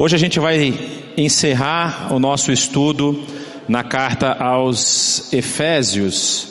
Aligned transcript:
Hoje 0.00 0.14
a 0.14 0.18
gente 0.18 0.38
vai 0.38 0.78
encerrar 1.16 2.14
o 2.14 2.20
nosso 2.20 2.52
estudo 2.52 3.20
na 3.68 3.82
carta 3.82 4.32
aos 4.32 5.32
Efésios. 5.32 6.46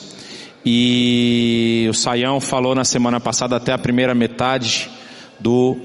E 0.62 1.86
o 1.88 1.94
Saião 1.94 2.40
falou 2.40 2.74
na 2.74 2.84
semana 2.84 3.18
passada 3.18 3.56
até 3.56 3.72
a 3.72 3.78
primeira 3.78 4.14
metade 4.14 4.90
do 5.40 5.78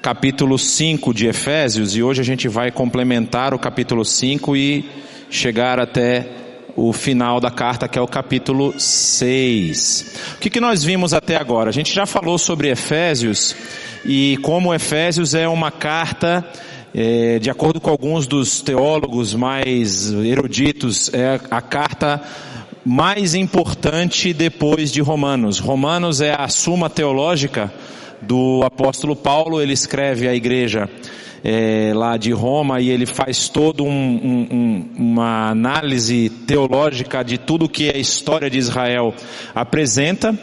capítulo 0.00 0.58
5 0.58 1.12
de 1.12 1.26
Efésios, 1.26 1.94
e 1.94 2.02
hoje 2.02 2.22
a 2.22 2.24
gente 2.24 2.48
vai 2.48 2.70
complementar 2.70 3.52
o 3.52 3.58
capítulo 3.58 4.06
5 4.06 4.56
e 4.56 4.82
chegar 5.28 5.78
até 5.78 6.26
o 6.74 6.94
final 6.94 7.40
da 7.40 7.50
carta, 7.50 7.86
que 7.88 7.98
é 7.98 8.02
o 8.02 8.08
capítulo 8.08 8.72
6. 8.78 10.14
O 10.36 10.38
que, 10.38 10.48
que 10.48 10.60
nós 10.60 10.82
vimos 10.82 11.12
até 11.12 11.36
agora? 11.36 11.68
A 11.68 11.74
gente 11.74 11.92
já 11.92 12.06
falou 12.06 12.38
sobre 12.38 12.70
Efésios 12.70 13.54
e 14.02 14.38
como 14.38 14.72
Efésios 14.72 15.34
é 15.34 15.46
uma 15.46 15.70
carta, 15.70 16.42
é, 16.94 17.38
de 17.38 17.48
acordo 17.48 17.80
com 17.80 17.90
alguns 17.90 18.26
dos 18.26 18.60
teólogos 18.60 19.34
mais 19.34 20.12
eruditos, 20.12 21.12
é 21.14 21.40
a 21.50 21.60
carta 21.60 22.20
mais 22.84 23.34
importante 23.34 24.32
depois 24.32 24.92
de 24.92 25.00
Romanos. 25.00 25.58
Romanos 25.58 26.20
é 26.20 26.34
a 26.34 26.48
suma 26.48 26.90
teológica 26.90 27.72
do 28.20 28.62
apóstolo 28.64 29.16
Paulo, 29.16 29.60
ele 29.60 29.72
escreve 29.72 30.28
à 30.28 30.34
igreja 30.34 30.88
é, 31.44 31.92
lá 31.94 32.16
de 32.16 32.30
Roma 32.32 32.80
e 32.80 32.90
ele 32.90 33.06
faz 33.06 33.48
todo 33.48 33.84
um, 33.84 33.88
um, 33.90 34.88
uma 34.96 35.50
análise 35.50 36.28
teológica 36.46 37.22
de 37.24 37.38
tudo 37.38 37.68
que 37.68 37.90
a 37.90 37.98
história 37.98 38.48
de 38.48 38.58
Israel 38.58 39.14
apresenta. 39.54 40.38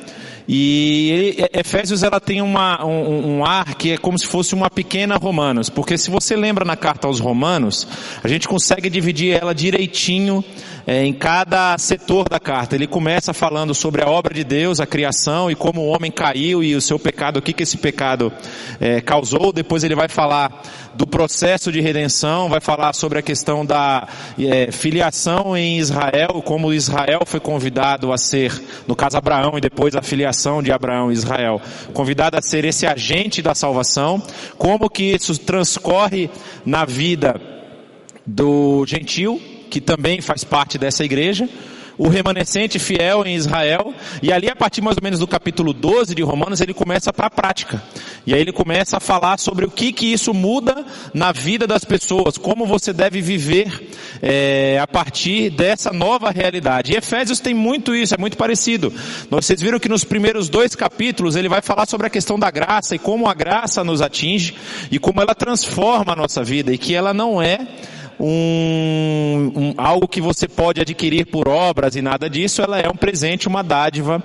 E 0.51 1.37
Efésios 1.53 2.01
ela 2.01 2.19
tem 2.19 2.41
uma, 2.41 2.83
um, 2.83 3.37
um, 3.37 3.45
ar 3.45 3.75
que 3.75 3.91
é 3.91 3.97
como 3.99 4.17
se 4.17 4.25
fosse 4.25 4.55
uma 4.55 4.67
pequena 4.67 5.15
Romanos, 5.15 5.69
porque 5.69 5.95
se 5.95 6.09
você 6.09 6.35
lembra 6.35 6.65
na 6.65 6.75
carta 6.75 7.05
aos 7.05 7.19
Romanos, 7.19 7.87
a 8.23 8.27
gente 8.27 8.47
consegue 8.47 8.89
dividir 8.89 9.39
ela 9.39 9.53
direitinho 9.53 10.43
é, 10.87 11.05
em 11.05 11.13
cada 11.13 11.77
setor 11.77 12.27
da 12.27 12.39
carta. 12.39 12.73
Ele 12.73 12.87
começa 12.87 13.31
falando 13.31 13.75
sobre 13.75 14.01
a 14.01 14.09
obra 14.09 14.33
de 14.33 14.43
Deus, 14.43 14.79
a 14.79 14.87
criação 14.87 15.51
e 15.51 15.55
como 15.55 15.81
o 15.81 15.87
homem 15.87 16.09
caiu 16.09 16.63
e 16.63 16.75
o 16.75 16.81
seu 16.81 16.97
pecado, 16.97 17.37
o 17.37 17.41
que, 17.43 17.53
que 17.53 17.61
esse 17.61 17.77
pecado 17.77 18.33
é, 18.79 19.01
causou. 19.01 19.53
Depois 19.53 19.83
ele 19.83 19.93
vai 19.93 20.09
falar 20.09 20.63
do 20.99 21.07
processo 21.07 21.71
de 21.71 21.79
redenção, 21.79 22.49
vai 22.49 22.59
falar 22.59 22.91
sobre 22.91 23.19
a 23.19 23.21
questão 23.21 23.65
da 23.65 24.05
é, 24.37 24.69
filiação 24.69 25.55
em 25.55 25.79
Israel, 25.79 26.43
como 26.43 26.73
Israel 26.73 27.21
foi 27.25 27.39
convidado 27.39 28.11
a 28.11 28.17
ser, 28.17 28.51
no 28.85 28.97
caso 28.97 29.15
Abraão 29.15 29.57
e 29.57 29.61
depois 29.61 29.95
a 29.95 30.01
filiação 30.01 30.61
de 30.61 30.73
Abraão 30.73 31.09
e 31.09 31.13
Israel, 31.13 31.61
convidado 31.93 32.35
a 32.35 32.41
ser 32.41 32.65
esse 32.65 32.85
agente 32.85 33.41
da 33.41 33.55
salvação, 33.55 34.21
como 34.57 34.89
que 34.89 35.03
isso 35.03 35.37
transcorre 35.37 36.29
na 36.65 36.83
vida 36.83 37.39
do 38.25 38.83
gentil, 38.85 39.41
que 39.69 39.79
também 39.79 40.19
faz 40.19 40.43
parte 40.43 40.77
dessa 40.77 41.05
igreja, 41.05 41.47
o 41.99 42.07
remanescente 42.07 42.79
fiel 42.79 43.25
em 43.25 43.35
Israel, 43.35 43.93
e 44.23 44.31
ali 44.31 44.49
a 44.49 44.55
partir 44.55 44.81
mais 44.81 44.95
ou 44.95 45.03
menos 45.03 45.19
do 45.19 45.27
capítulo 45.27 45.73
12 45.73 46.15
de 46.15 46.23
Romanos, 46.23 46.61
ele 46.61 46.73
começa 46.73 47.11
para 47.11 47.27
a 47.27 47.29
prática. 47.29 47.83
E 48.25 48.33
aí 48.33 48.39
ele 48.39 48.53
começa 48.53 48.95
a 48.95 48.99
falar 49.01 49.37
sobre 49.37 49.65
o 49.65 49.69
que 49.69 49.91
que 49.91 50.05
isso 50.05 50.33
muda 50.33 50.85
na 51.13 51.33
vida 51.33 51.67
das 51.67 51.83
pessoas, 51.83 52.37
como 52.37 52.65
você 52.65 52.93
deve 52.93 53.19
viver 53.19 53.89
é, 54.21 54.79
a 54.81 54.87
partir 54.87 55.49
dessa 55.49 55.91
nova 55.91 56.31
realidade. 56.31 56.93
E 56.93 56.95
Efésios 56.95 57.41
tem 57.41 57.53
muito 57.53 57.93
isso, 57.93 58.15
é 58.15 58.17
muito 58.17 58.37
parecido. 58.37 58.93
Vocês 59.29 59.61
viram 59.61 59.77
que 59.77 59.89
nos 59.89 60.05
primeiros 60.05 60.47
dois 60.47 60.75
capítulos 60.75 61.35
ele 61.35 61.49
vai 61.49 61.61
falar 61.61 61.85
sobre 61.85 62.07
a 62.07 62.09
questão 62.09 62.39
da 62.39 62.49
graça 62.49 62.95
e 62.95 62.99
como 62.99 63.27
a 63.27 63.33
graça 63.33 63.83
nos 63.83 64.01
atinge 64.01 64.55
e 64.89 64.97
como 64.97 65.21
ela 65.21 65.35
transforma 65.35 66.13
a 66.13 66.15
nossa 66.15 66.45
vida 66.45 66.71
e 66.71 66.77
que 66.77 66.95
ela 66.95 67.13
não 67.13 67.41
é 67.41 67.59
um, 68.19 69.51
um, 69.55 69.73
algo 69.77 70.07
que 70.07 70.19
você 70.19 70.47
pode 70.47 70.81
adquirir 70.81 71.25
por 71.25 71.47
obras 71.47 71.95
e 71.95 72.01
nada 72.01 72.29
disso, 72.29 72.61
ela 72.61 72.79
é 72.79 72.89
um 72.89 72.95
presente, 72.95 73.47
uma 73.47 73.63
dádiva 73.63 74.21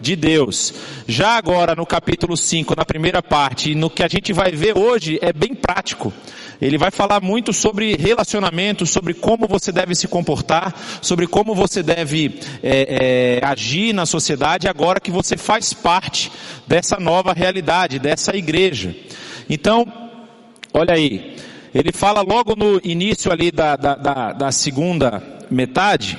de 0.00 0.14
Deus. 0.14 0.74
Já 1.06 1.36
agora 1.36 1.74
no 1.74 1.86
capítulo 1.86 2.36
5, 2.36 2.74
na 2.76 2.84
primeira 2.84 3.22
parte, 3.22 3.74
no 3.74 3.88
que 3.88 4.02
a 4.02 4.08
gente 4.08 4.32
vai 4.32 4.52
ver 4.52 4.76
hoje 4.76 5.18
é 5.22 5.32
bem 5.32 5.54
prático. 5.54 6.12
Ele 6.60 6.76
vai 6.76 6.90
falar 6.90 7.20
muito 7.20 7.52
sobre 7.52 7.94
relacionamento, 7.94 8.84
sobre 8.84 9.14
como 9.14 9.46
você 9.46 9.70
deve 9.70 9.94
se 9.94 10.08
comportar, 10.08 10.74
sobre 11.00 11.26
como 11.26 11.54
você 11.54 11.82
deve 11.82 12.40
é, 12.62 13.38
é, 13.40 13.46
agir 13.46 13.92
na 13.92 14.04
sociedade 14.04 14.66
agora 14.66 15.00
que 15.00 15.10
você 15.10 15.36
faz 15.36 15.72
parte 15.72 16.32
dessa 16.66 16.98
nova 16.98 17.32
realidade, 17.32 18.00
dessa 18.00 18.36
igreja. 18.36 18.94
Então, 19.48 19.86
olha 20.74 20.94
aí, 20.94 21.36
ele 21.74 21.92
fala 21.92 22.22
logo 22.22 22.54
no 22.56 22.80
início 22.82 23.30
ali 23.30 23.50
da, 23.50 23.76
da, 23.76 23.94
da, 23.94 24.32
da 24.32 24.52
segunda 24.52 25.22
metade, 25.50 26.18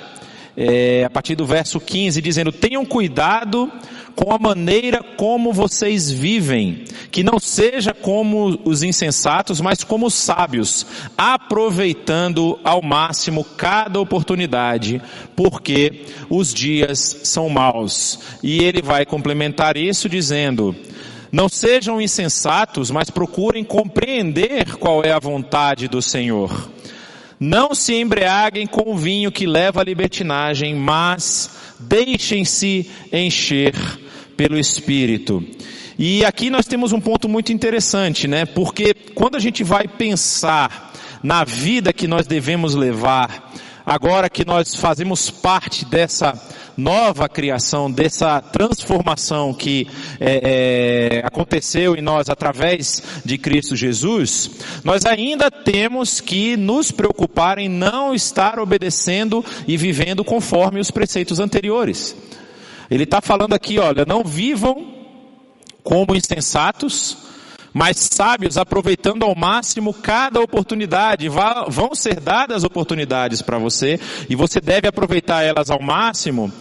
é, 0.56 1.04
a 1.06 1.10
partir 1.10 1.36
do 1.36 1.46
verso 1.46 1.80
15, 1.80 2.22
dizendo: 2.22 2.52
Tenham 2.52 2.86
cuidado 2.86 3.72
com 4.16 4.34
a 4.34 4.38
maneira 4.38 5.02
como 5.02 5.54
vocês 5.54 6.12
vivem, 6.12 6.84
que 7.10 7.24
não 7.24 7.40
seja 7.40 7.94
como 7.94 8.60
os 8.66 8.84
insensatos, 8.84 9.62
mas 9.62 9.84
como 9.84 10.08
os 10.08 10.14
sábios, 10.14 10.86
aproveitando 11.18 12.60
ao 12.62 12.82
máximo 12.82 13.46
cada 13.46 14.00
oportunidade, 14.00 15.02
porque 15.38 16.06
os 16.30 16.54
dias 16.54 17.22
são 17.24 17.50
maus. 17.50 18.20
E 18.44 18.62
ele 18.62 18.82
vai 18.82 19.06
complementar 19.06 19.78
isso 19.78 20.10
dizendo: 20.10 20.76
não 21.32 21.48
sejam 21.48 22.02
insensatos, 22.02 22.90
mas 22.92 23.10
procurem 23.10 23.64
compreender 23.64 24.76
qual 24.78 25.04
é 25.04 25.12
a 25.12 25.20
vontade 25.20 25.88
do 25.88 26.02
Senhor. 26.02 26.70
Não 27.40 27.74
se 27.74 27.94
embriaguem 27.96 28.68
com 28.68 28.92
o 28.92 28.98
vinho 28.98 29.32
que 29.32 29.46
leva 29.46 29.82
à 29.82 29.84
libertinagem, 29.84 30.76
mas 30.76 31.50
deixem-se 31.80 32.90
encher 33.14 33.74
pelo 34.36 34.58
Espírito. 34.58 35.46
E 35.98 36.26
aqui 36.26 36.50
nós 36.50 36.66
temos 36.66 36.92
um 36.92 37.00
ponto 37.00 37.30
muito 37.30 37.52
interessante, 37.52 38.28
né? 38.28 38.46
Porque 38.46 38.94
quando 38.94 39.36
a 39.36 39.40
gente 39.40 39.64
vai 39.64 39.88
pensar 39.88 40.94
na 41.22 41.44
vida 41.44 41.94
que 41.94 42.08
nós 42.08 42.26
devemos 42.26 42.74
levar, 42.74 43.52
agora 43.86 44.30
que 44.30 44.46
nós 44.46 44.76
fazemos 44.76 45.30
parte 45.30 45.86
dessa 45.86 46.34
nova 46.80 47.28
criação, 47.28 47.92
dessa 47.92 48.42
transformação 48.42 49.54
que 49.54 49.88
é, 50.20 51.20
é, 51.20 51.26
aconteceu 51.26 51.96
em 51.96 52.02
nós 52.02 52.30
através 52.30 53.04
de 53.26 53.38
Cristo 53.38 53.76
Jesus, 53.76 54.50
nós 54.84 55.06
ainda 55.06 55.52
temos 55.52 56.22
que 56.22 56.56
nos 56.56 56.92
preocupar 56.92 57.60
em 57.60 57.70
não 57.70 58.16
estar 58.16 58.58
obedecendo 58.60 59.44
e 59.68 59.76
vivendo 59.76 60.24
conforme 60.24 60.80
os 60.80 60.90
preceitos 60.90 61.40
anteriores. 61.40 62.16
Ele 62.90 63.04
está 63.04 63.22
falando 63.22 63.54
aqui, 63.54 63.78
olha, 63.78 64.06
não 64.06 64.24
vivam 64.24 64.96
como 65.84 66.16
insensatos, 66.16 67.29
mas 67.74 67.98
sábios 67.98 68.58
aproveitando 68.58 69.24
ao 69.24 69.36
máximo 69.36 69.94
cada 69.94 70.40
oportunidade. 70.40 71.30
Vão 71.68 71.94
ser 71.94 72.20
dadas 72.20 72.64
oportunidades 72.64 73.42
para 73.42 73.58
você 73.58 74.00
e 74.30 74.36
você 74.36 74.60
deve 74.60 74.88
aproveitar 74.88 75.44
elas 75.44 75.70
ao 75.70 75.82
máximo. 75.82 76.52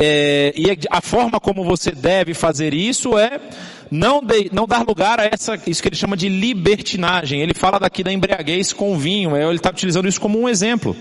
É, 0.00 0.52
e 0.56 0.78
a 0.90 1.00
forma 1.00 1.40
como 1.40 1.64
você 1.64 1.90
deve 1.90 2.32
fazer 2.32 2.72
isso 2.72 3.18
é 3.18 3.40
não, 3.90 4.22
de, 4.22 4.48
não 4.52 4.64
dar 4.64 4.86
lugar 4.86 5.18
a 5.18 5.24
essa, 5.24 5.58
isso 5.66 5.82
que 5.82 5.88
ele 5.88 5.96
chama 5.96 6.16
de 6.16 6.28
libertinagem. 6.28 7.40
Ele 7.40 7.54
fala 7.54 7.80
daqui 7.80 8.04
da 8.04 8.12
embriaguez 8.12 8.72
com 8.72 8.96
vinho, 8.96 9.34
é, 9.34 9.44
ele 9.44 9.56
está 9.56 9.70
utilizando 9.70 10.08
isso 10.08 10.20
como 10.20 10.40
um 10.40 10.48
exemplo. 10.48 10.96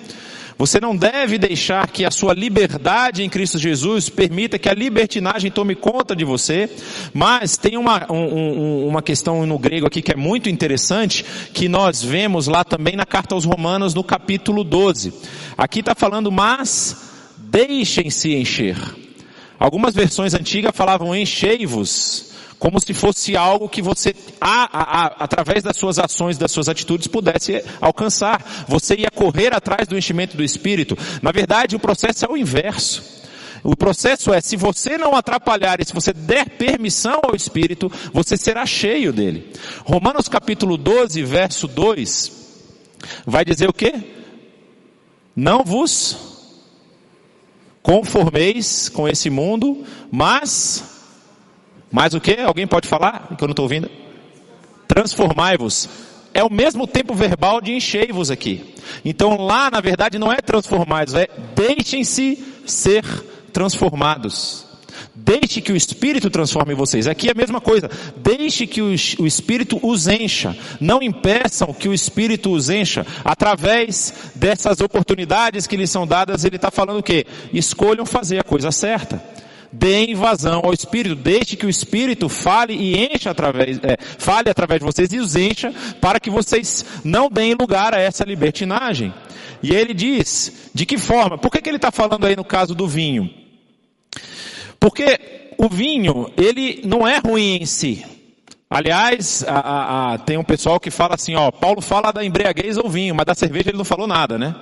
Você 0.57 0.79
não 0.79 0.95
deve 0.95 1.37
deixar 1.37 1.87
que 1.87 2.03
a 2.03 2.09
sua 2.09 2.33
liberdade 2.33 3.23
em 3.23 3.29
Cristo 3.29 3.59
Jesus 3.59 4.09
permita 4.09 4.57
que 4.57 4.67
a 4.67 4.73
libertinagem 4.73 5.51
tome 5.51 5.75
conta 5.75 6.15
de 6.15 6.25
você, 6.25 6.67
mas 7.13 7.57
tem 7.57 7.77
uma, 7.77 8.11
um, 8.11 8.87
uma 8.87 9.03
questão 9.03 9.45
no 9.45 9.59
grego 9.59 9.85
aqui 9.85 10.01
que 10.01 10.11
é 10.11 10.15
muito 10.15 10.49
interessante, 10.49 11.23
que 11.53 11.69
nós 11.69 12.01
vemos 12.01 12.47
lá 12.47 12.63
também 12.63 12.95
na 12.95 13.05
carta 13.05 13.35
aos 13.35 13.45
Romanos, 13.45 13.93
no 13.93 14.03
capítulo 14.03 14.63
12. 14.63 15.13
Aqui 15.55 15.81
está 15.81 15.93
falando, 15.93 16.31
mas 16.31 16.97
deixem-se 17.37 18.33
encher. 18.35 18.77
Algumas 19.59 19.93
versões 19.93 20.33
antigas 20.33 20.75
falavam 20.75 21.15
enchei-vos 21.15 22.26
como 22.59 22.79
se 22.79 22.93
fosse 22.93 23.35
algo 23.35 23.69
que 23.69 23.81
você, 23.81 24.15
a, 24.41 24.63
a, 24.63 24.81
a, 24.81 25.05
através 25.19 25.63
das 25.63 25.77
suas 25.77 25.99
ações, 25.99 26.37
das 26.37 26.51
suas 26.51 26.67
atitudes, 26.67 27.07
pudesse 27.07 27.63
alcançar. 27.79 28.65
Você 28.67 28.95
ia 28.95 29.11
correr 29.11 29.53
atrás 29.53 29.87
do 29.87 29.97
enchimento 29.97 30.35
do 30.35 30.43
Espírito. 30.43 30.97
Na 31.21 31.31
verdade, 31.31 31.75
o 31.75 31.79
processo 31.79 32.25
é 32.25 32.29
o 32.29 32.37
inverso. 32.37 33.17
O 33.63 33.75
processo 33.75 34.33
é, 34.33 34.39
se 34.39 34.55
você 34.55 34.97
não 34.97 35.15
atrapalhar 35.15 35.79
e 35.81 35.85
se 35.85 35.93
você 35.93 36.13
der 36.13 36.49
permissão 36.49 37.19
ao 37.23 37.35
Espírito, 37.35 37.91
você 38.13 38.37
será 38.37 38.65
cheio 38.65 39.11
dele. 39.11 39.51
Romanos 39.83 40.27
capítulo 40.27 40.77
12, 40.77 41.23
verso 41.23 41.67
2, 41.67 42.31
vai 43.25 43.43
dizer 43.43 43.69
o 43.69 43.73
quê? 43.73 43.93
Não 45.35 45.63
vos 45.63 46.17
conformeis 47.83 48.89
com 48.89 49.07
esse 49.07 49.29
mundo, 49.29 49.85
mas 50.11 50.96
mas 51.91 52.13
o 52.13 52.21
que? 52.21 52.39
Alguém 52.39 52.67
pode 52.67 52.87
falar? 52.87 53.35
Que 53.37 53.43
eu 53.43 53.47
não 53.47 53.53
estou 53.53 53.63
ouvindo. 53.63 53.89
Transformai-vos 54.87 55.89
é 56.33 56.43
o 56.43 56.51
mesmo 56.51 56.85
tempo 56.85 57.15
verbal 57.15 57.59
de 57.59 57.73
enchei-vos 57.73 58.29
aqui. 58.29 58.75
Então 59.03 59.37
lá, 59.37 59.71
na 59.71 59.81
verdade, 59.81 60.19
não 60.19 60.31
é 60.31 60.37
transformados, 60.37 61.15
é 61.15 61.27
deixem-se 61.55 62.37
ser 62.65 63.03
transformados. 63.51 64.67
Deixe 65.15 65.61
que 65.61 65.71
o 65.71 65.75
Espírito 65.75 66.29
transforme 66.29 66.75
vocês. 66.75 67.07
Aqui 67.07 67.27
é 67.27 67.31
a 67.31 67.35
mesma 67.35 67.59
coisa. 67.59 67.89
Deixe 68.17 68.67
que 68.67 68.81
o, 68.81 68.89
o, 69.19 69.25
Espírito 69.25 69.79
os 69.81 70.07
encha. 70.07 70.55
Não 70.79 71.01
impeçam 71.01 71.73
que 71.73 71.89
o 71.89 71.93
Espírito 71.93 72.51
os 72.51 72.69
encha. 72.69 73.05
Através 73.25 74.31
dessas 74.35 74.79
oportunidades 74.79 75.65
que 75.65 75.75
lhes 75.75 75.89
são 75.89 76.05
dadas, 76.05 76.45
ele 76.45 76.55
está 76.55 76.69
falando 76.69 76.99
o 76.99 77.03
quê? 77.03 77.25
Escolham 77.51 78.05
fazer 78.05 78.39
a 78.39 78.43
coisa 78.43 78.71
certa. 78.71 79.21
Deem 79.71 80.15
vazão 80.15 80.61
ao 80.63 80.73
Espírito. 80.73 81.15
Deixe 81.15 81.55
que 81.55 81.65
o 81.65 81.69
Espírito 81.69 82.29
fale 82.29 82.73
e 82.73 82.95
encha 83.05 83.31
através, 83.31 83.79
é, 83.83 83.97
fale 83.99 84.49
através 84.49 84.79
de 84.79 84.85
vocês 84.85 85.11
e 85.11 85.17
os 85.17 85.35
encha 85.35 85.73
para 85.99 86.19
que 86.19 86.29
vocês 86.29 86.85
não 87.03 87.29
deem 87.29 87.53
lugar 87.53 87.93
a 87.93 87.99
essa 87.99 88.23
libertinagem. 88.23 89.13
E 89.61 89.73
ele 89.73 89.93
diz, 89.93 90.69
de 90.73 90.85
que 90.85 90.97
forma? 90.97 91.37
Por 91.37 91.51
que, 91.51 91.61
que 91.61 91.69
ele 91.69 91.77
está 91.77 91.91
falando 91.91 92.25
aí 92.25 92.35
no 92.35 92.45
caso 92.45 92.75
do 92.75 92.87
vinho? 92.87 93.29
Porque 94.79 95.19
o 95.57 95.67
vinho, 95.67 96.31
ele 96.37 96.81
não 96.85 97.07
é 97.07 97.17
ruim 97.17 97.57
em 97.57 97.65
si. 97.65 98.05
Aliás, 98.69 99.45
a, 99.47 99.59
a, 99.59 100.13
a, 100.13 100.17
tem 100.17 100.37
um 100.37 100.43
pessoal 100.43 100.79
que 100.79 100.91
fala 100.91 101.15
assim, 101.15 101.35
ó, 101.35 101.49
Paulo 101.51 101.81
fala 101.81 102.11
da 102.11 102.23
embriaguez 102.23 102.77
ou 102.77 102.89
vinho, 102.89 103.15
mas 103.15 103.25
da 103.25 103.33
cerveja 103.33 103.69
ele 103.69 103.77
não 103.77 103.85
falou 103.85 104.05
nada, 104.05 104.37
né? 104.37 104.55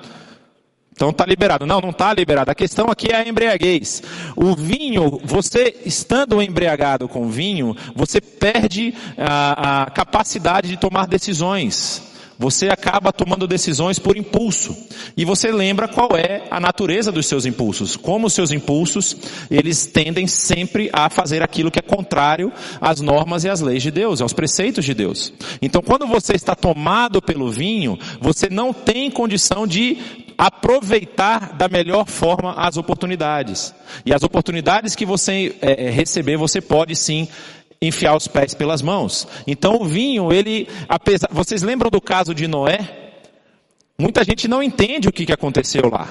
Então 0.96 1.10
está 1.10 1.26
liberado. 1.26 1.66
Não, 1.66 1.82
não 1.82 1.90
está 1.90 2.14
liberado. 2.14 2.50
A 2.50 2.56
questão 2.56 2.88
aqui 2.88 3.12
é 3.12 3.18
a 3.18 3.28
embriaguez. 3.28 4.02
O 4.36 4.56
vinho, 4.56 5.20
você 5.24 5.76
estando 5.86 6.42
embriagado 6.42 7.08
com 7.08 7.30
vinho, 7.30 7.76
você 7.94 8.22
perde 8.22 8.94
a, 9.18 9.84
a 9.84 9.92
capacidade 9.92 10.70
de 10.70 10.78
tomar 10.78 11.06
decisões 11.06 12.16
você 12.38 12.68
acaba 12.68 13.14
tomando 13.14 13.48
decisões 13.48 13.98
por 13.98 14.18
impulso. 14.18 14.76
E 15.16 15.24
você 15.24 15.52
lembra 15.52 15.88
qual 15.88 16.18
é 16.18 16.44
a 16.52 16.60
natureza 16.60 17.12
dos 17.12 17.26
seus 17.26 17.46
impulsos. 17.46 17.96
Como 17.96 18.28
os 18.28 18.34
seus 18.34 18.52
impulsos, 18.52 19.16
eles 19.50 19.88
tendem 19.88 20.28
sempre 20.28 20.90
a 20.92 21.10
fazer 21.10 21.42
aquilo 21.42 21.72
que 21.72 21.80
é 21.80 21.82
contrário 21.82 22.52
às 22.82 23.00
normas 23.00 23.44
e 23.44 23.50
às 23.50 23.62
leis 23.62 23.82
de 23.82 23.92
Deus, 23.92 24.22
aos 24.22 24.34
preceitos 24.34 24.84
de 24.84 24.94
Deus. 24.94 25.34
Então 25.62 25.82
quando 25.82 26.06
você 26.06 26.34
está 26.34 26.56
tomado 26.56 27.22
pelo 27.22 27.50
vinho, 27.50 27.98
você 28.20 28.50
não 28.50 28.74
tem 28.74 29.10
condição 29.10 29.66
de 29.66 30.25
aproveitar 30.38 31.54
da 31.54 31.68
melhor 31.68 32.06
forma 32.06 32.54
as 32.54 32.78
oportunidades. 32.78 33.74
E 34.06 34.14
as 34.14 34.24
oportunidades 34.24 34.96
que 34.96 35.06
você 35.06 35.56
é, 35.62 35.90
receber, 35.90 36.38
você 36.38 36.62
pode 36.62 36.96
sim 36.96 37.28
enfiar 37.82 38.16
os 38.16 38.28
pés 38.28 38.54
pelas 38.54 38.82
mãos. 38.82 39.28
Então 39.46 39.82
o 39.82 39.86
vinho, 39.86 40.32
ele, 40.32 40.68
apesar, 40.88 41.30
vocês 41.32 41.62
lembram 41.62 41.90
do 41.90 42.02
caso 42.02 42.34
de 42.34 42.48
Noé? 42.48 43.14
Muita 43.98 44.24
gente 44.24 44.48
não 44.48 44.62
entende 44.62 45.08
o 45.08 45.12
que, 45.12 45.26
que 45.26 45.34
aconteceu 45.34 45.90
lá. 45.90 46.10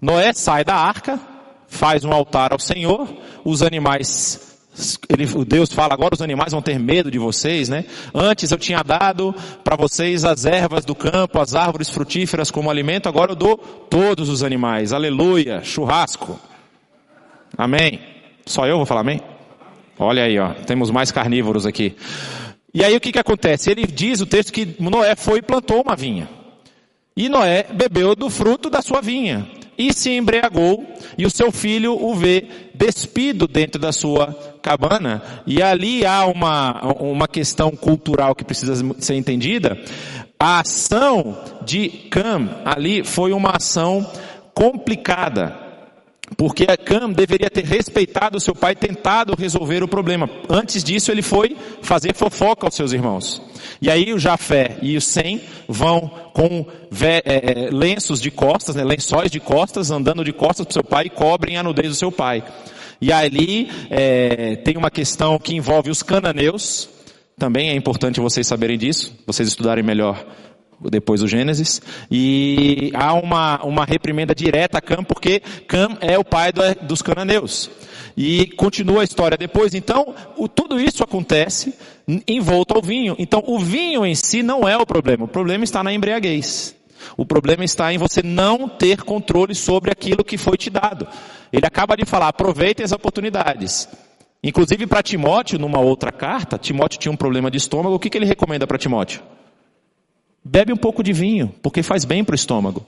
Noé 0.00 0.32
sai 0.32 0.64
da 0.64 0.74
arca, 0.74 1.18
faz 1.66 2.04
um 2.04 2.12
altar 2.12 2.52
ao 2.52 2.58
Senhor, 2.58 3.08
os 3.44 3.62
animais 3.62 4.45
ele, 5.08 5.26
Deus 5.44 5.72
fala, 5.72 5.94
agora 5.94 6.14
os 6.14 6.20
animais 6.20 6.52
vão 6.52 6.60
ter 6.60 6.78
medo 6.78 7.10
de 7.10 7.18
vocês, 7.18 7.68
né? 7.68 7.84
Antes 8.14 8.50
eu 8.50 8.58
tinha 8.58 8.82
dado 8.82 9.34
para 9.64 9.76
vocês 9.76 10.24
as 10.24 10.44
ervas 10.44 10.84
do 10.84 10.94
campo, 10.94 11.40
as 11.40 11.54
árvores 11.54 11.88
frutíferas 11.88 12.50
como 12.50 12.70
alimento, 12.70 13.08
agora 13.08 13.32
eu 13.32 13.36
dou 13.36 13.56
todos 13.56 14.28
os 14.28 14.42
animais. 14.42 14.92
Aleluia, 14.92 15.62
churrasco. 15.64 16.38
Amém. 17.56 18.00
Só 18.44 18.66
eu 18.66 18.76
vou 18.76 18.86
falar 18.86 19.00
amém? 19.00 19.20
Olha 19.98 20.24
aí, 20.24 20.38
ó, 20.38 20.52
temos 20.52 20.90
mais 20.90 21.10
carnívoros 21.10 21.64
aqui. 21.64 21.96
E 22.74 22.84
aí 22.84 22.94
o 22.94 23.00
que 23.00 23.12
que 23.12 23.18
acontece? 23.18 23.70
Ele 23.70 23.86
diz 23.86 24.20
o 24.20 24.26
texto 24.26 24.52
que 24.52 24.76
Noé 24.78 25.16
foi 25.16 25.38
e 25.38 25.42
plantou 25.42 25.80
uma 25.80 25.96
vinha. 25.96 26.28
E 27.16 27.30
Noé 27.30 27.64
bebeu 27.72 28.14
do 28.14 28.28
fruto 28.28 28.68
da 28.68 28.82
sua 28.82 29.00
vinha 29.00 29.55
e 29.78 29.92
se 29.92 30.10
embriagou, 30.10 30.84
e 31.16 31.26
o 31.26 31.30
seu 31.30 31.50
filho 31.52 31.92
o 31.92 32.14
vê 32.14 32.44
despido 32.74 33.46
dentro 33.46 33.80
da 33.80 33.92
sua 33.92 34.28
cabana, 34.62 35.22
e 35.46 35.62
ali 35.62 36.04
há 36.04 36.26
uma, 36.26 36.80
uma 36.94 37.28
questão 37.28 37.70
cultural 37.70 38.34
que 38.34 38.44
precisa 38.44 38.74
ser 38.98 39.14
entendida. 39.14 39.78
A 40.38 40.60
ação 40.60 41.36
de 41.64 41.88
Cam 42.10 42.48
ali 42.64 43.02
foi 43.04 43.32
uma 43.32 43.56
ação 43.56 44.06
complicada. 44.54 45.65
Porque 46.36 46.66
Cam 46.78 47.10
deveria 47.10 47.48
ter 47.48 47.64
respeitado 47.64 48.40
seu 48.40 48.54
pai 48.54 48.74
tentado 48.74 49.34
resolver 49.38 49.82
o 49.82 49.88
problema. 49.88 50.28
Antes 50.48 50.82
disso, 50.82 51.12
ele 51.12 51.22
foi 51.22 51.56
fazer 51.82 52.14
fofoca 52.14 52.66
aos 52.66 52.74
seus 52.74 52.92
irmãos. 52.92 53.42
E 53.80 53.90
aí 53.90 54.12
o 54.12 54.18
Jafé 54.18 54.78
e 54.82 54.96
o 54.96 55.00
Sem 55.00 55.40
vão 55.68 56.10
com 56.32 56.66
é, 57.00 57.22
é, 57.24 57.70
lenços 57.70 58.20
de 58.20 58.30
costas, 58.30 58.74
né, 58.74 58.84
lençóis 58.84 59.30
de 59.30 59.38
costas, 59.38 59.90
andando 59.90 60.24
de 60.24 60.32
costas 60.32 60.66
para 60.66 60.72
seu 60.72 60.84
pai 60.84 61.06
e 61.06 61.10
cobrem 61.10 61.56
a 61.56 61.62
nudez 61.62 61.88
do 61.88 61.94
seu 61.94 62.10
pai. 62.10 62.42
E 63.00 63.12
ali 63.12 63.68
é, 63.90 64.56
tem 64.56 64.76
uma 64.76 64.90
questão 64.90 65.38
que 65.38 65.54
envolve 65.54 65.90
os 65.90 66.02
cananeus. 66.02 66.88
Também 67.38 67.70
é 67.70 67.74
importante 67.74 68.20
vocês 68.20 68.46
saberem 68.46 68.78
disso, 68.78 69.14
vocês 69.26 69.48
estudarem 69.48 69.84
melhor 69.84 70.24
depois 70.80 71.20
do 71.20 71.28
Gênesis, 71.28 71.80
e 72.10 72.90
há 72.94 73.14
uma, 73.14 73.64
uma 73.64 73.84
reprimenda 73.84 74.34
direta 74.34 74.78
a 74.78 74.80
Cam, 74.80 75.02
porque 75.02 75.40
Cam 75.66 75.96
é 76.00 76.18
o 76.18 76.24
pai 76.24 76.52
do, 76.52 76.62
dos 76.82 77.02
cananeus. 77.02 77.70
E 78.16 78.46
continua 78.56 79.02
a 79.02 79.04
história 79.04 79.36
depois, 79.36 79.74
então, 79.74 80.14
o, 80.36 80.48
tudo 80.48 80.80
isso 80.80 81.04
acontece 81.04 81.74
envolto 82.26 82.74
ao 82.74 82.82
vinho. 82.82 83.14
Então, 83.18 83.42
o 83.46 83.58
vinho 83.58 84.06
em 84.06 84.14
si 84.14 84.42
não 84.42 84.66
é 84.66 84.76
o 84.76 84.86
problema, 84.86 85.24
o 85.24 85.28
problema 85.28 85.64
está 85.64 85.82
na 85.82 85.92
embriaguez. 85.92 86.74
O 87.16 87.24
problema 87.24 87.64
está 87.64 87.92
em 87.92 87.98
você 87.98 88.22
não 88.22 88.68
ter 88.68 89.02
controle 89.02 89.54
sobre 89.54 89.90
aquilo 89.90 90.24
que 90.24 90.38
foi 90.38 90.56
te 90.56 90.70
dado. 90.70 91.06
Ele 91.52 91.66
acaba 91.66 91.96
de 91.96 92.04
falar, 92.04 92.28
aproveitem 92.28 92.84
as 92.84 92.92
oportunidades. 92.92 93.88
Inclusive 94.42 94.86
para 94.86 95.02
Timóteo, 95.02 95.58
numa 95.58 95.80
outra 95.80 96.10
carta, 96.10 96.58
Timóteo 96.58 96.98
tinha 96.98 97.12
um 97.12 97.16
problema 97.16 97.50
de 97.50 97.58
estômago, 97.58 97.96
o 97.96 97.98
que, 97.98 98.10
que 98.10 98.18
ele 98.18 98.26
recomenda 98.26 98.66
para 98.66 98.78
Timóteo? 98.78 99.22
Bebe 100.48 100.72
um 100.72 100.76
pouco 100.76 101.02
de 101.02 101.12
vinho, 101.12 101.52
porque 101.60 101.82
faz 101.82 102.04
bem 102.04 102.22
para 102.22 102.34
o 102.34 102.36
estômago. 102.36 102.86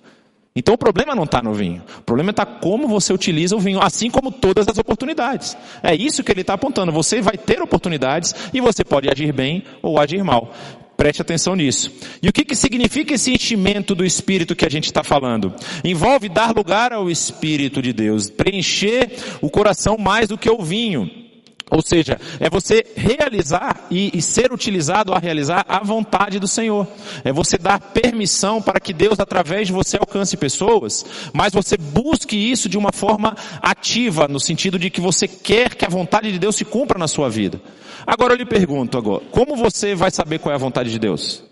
Então 0.55 0.75
o 0.75 0.79
problema 0.79 1.13
não 1.13 1.25
está 1.25 1.43
no 1.43 1.53
vinho. 1.53 1.83
O 1.99 2.03
problema 2.03 2.31
está 2.31 2.47
como 2.47 2.87
você 2.87 3.13
utiliza 3.13 3.57
o 3.57 3.59
vinho, 3.59 3.83
assim 3.83 4.09
como 4.09 4.31
todas 4.31 4.69
as 4.69 4.79
oportunidades. 4.79 5.57
É 5.83 5.93
isso 5.93 6.23
que 6.23 6.31
ele 6.31 6.43
está 6.43 6.55
apontando. 6.55 6.93
Você 6.93 7.21
vai 7.21 7.37
ter 7.37 7.61
oportunidades 7.61 8.33
e 8.55 8.61
você 8.61 8.85
pode 8.85 9.11
agir 9.11 9.33
bem 9.33 9.65
ou 9.83 9.99
agir 9.99 10.23
mal. 10.23 10.53
Preste 10.97 11.21
atenção 11.21 11.57
nisso. 11.57 11.93
E 12.23 12.29
o 12.29 12.33
que, 12.33 12.45
que 12.45 12.55
significa 12.55 13.15
esse 13.15 13.33
enchimento 13.33 13.93
do 13.93 14.05
Espírito 14.05 14.55
que 14.55 14.65
a 14.65 14.71
gente 14.71 14.85
está 14.85 15.03
falando? 15.03 15.53
Envolve 15.85 16.29
dar 16.29 16.57
lugar 16.57 16.93
ao 16.93 17.11
Espírito 17.11 17.83
de 17.83 17.93
Deus, 17.93 18.31
preencher 18.31 19.11
o 19.41 19.51
coração 19.51 19.97
mais 19.99 20.29
do 20.29 20.39
que 20.39 20.49
o 20.49 20.63
vinho. 20.63 21.28
Ou 21.71 21.83
seja, 21.83 22.19
é 22.41 22.49
você 22.49 22.85
realizar 22.97 23.87
e, 23.91 24.17
e, 24.17 24.23
ser 24.23 24.53
utilizado 24.53 25.13
a 25.13 25.19
realizar 25.19 25.65
a 25.69 25.81
vontade 25.81 26.39
do 26.39 26.49
Senhor. 26.49 26.87
É 27.23 27.33
você 27.33 27.59
dar 27.59 27.79
permissão 27.79 28.63
para 28.63 28.81
que 28.81 28.93
Deus, 28.93 29.21
através 29.21 29.67
de 29.67 29.73
você, 29.73 29.99
alcance 29.99 30.37
pessoas, 30.37 31.05
mas 31.33 31.53
você 31.53 31.77
busque 31.77 32.37
isso 32.37 32.69
de 32.69 32.79
uma 32.79 32.93
forma 32.93 33.37
ativa, 33.61 34.27
no 34.27 34.41
sentido 34.41 34.79
de 34.79 34.89
que 34.89 35.01
você 35.01 35.29
quer 35.29 35.75
que 35.75 35.85
a 35.85 35.91
vontade 35.91 36.33
de 36.33 36.39
Deus 36.39 36.57
se 36.57 36.65
cumpra 36.65 36.99
na 36.99 37.09
sua 37.09 37.29
vida. 37.29 37.61
Agora 38.07 38.33
eu 38.33 38.39
lhe 38.39 38.47
pergunto 38.47 38.97
agora, 38.97 39.25
como 39.31 39.55
você 39.55 39.95
vai 39.95 40.11
saber 40.11 40.39
qual 40.39 40.53
é 40.53 40.55
a 40.55 40.59
vontade 40.59 40.91
de 40.91 40.99
Deus? 40.99 41.45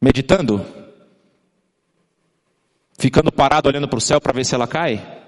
Meditando? 0.00 0.64
Ficando 2.98 3.30
parado 3.30 3.68
olhando 3.68 3.88
para 3.88 3.98
o 3.98 4.00
céu 4.00 4.20
para 4.20 4.32
ver 4.32 4.46
se 4.46 4.54
ela 4.54 4.66
cai? 4.66 5.21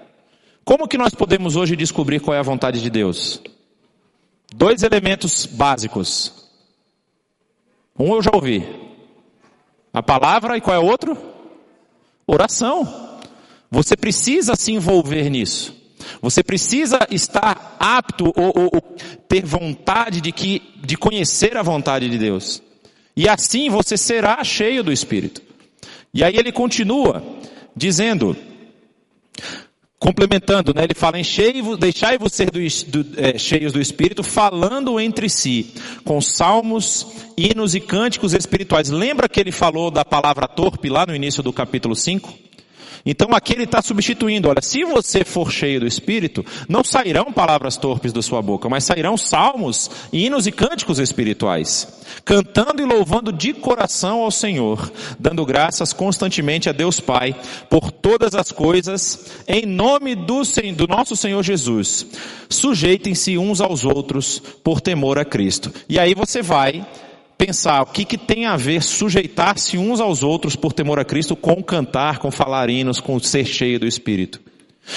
Como 0.65 0.87
que 0.87 0.97
nós 0.97 1.13
podemos 1.13 1.55
hoje 1.55 1.75
descobrir 1.75 2.19
qual 2.19 2.35
é 2.35 2.39
a 2.39 2.43
vontade 2.43 2.81
de 2.81 2.89
Deus? 2.89 3.39
Dois 4.51 4.81
elementos 4.81 5.45
básicos. 5.45 6.49
Um 7.97 8.15
eu 8.15 8.21
já 8.23 8.31
ouvi. 8.33 8.65
A 9.93 10.01
palavra 10.01 10.57
e 10.57 10.61
qual 10.61 10.75
é 10.75 10.79
o 10.79 10.89
outro? 10.89 11.15
Oração. 12.25 13.19
Você 13.69 13.95
precisa 13.95 14.55
se 14.55 14.71
envolver 14.71 15.29
nisso. 15.29 15.71
Você 16.19 16.43
precisa 16.43 16.99
estar 17.11 17.77
apto 17.79 18.33
ou, 18.35 18.47
ou, 18.47 18.71
ou, 18.73 18.81
ter 19.27 19.45
vontade 19.45 20.19
de, 20.19 20.31
que, 20.31 20.63
de 20.83 20.97
conhecer 20.97 21.57
a 21.57 21.61
vontade 21.61 22.09
de 22.09 22.17
Deus. 22.17 22.61
E 23.15 23.29
assim 23.29 23.69
você 23.69 23.95
será 23.95 24.43
cheio 24.43 24.83
do 24.83 24.91
Espírito. 24.91 25.43
E 26.11 26.23
aí 26.23 26.35
ele 26.35 26.51
continua 26.51 27.23
dizendo, 27.75 28.35
Complementando, 30.05 30.71
né, 30.71 30.83
ele 30.83 30.93
fala, 30.93 31.17
deixai-vos 31.79 32.31
ser 32.31 32.51
do, 32.51 32.59
do, 32.59 33.19
é, 33.19 33.39
cheios 33.39 33.73
do 33.73 33.81
Espírito, 33.81 34.21
falando 34.21 34.99
entre 34.99 35.27
si, 35.27 35.73
com 36.03 36.21
salmos, 36.21 37.07
hinos 37.35 37.73
e 37.73 37.79
cânticos 37.79 38.35
espirituais. 38.35 38.91
Lembra 38.91 39.27
que 39.27 39.39
ele 39.39 39.51
falou 39.51 39.89
da 39.89 40.05
palavra 40.05 40.47
torpe 40.47 40.89
lá 40.89 41.07
no 41.07 41.15
início 41.15 41.41
do 41.41 41.51
capítulo 41.51 41.95
5? 41.95 42.31
Então 43.05 43.29
aqui 43.33 43.53
ele 43.53 43.65
está 43.65 43.81
substituindo, 43.83 44.49
olha, 44.49 44.61
se 44.61 44.83
você 44.83 45.23
for 45.23 45.51
cheio 45.51 45.79
do 45.79 45.85
Espírito, 45.85 46.43
não 46.67 46.83
sairão 46.83 47.31
palavras 47.31 47.77
torpes 47.77 48.11
da 48.11 48.21
sua 48.21 48.41
boca, 48.41 48.67
mas 48.67 48.83
sairão 48.83 49.15
salmos, 49.15 49.91
hinos 50.11 50.47
e 50.47 50.51
cânticos 50.51 50.97
espirituais, 50.97 51.87
cantando 52.23 52.81
e 52.81 52.85
louvando 52.85 53.31
de 53.31 53.53
coração 53.53 54.21
ao 54.21 54.31
Senhor, 54.31 54.91
dando 55.19 55.45
graças 55.45 55.93
constantemente 55.93 56.67
a 56.67 56.71
Deus 56.71 56.99
Pai 56.99 57.35
por 57.69 57.91
todas 57.91 58.33
as 58.33 58.51
coisas, 58.51 59.27
em 59.47 59.67
nome 59.67 60.15
do, 60.15 60.41
do 60.75 60.87
nosso 60.87 61.15
Senhor 61.15 61.43
Jesus. 61.43 62.07
Sujeitem-se 62.49 63.37
uns 63.37 63.61
aos 63.61 63.85
outros 63.85 64.39
por 64.63 64.81
temor 64.81 65.19
a 65.19 65.25
Cristo. 65.25 65.71
E 65.87 65.99
aí 65.99 66.15
você 66.15 66.41
vai 66.41 66.85
pensar 67.37 67.81
o 67.81 67.85
que, 67.85 68.05
que 68.05 68.17
tem 68.17 68.45
a 68.45 68.55
ver 68.55 68.81
sujeitar-se 68.81 69.77
uns 69.77 69.99
aos 69.99 70.23
outros 70.23 70.55
por 70.55 70.73
temor 70.73 70.99
a 70.99 71.05
Cristo 71.05 71.35
com 71.35 71.61
cantar, 71.63 72.19
com 72.19 72.31
falar 72.31 72.69
hinos, 72.69 72.99
com 72.99 73.19
ser 73.19 73.45
cheio 73.45 73.79
do 73.79 73.87
Espírito. 73.87 74.41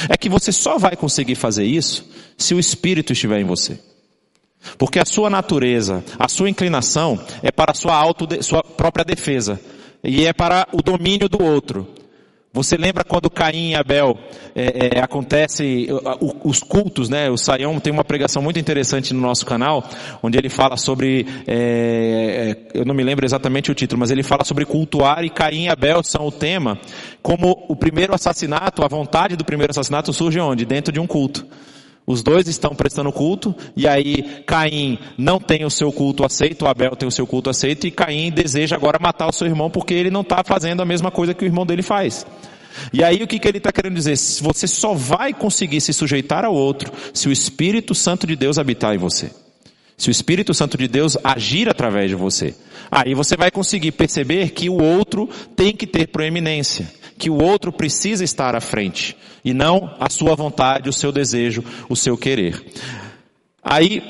É 0.09 0.16
que 0.16 0.28
você 0.28 0.52
só 0.52 0.78
vai 0.78 0.97
conseguir 0.97 1.35
fazer 1.35 1.64
isso 1.64 2.09
se 2.37 2.54
o 2.54 2.61
Espírito 2.61 3.12
estiver 3.12 3.40
em 3.40 3.45
você. 3.45 3.78
Porque 4.76 4.99
a 4.99 5.04
sua 5.04 5.30
natureza, 5.30 6.04
a 6.18 6.28
sua 6.28 6.50
inclinação 6.50 7.18
é 7.42 7.50
para 7.50 7.73
a 7.73 7.75
sua, 7.75 7.95
auto, 7.95 8.26
sua 8.42 8.62
própria 8.62 9.04
defesa. 9.04 9.61
E 10.02 10.26
é 10.26 10.33
para 10.33 10.68
o 10.73 10.83
domínio 10.83 11.28
do 11.28 11.42
outro. 11.42 11.87
Você 12.50 12.78
lembra 12.78 13.05
quando 13.05 13.28
Caim 13.28 13.71
e 13.71 13.75
Abel 13.75 14.19
é, 14.55 14.97
é, 14.97 15.00
acontece 15.00 15.87
os 16.43 16.61
cultos, 16.61 17.09
né? 17.09 17.28
O 17.28 17.37
Saião 17.37 17.78
tem 17.78 17.93
uma 17.93 18.02
pregação 18.02 18.43
muito 18.43 18.59
interessante 18.59 19.12
no 19.12 19.21
nosso 19.21 19.45
canal, 19.45 19.87
onde 20.23 20.38
ele 20.38 20.49
fala 20.49 20.76
sobre, 20.78 21.26
é, 21.47 22.57
é, 22.75 22.81
eu 22.81 22.87
não 22.87 22.95
me 22.95 23.05
lembro 23.05 23.26
exatamente 23.26 23.71
o 23.71 23.75
título, 23.75 24.00
mas 24.00 24.11
ele 24.11 24.23
fala 24.23 24.45
sobre 24.45 24.64
cultuar 24.64 25.23
e 25.25 25.31
Caim 25.31 25.64
e 25.64 25.69
Abel 25.69 26.02
são 26.02 26.26
o 26.26 26.33
tema. 26.33 26.78
Como 27.23 27.67
o 27.69 27.76
primeiro 27.76 28.14
assassinato, 28.14 28.83
a 28.83 28.88
vontade 28.88 29.37
do 29.37 29.45
primeiro 29.45 29.71
assassinato 29.71 30.11
surge 30.12 30.40
onde? 30.40 30.64
Dentro 30.64 30.90
de 30.90 30.99
um 30.99 31.07
culto. 31.07 31.47
Os 32.08 32.22
dois 32.22 32.48
estão 32.48 32.74
prestando 32.74 33.12
culto, 33.12 33.54
e 33.76 33.86
aí 33.86 34.42
Caim 34.46 34.98
não 35.18 35.38
tem 35.38 35.66
o 35.66 35.70
seu 35.70 35.92
culto 35.92 36.24
aceito, 36.24 36.66
Abel 36.66 36.96
tem 36.96 37.06
o 37.06 37.12
seu 37.12 37.26
culto 37.26 37.50
aceito, 37.50 37.86
e 37.86 37.90
Caim 37.90 38.30
deseja 38.30 38.76
agora 38.76 38.98
matar 38.98 39.28
o 39.28 39.32
seu 39.32 39.46
irmão 39.46 39.68
porque 39.68 39.92
ele 39.92 40.10
não 40.10 40.22
está 40.22 40.42
fazendo 40.42 40.80
a 40.80 40.86
mesma 40.86 41.10
coisa 41.10 41.34
que 41.34 41.44
o 41.44 41.46
irmão 41.46 41.66
dele 41.66 41.82
faz. 41.82 42.24
E 42.94 43.04
aí 43.04 43.22
o 43.22 43.26
que, 43.26 43.38
que 43.38 43.46
ele 43.46 43.58
está 43.58 43.70
querendo 43.70 43.94
dizer? 43.94 44.16
Você 44.40 44.66
só 44.66 44.94
vai 44.94 45.34
conseguir 45.34 45.82
se 45.82 45.92
sujeitar 45.92 46.46
ao 46.46 46.54
outro 46.54 46.90
se 47.12 47.28
o 47.28 47.32
Espírito 47.32 47.94
Santo 47.94 48.26
de 48.26 48.34
Deus 48.34 48.56
habitar 48.56 48.94
em 48.94 48.98
você. 48.98 49.30
Se 49.94 50.08
o 50.08 50.10
Espírito 50.10 50.54
Santo 50.54 50.78
de 50.78 50.88
Deus 50.88 51.18
agir 51.22 51.68
através 51.68 52.08
de 52.08 52.16
você. 52.16 52.54
Aí 52.90 53.12
você 53.12 53.36
vai 53.36 53.50
conseguir 53.50 53.92
perceber 53.92 54.48
que 54.52 54.70
o 54.70 54.82
outro 54.82 55.28
tem 55.54 55.76
que 55.76 55.86
ter 55.86 56.06
proeminência 56.06 56.88
que 57.18 57.28
o 57.28 57.42
outro 57.42 57.72
precisa 57.72 58.22
estar 58.22 58.54
à 58.54 58.60
frente 58.60 59.16
e 59.44 59.52
não 59.52 59.94
a 59.98 60.08
sua 60.08 60.34
vontade, 60.34 60.88
o 60.88 60.92
seu 60.92 61.10
desejo, 61.10 61.64
o 61.88 61.96
seu 61.96 62.16
querer. 62.16 62.64
Aí, 63.62 64.02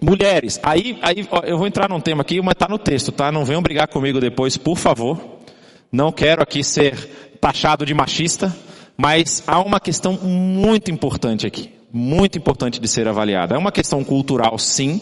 mulheres, 0.00 0.60
aí, 0.62 0.98
aí 1.02 1.26
ó, 1.30 1.40
eu 1.40 1.58
vou 1.58 1.66
entrar 1.66 1.88
num 1.88 2.00
tema 2.00 2.22
aqui, 2.22 2.40
mas 2.40 2.52
está 2.52 2.68
no 2.68 2.78
texto, 2.78 3.10
tá? 3.10 3.32
Não 3.32 3.44
venham 3.44 3.60
brigar 3.60 3.88
comigo 3.88 4.20
depois, 4.20 4.56
por 4.56 4.76
favor. 4.76 5.38
Não 5.90 6.12
quero 6.12 6.42
aqui 6.42 6.62
ser 6.62 6.94
taxado 7.40 7.84
de 7.84 7.92
machista, 7.92 8.54
mas 8.96 9.42
há 9.46 9.58
uma 9.60 9.80
questão 9.80 10.12
muito 10.12 10.90
importante 10.90 11.46
aqui, 11.46 11.70
muito 11.92 12.38
importante 12.38 12.80
de 12.80 12.86
ser 12.86 13.08
avaliada. 13.08 13.54
É 13.54 13.58
uma 13.58 13.72
questão 13.72 14.04
cultural, 14.04 14.58
sim, 14.58 15.00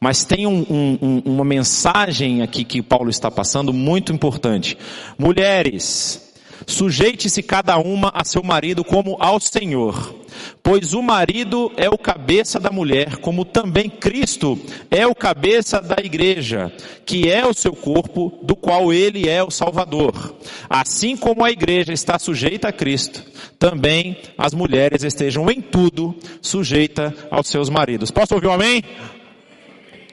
mas 0.00 0.24
tem 0.24 0.46
um, 0.46 0.66
um, 0.68 1.22
uma 1.24 1.44
mensagem 1.44 2.42
aqui 2.42 2.64
que 2.64 2.82
Paulo 2.82 3.08
está 3.08 3.30
passando 3.30 3.72
muito 3.72 4.12
importante. 4.12 4.76
Mulheres, 5.18 6.33
Sujeite-se 6.66 7.42
cada 7.42 7.76
uma 7.78 8.10
a 8.14 8.24
seu 8.24 8.42
marido 8.42 8.84
como 8.84 9.16
ao 9.20 9.38
Senhor, 9.38 10.14
pois 10.62 10.94
o 10.94 11.02
marido 11.02 11.70
é 11.76 11.88
o 11.88 11.98
cabeça 11.98 12.58
da 12.58 12.70
mulher, 12.70 13.16
como 13.16 13.44
também 13.44 13.90
Cristo 13.90 14.58
é 14.90 15.06
o 15.06 15.14
cabeça 15.14 15.80
da 15.80 15.96
igreja, 16.02 16.72
que 17.04 17.30
é 17.30 17.46
o 17.46 17.54
seu 17.54 17.72
corpo, 17.72 18.38
do 18.42 18.56
qual 18.56 18.92
ele 18.92 19.28
é 19.28 19.42
o 19.42 19.50
Salvador. 19.50 20.36
Assim 20.68 21.16
como 21.16 21.44
a 21.44 21.50
igreja 21.50 21.92
está 21.92 22.18
sujeita 22.18 22.68
a 22.68 22.72
Cristo, 22.72 23.22
também 23.58 24.16
as 24.38 24.54
mulheres 24.54 25.02
estejam 25.02 25.50
em 25.50 25.60
tudo 25.60 26.14
sujeitas 26.40 27.12
aos 27.30 27.48
seus 27.48 27.68
maridos. 27.68 28.10
Posso 28.10 28.34
ouvir 28.34 28.48
um 28.48 28.52
amém? 28.52 28.82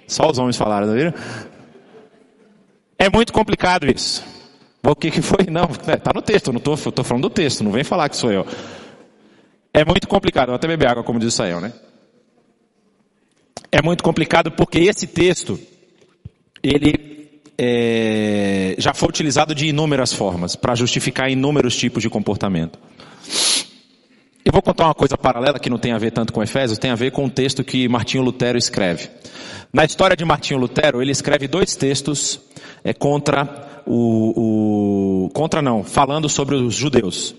Só 0.07 0.29
os 0.29 0.37
homens 0.37 0.57
falaram, 0.57 0.87
não 0.87 0.93
viram? 0.93 1.13
É 2.99 3.09
muito 3.09 3.31
complicado 3.31 3.89
isso. 3.89 4.40
O 4.83 4.95
que, 4.95 5.11
que 5.11 5.21
foi? 5.21 5.45
Não, 5.49 5.65
está 5.65 6.11
é, 6.11 6.13
no 6.13 6.21
texto, 6.21 6.51
não 6.51 6.57
estou 6.57 7.03
falando 7.03 7.23
do 7.23 7.29
texto, 7.29 7.63
não 7.63 7.71
vem 7.71 7.83
falar 7.83 8.09
que 8.09 8.17
sou 8.17 8.31
eu. 8.31 8.45
É 9.73 9.85
muito 9.85 10.07
complicado, 10.07 10.47
vou 10.47 10.55
até 10.55 10.67
beber 10.67 10.89
água, 10.89 11.03
como 11.03 11.19
diz 11.19 11.29
o 11.29 11.31
Sael, 11.31 11.61
né? 11.61 11.71
É 13.71 13.81
muito 13.81 14.03
complicado 14.03 14.51
porque 14.51 14.79
esse 14.79 15.07
texto, 15.07 15.59
ele 16.61 17.41
é, 17.57 18.75
já 18.77 18.93
foi 18.93 19.07
utilizado 19.07 19.55
de 19.55 19.67
inúmeras 19.67 20.11
formas, 20.11 20.55
para 20.55 20.75
justificar 20.75 21.31
inúmeros 21.31 21.75
tipos 21.75 22.01
de 22.01 22.09
comportamento. 22.09 22.77
Eu 24.51 24.53
vou 24.53 24.61
contar 24.61 24.83
uma 24.83 24.93
coisa 24.93 25.17
paralela 25.17 25.57
que 25.57 25.69
não 25.69 25.77
tem 25.77 25.93
a 25.93 25.97
ver 25.97 26.11
tanto 26.11 26.33
com 26.33 26.43
Efésios, 26.43 26.77
tem 26.77 26.91
a 26.91 26.95
ver 26.95 27.11
com 27.11 27.23
o 27.23 27.29
texto 27.29 27.63
que 27.63 27.87
Martinho 27.87 28.21
Lutero 28.21 28.57
escreve. 28.57 29.07
Na 29.71 29.85
história 29.85 30.13
de 30.13 30.25
Martinho 30.25 30.59
Lutero, 30.59 31.01
ele 31.01 31.13
escreve 31.13 31.47
dois 31.47 31.73
textos 31.77 32.37
é, 32.83 32.93
contra 32.93 33.81
o, 33.87 35.27
o, 35.27 35.29
contra 35.29 35.61
não, 35.61 35.85
falando 35.85 36.27
sobre 36.27 36.55
os 36.55 36.75
judeus. 36.75 37.33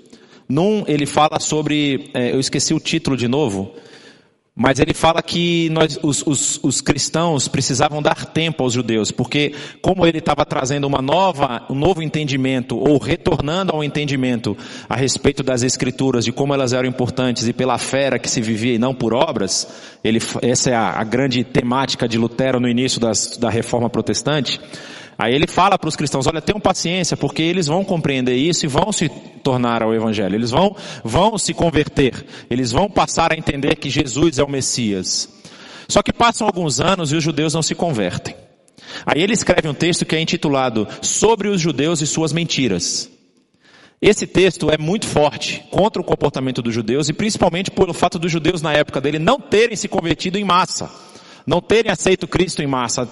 Num 0.49 0.85
ele 0.89 1.05
fala 1.05 1.39
sobre, 1.39 2.11
é, 2.15 2.33
eu 2.33 2.41
esqueci 2.41 2.73
o 2.73 2.81
título 2.81 3.15
de 3.15 3.29
novo, 3.29 3.75
mas 4.55 4.79
ele 4.79 4.93
fala 4.93 5.23
que 5.23 5.71
nós, 5.71 5.99
os, 6.03 6.23
os, 6.27 6.61
os, 6.63 6.81
cristãos 6.83 7.49
precisavam 7.49 8.03
dar 8.03 8.27
tempo 8.27 8.63
aos 8.63 8.75
judeus, 8.75 9.11
porque 9.11 9.55
como 9.81 10.07
ele 10.07 10.19
estava 10.19 10.45
trazendo 10.45 10.87
uma 10.87 11.01
nova, 11.01 11.65
um 11.71 11.75
novo 11.75 12.03
entendimento, 12.03 12.77
ou 12.77 12.99
retornando 12.99 13.73
ao 13.73 13.83
entendimento 13.83 14.55
a 14.87 14.95
respeito 14.95 15.43
das 15.43 15.63
escrituras, 15.63 16.27
de 16.27 16.33
como 16.33 16.53
elas 16.53 16.75
eram 16.75 16.87
importantes 16.87 17.49
e 17.49 17.53
pela 17.55 17.79
fé 17.79 18.19
que 18.19 18.29
se 18.29 18.43
vivia 18.43 18.75
e 18.75 18.79
não 18.79 18.95
por 18.95 19.15
obras, 19.15 19.67
ele, 20.05 20.19
essa 20.43 20.71
é 20.71 20.75
a, 20.75 21.01
a 21.01 21.05
grande 21.05 21.45
temática 21.45 22.07
de 22.07 22.19
Lutero 22.19 22.61
no 22.61 22.69
início 22.69 23.01
das, 23.01 23.39
da 23.39 23.49
reforma 23.49 23.89
protestante, 23.89 24.61
Aí 25.23 25.37
ele 25.37 25.47
fala 25.47 25.79
para 25.79 25.89
os 25.89 25.95
cristãos, 25.95 26.27
olha, 26.27 26.43
tenham 26.43 26.59
paciência, 26.59 27.17
porque 27.17 27.43
eles 27.43 27.69
vão 27.69 27.85
compreender 27.85 28.35
isso 28.35 28.67
e 28.67 28.69
vão 28.69 28.91
se 28.91 29.09
tornar 29.09 29.81
ao 29.81 29.95
Evangelho. 29.95 30.35
Eles 30.35 30.51
vão, 30.51 30.75
vão 31.05 31.39
se 31.39 31.55
converter. 31.55 32.27
Eles 32.51 32.73
vão 32.73 32.91
passar 32.91 33.33
a 33.33 33.37
entender 33.37 33.77
que 33.77 33.89
Jesus 33.89 34.41
é 34.41 34.43
o 34.43 34.51
Messias. 34.51 35.29
Só 35.87 36.03
que 36.03 36.13
passam 36.13 36.45
alguns 36.45 36.81
anos 36.81 37.13
e 37.13 37.17
os 37.17 37.23
judeus 37.23 37.55
não 37.55 37.63
se 37.63 37.73
convertem. 37.73 38.35
Aí 39.07 39.23
ele 39.23 39.33
escreve 39.33 39.69
um 39.69 39.75
texto 39.75 40.05
que 40.05 40.17
é 40.17 40.21
intitulado 40.21 40.89
Sobre 41.01 41.47
os 41.47 41.61
judeus 41.61 42.01
e 42.01 42.07
suas 42.09 42.33
mentiras. 42.33 43.09
Esse 44.01 44.27
texto 44.27 44.73
é 44.73 44.77
muito 44.77 45.07
forte 45.07 45.63
contra 45.71 46.03
o 46.03 46.05
comportamento 46.05 46.61
dos 46.61 46.75
judeus 46.75 47.09
e 47.09 47.13
principalmente 47.13 47.71
pelo 47.71 47.95
fato 47.95 48.19
dos 48.19 48.33
judeus 48.33 48.61
na 48.61 48.73
época 48.73 49.01
dele 49.01 49.21
não 49.21 49.39
terem 49.39 49.77
se 49.77 49.87
convertido 49.87 50.37
em 50.37 50.43
massa 50.43 50.91
não 51.47 51.61
terem 51.61 51.91
aceito 51.91 52.27
Cristo 52.27 52.63
em 52.63 52.67
massa, 52.67 53.09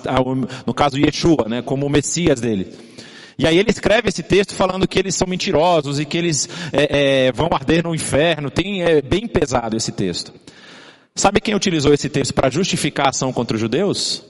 no 0.66 0.74
caso 0.74 0.98
Yeshua, 0.98 1.46
né, 1.48 1.62
como 1.62 1.86
o 1.86 1.90
Messias 1.90 2.40
dele. 2.40 2.72
E 3.38 3.46
aí 3.46 3.58
ele 3.58 3.70
escreve 3.70 4.10
esse 4.10 4.22
texto 4.22 4.54
falando 4.54 4.86
que 4.86 4.98
eles 4.98 5.14
são 5.14 5.26
mentirosos 5.26 5.98
e 5.98 6.04
que 6.04 6.18
eles 6.18 6.46
é, 6.72 7.28
é, 7.28 7.32
vão 7.32 7.48
arder 7.50 7.82
no 7.82 7.94
inferno. 7.94 8.50
Tem 8.50 8.82
é 8.82 9.00
bem 9.00 9.26
pesado 9.26 9.74
esse 9.74 9.92
texto. 9.92 10.30
Sabe 11.14 11.40
quem 11.40 11.54
utilizou 11.54 11.94
esse 11.94 12.10
texto 12.10 12.34
para 12.34 12.50
justificar 12.50 13.06
a 13.06 13.08
ação 13.10 13.32
contra 13.32 13.54
os 13.54 13.60
judeus? 13.60 14.22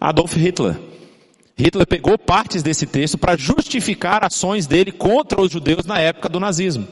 Adolf 0.00 0.34
Hitler. 0.34 0.76
Hitler 1.58 1.86
pegou 1.86 2.16
partes 2.16 2.62
desse 2.62 2.86
texto 2.86 3.18
para 3.18 3.36
justificar 3.36 4.24
ações 4.24 4.66
dele 4.66 4.92
contra 4.92 5.42
os 5.42 5.52
judeus 5.52 5.84
na 5.84 5.98
época 5.98 6.30
do 6.30 6.40
nazismo. 6.40 6.88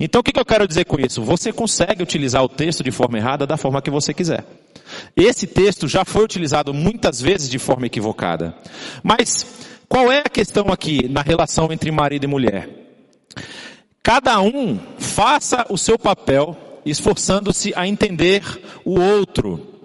Então 0.00 0.20
o 0.20 0.24
que, 0.24 0.38
eu 0.38 0.44
quero 0.44 0.68
dizer 0.68 0.84
com 0.84 1.00
isso? 1.00 1.22
Você 1.22 1.52
consegue 1.52 2.02
utilizar 2.02 2.42
o 2.42 2.48
texto 2.48 2.84
de 2.84 2.90
forma 2.90 3.18
errada 3.18 3.46
da 3.46 3.56
forma 3.56 3.82
que 3.82 3.90
você 3.90 4.14
quiser. 4.14 4.44
Esse 5.16 5.46
texto 5.46 5.88
já 5.88 6.04
foi 6.04 6.24
utilizado 6.24 6.72
muitas 6.72 7.20
vezes 7.20 7.50
de 7.50 7.58
forma 7.58 7.86
equivocada. 7.86 8.54
Mas 9.02 9.46
qual 9.88 10.12
é 10.12 10.20
a 10.20 10.30
questão 10.30 10.68
aqui 10.68 11.08
na 11.08 11.22
relação 11.22 11.72
entre 11.72 11.90
marido 11.90 12.24
e 12.24 12.28
mulher? 12.28 12.68
Cada 14.02 14.40
um 14.40 14.78
faça 14.98 15.66
o 15.68 15.76
seu 15.76 15.98
papel 15.98 16.56
esforçando-se 16.84 17.72
a 17.76 17.86
entender 17.86 18.42
o 18.84 18.98
outro. 18.98 19.78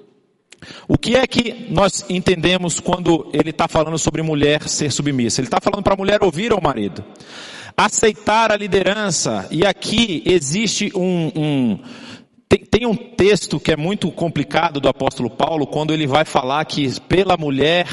O 0.87 0.97
que 0.97 1.15
é 1.15 1.27
que 1.27 1.67
nós 1.69 2.05
entendemos 2.09 2.79
quando 2.79 3.29
ele 3.33 3.49
está 3.49 3.67
falando 3.67 3.97
sobre 3.97 4.21
mulher 4.21 4.67
ser 4.67 4.91
submissa? 4.91 5.41
Ele 5.41 5.47
está 5.47 5.59
falando 5.59 5.83
para 5.83 5.93
a 5.93 5.97
mulher 5.97 6.23
ouvir 6.23 6.53
ao 6.53 6.61
marido. 6.61 7.03
Aceitar 7.75 8.51
a 8.51 8.55
liderança. 8.55 9.47
E 9.49 9.65
aqui 9.65 10.21
existe 10.25 10.91
um, 10.95 11.31
um 11.35 11.79
tem, 12.69 12.85
um 12.85 12.95
texto 12.95 13.59
que 13.59 13.71
é 13.71 13.77
muito 13.77 14.11
complicado 14.11 14.79
do 14.79 14.87
apóstolo 14.87 15.29
Paulo, 15.29 15.65
quando 15.65 15.93
ele 15.93 16.05
vai 16.05 16.25
falar 16.25 16.63
que 16.65 16.99
pela 17.01 17.37
mulher 17.37 17.87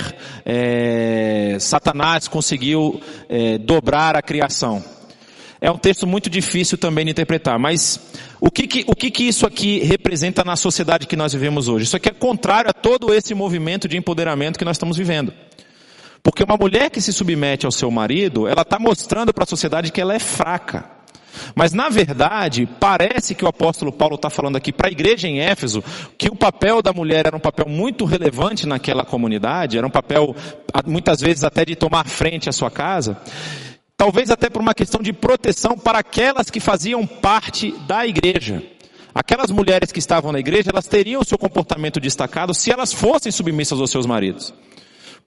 é, 0.44 1.56
Satanás 1.60 2.28
conseguiu 2.28 3.00
é, 3.28 3.58
dobrar 3.58 4.16
a 4.16 4.22
criação. 4.22 4.84
é 5.60 5.70
um 5.70 5.78
texto 5.78 6.06
muito 6.06 6.28
difícil 6.28 6.76
também 6.76 7.04
de 7.04 7.10
interpretar, 7.10 7.58
mas 7.58 8.00
o 8.40 8.50
que 8.50 8.66
que, 8.66 8.84
o 8.86 8.94
que 8.94 9.10
que 9.10 9.24
isso 9.24 9.46
aqui 9.46 9.80
representa 9.80 10.42
na 10.44 10.56
sociedade 10.56 11.06
que 11.06 11.16
nós 11.16 11.32
vivemos 11.32 11.68
hoje? 11.68 11.84
Isso 11.84 11.96
aqui 11.96 12.08
é 12.08 12.12
contrário 12.12 12.70
a 12.70 12.74
todo 12.74 13.14
esse 13.14 13.34
movimento 13.34 13.88
de 13.88 13.96
empoderamento 13.96 14.58
que 14.58 14.64
nós 14.64 14.76
estamos 14.76 14.96
vivendo. 14.96 15.32
Porque 16.22 16.44
uma 16.44 16.56
mulher 16.56 16.90
que 16.90 17.00
se 17.00 17.12
submete 17.12 17.66
ao 17.66 17.72
seu 17.72 17.90
marido, 17.90 18.46
ela 18.46 18.62
está 18.62 18.78
mostrando 18.78 19.32
para 19.32 19.44
a 19.44 19.46
sociedade 19.46 19.90
que 19.90 20.00
ela 20.00 20.14
é 20.14 20.18
fraca. 20.18 21.00
Mas 21.54 21.72
na 21.72 21.88
verdade, 21.88 22.68
parece 22.78 23.34
que 23.34 23.44
o 23.44 23.48
apóstolo 23.48 23.92
Paulo 23.92 24.16
está 24.16 24.28
falando 24.28 24.56
aqui 24.56 24.72
para 24.72 24.88
a 24.88 24.92
igreja 24.92 25.28
em 25.28 25.40
Éfeso 25.40 25.82
que 26.18 26.28
o 26.28 26.36
papel 26.36 26.82
da 26.82 26.92
mulher 26.92 27.26
era 27.26 27.36
um 27.36 27.40
papel 27.40 27.66
muito 27.68 28.04
relevante 28.04 28.66
naquela 28.66 29.04
comunidade, 29.04 29.78
era 29.78 29.86
um 29.86 29.90
papel 29.90 30.34
muitas 30.86 31.20
vezes 31.20 31.44
até 31.44 31.64
de 31.64 31.76
tomar 31.76 32.06
frente 32.06 32.48
à 32.48 32.52
sua 32.52 32.70
casa. 32.70 33.16
Talvez 33.96 34.30
até 34.30 34.48
por 34.48 34.62
uma 34.62 34.74
questão 34.74 35.02
de 35.02 35.12
proteção 35.12 35.76
para 35.76 35.98
aquelas 35.98 36.50
que 36.50 36.58
faziam 36.58 37.06
parte 37.06 37.72
da 37.86 38.06
igreja. 38.06 38.62
Aquelas 39.14 39.50
mulheres 39.50 39.90
que 39.92 39.98
estavam 39.98 40.32
na 40.32 40.38
igreja, 40.38 40.70
elas 40.70 40.86
teriam 40.86 41.20
o 41.20 41.24
seu 41.24 41.36
comportamento 41.36 42.00
destacado 42.00 42.54
se 42.54 42.70
elas 42.70 42.92
fossem 42.92 43.30
submissas 43.30 43.80
aos 43.80 43.90
seus 43.90 44.06
maridos. 44.06 44.54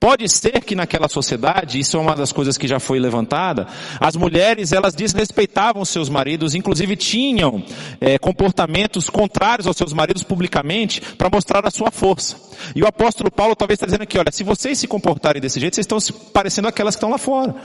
Pode 0.04 0.28
ser 0.28 0.60
que 0.66 0.76
naquela 0.76 1.08
sociedade, 1.08 1.80
isso 1.80 1.96
é 1.96 2.00
uma 2.02 2.14
das 2.14 2.34
coisas 2.34 2.58
que 2.58 2.68
já 2.68 2.78
foi 2.78 3.00
levantada, 3.00 3.66
as 4.02 4.18
mulheres 4.18 4.74
elas 4.74 4.94
desrespeitavam 4.94 5.86
seus 5.86 6.10
maridos, 6.10 6.54
inclusive 6.54 6.98
tinham 6.98 7.64
é, 8.02 8.20
comportamentos 8.20 9.10
contrários 9.10 9.66
aos 9.66 9.78
seus 9.78 9.94
maridos 9.94 10.22
publicamente 10.22 11.00
para 11.18 11.30
mostrar 11.30 11.66
a 11.66 11.72
sua 11.72 11.90
força. 11.90 12.36
E 12.76 12.84
o 12.84 12.86
apóstolo 12.86 13.32
Paulo 13.32 13.56
talvez 13.56 13.78
está 13.78 13.86
dizendo 13.86 14.02
aqui, 14.02 14.20
olha, 14.20 14.30
se 14.30 14.44
vocês 14.44 14.78
se 14.78 14.90
comportarem 14.90 15.42
desse 15.42 15.58
jeito, 15.58 15.76
vocês 15.76 15.86
estão 15.86 16.02
se 16.02 16.12
parecendo 16.12 16.68
aquelas 16.68 16.96
que 16.96 16.98
estão 16.98 17.10
lá 17.10 17.18
fora. 17.18 17.56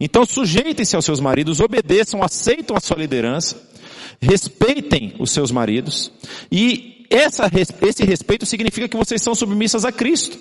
Então 0.00 0.26
sujeitem-se 0.26 0.96
aos 0.96 1.04
seus 1.04 1.20
maridos, 1.20 1.60
obedeçam, 1.60 2.24
aceitam 2.24 2.76
a 2.76 2.80
sua 2.80 2.96
liderança, 2.96 3.56
respeitem 4.20 5.14
os 5.20 5.30
seus 5.30 5.52
maridos, 5.52 6.10
e 6.50 6.97
essa, 7.10 7.50
esse 7.82 8.04
respeito 8.04 8.44
significa 8.44 8.88
que 8.88 8.96
vocês 8.96 9.22
são 9.22 9.34
submissas 9.34 9.84
a 9.84 9.92
Cristo. 9.92 10.38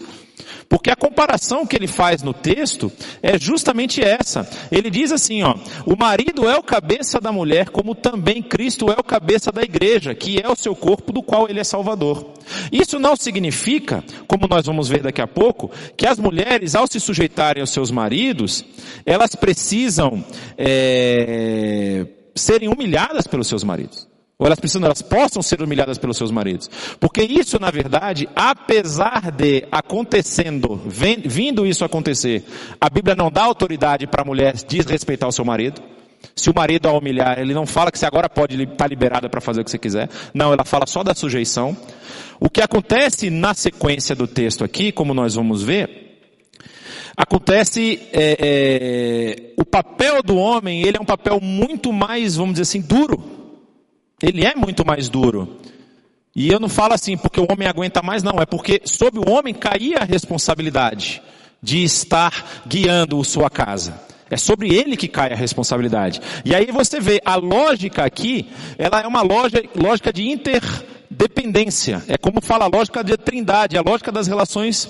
Porque 0.69 0.89
a 0.89 0.95
comparação 0.95 1.65
que 1.65 1.75
ele 1.75 1.87
faz 1.87 2.21
no 2.21 2.33
texto 2.33 2.91
é 3.21 3.39
justamente 3.39 4.03
essa. 4.03 4.47
Ele 4.71 4.89
diz 4.89 5.11
assim, 5.11 5.41
ó, 5.41 5.55
o 5.85 5.95
marido 5.95 6.47
é 6.47 6.57
o 6.57 6.63
cabeça 6.63 7.21
da 7.21 7.31
mulher, 7.31 7.69
como 7.69 7.95
também 7.95 8.43
Cristo 8.43 8.91
é 8.91 8.95
o 8.99 9.03
cabeça 9.03 9.51
da 9.51 9.61
igreja, 9.61 10.13
que 10.13 10.39
é 10.39 10.47
o 10.47 10.55
seu 10.55 10.75
corpo 10.75 11.13
do 11.13 11.23
qual 11.23 11.49
ele 11.49 11.59
é 11.59 11.63
salvador. 11.63 12.33
Isso 12.71 12.99
não 12.99 13.15
significa, 13.15 14.03
como 14.27 14.47
nós 14.47 14.65
vamos 14.65 14.89
ver 14.89 15.01
daqui 15.01 15.21
a 15.21 15.27
pouco, 15.27 15.71
que 15.95 16.05
as 16.05 16.19
mulheres, 16.19 16.75
ao 16.75 16.85
se 16.85 16.99
sujeitarem 16.99 17.61
aos 17.61 17.71
seus 17.71 17.89
maridos, 17.89 18.65
elas 19.05 19.35
precisam 19.35 20.23
é, 20.57 22.05
serem 22.35 22.67
humilhadas 22.67 23.25
pelos 23.25 23.47
seus 23.47 23.63
maridos. 23.63 24.07
Ou 24.39 24.45
elas 24.45 24.59
precisam, 24.59 24.85
elas 24.85 25.01
possam 25.01 25.41
ser 25.41 25.63
humilhadas 25.63 25.97
pelos 25.97 26.15
seus 26.15 26.29
maridos. 26.29 26.69
Porque 26.99 27.23
isso, 27.23 27.59
na 27.59 27.71
verdade, 27.71 28.29
apesar 28.35 29.31
de 29.31 29.65
acontecendo, 29.71 30.79
vindo 30.85 31.65
isso 31.65 31.83
acontecer, 31.83 32.43
a 32.79 32.87
Bíblia 32.87 33.15
não 33.15 33.31
dá 33.31 33.43
autoridade 33.43 34.05
para 34.05 34.21
a 34.21 34.25
mulher 34.25 34.53
desrespeitar 34.67 35.27
o 35.27 35.31
seu 35.31 35.43
marido. 35.43 35.81
Se 36.35 36.51
o 36.51 36.53
marido 36.55 36.87
a 36.87 36.91
humilhar, 36.93 37.39
ele 37.39 37.55
não 37.55 37.65
fala 37.65 37.91
que 37.91 37.97
você 37.97 38.05
agora 38.05 38.29
pode 38.29 38.61
estar 38.61 38.75
tá 38.75 38.87
liberada 38.87 39.27
para 39.27 39.41
fazer 39.41 39.61
o 39.61 39.63
que 39.63 39.71
você 39.71 39.79
quiser. 39.79 40.07
Não, 40.35 40.53
ela 40.53 40.63
fala 40.63 40.85
só 40.85 41.03
da 41.03 41.15
sujeição. 41.15 41.75
O 42.39 42.47
que 42.47 42.61
acontece 42.61 43.31
na 43.31 43.55
sequência 43.55 44.15
do 44.15 44.27
texto 44.27 44.63
aqui, 44.63 44.91
como 44.91 45.15
nós 45.15 45.33
vamos 45.33 45.63
ver, 45.63 46.19
acontece 47.15 48.07
é, 48.13 48.37
é, 48.39 49.53
o 49.57 49.65
papel 49.65 50.21
do 50.21 50.37
homem, 50.37 50.83
ele 50.83 50.97
é 50.97 51.01
um 51.01 51.05
papel 51.05 51.39
muito 51.41 51.91
mais, 51.91 52.35
vamos 52.35 52.53
dizer 52.53 52.63
assim, 52.63 52.81
duro. 52.81 53.36
Ele 54.21 54.45
é 54.45 54.55
muito 54.55 54.85
mais 54.85 55.09
duro. 55.09 55.59
E 56.35 56.49
eu 56.49 56.59
não 56.59 56.69
falo 56.69 56.93
assim 56.93 57.15
porque 57.15 57.39
o 57.39 57.47
homem 57.51 57.67
aguenta 57.67 58.01
mais, 58.01 58.23
não. 58.23 58.39
É 58.39 58.45
porque 58.45 58.81
sobre 58.83 59.19
o 59.19 59.29
homem 59.29 59.53
caía 59.53 59.99
a 59.99 60.03
responsabilidade 60.03 61.21
de 61.61 61.83
estar 61.83 62.63
guiando 62.67 63.23
sua 63.23 63.49
casa. 63.49 64.01
É 64.29 64.35
sobre 64.35 64.73
ele 64.73 64.97
que 64.97 65.07
cai 65.07 65.31
a 65.31 65.35
responsabilidade. 65.35 66.19
E 66.43 66.53
aí 66.53 66.71
você 66.71 66.99
vê, 66.99 67.21
a 67.23 67.35
lógica 67.35 68.03
aqui, 68.03 68.47
ela 68.77 69.01
é 69.01 69.07
uma 69.07 69.21
lógica, 69.21 69.69
lógica 69.75 70.11
de 70.11 70.27
interdependência. 70.27 72.03
É 72.07 72.17
como 72.17 72.41
fala 72.41 72.65
a 72.65 72.67
lógica 72.75 73.03
de 73.03 73.15
trindade, 73.17 73.77
a 73.77 73.81
lógica 73.81 74.11
das 74.11 74.27
relações 74.27 74.89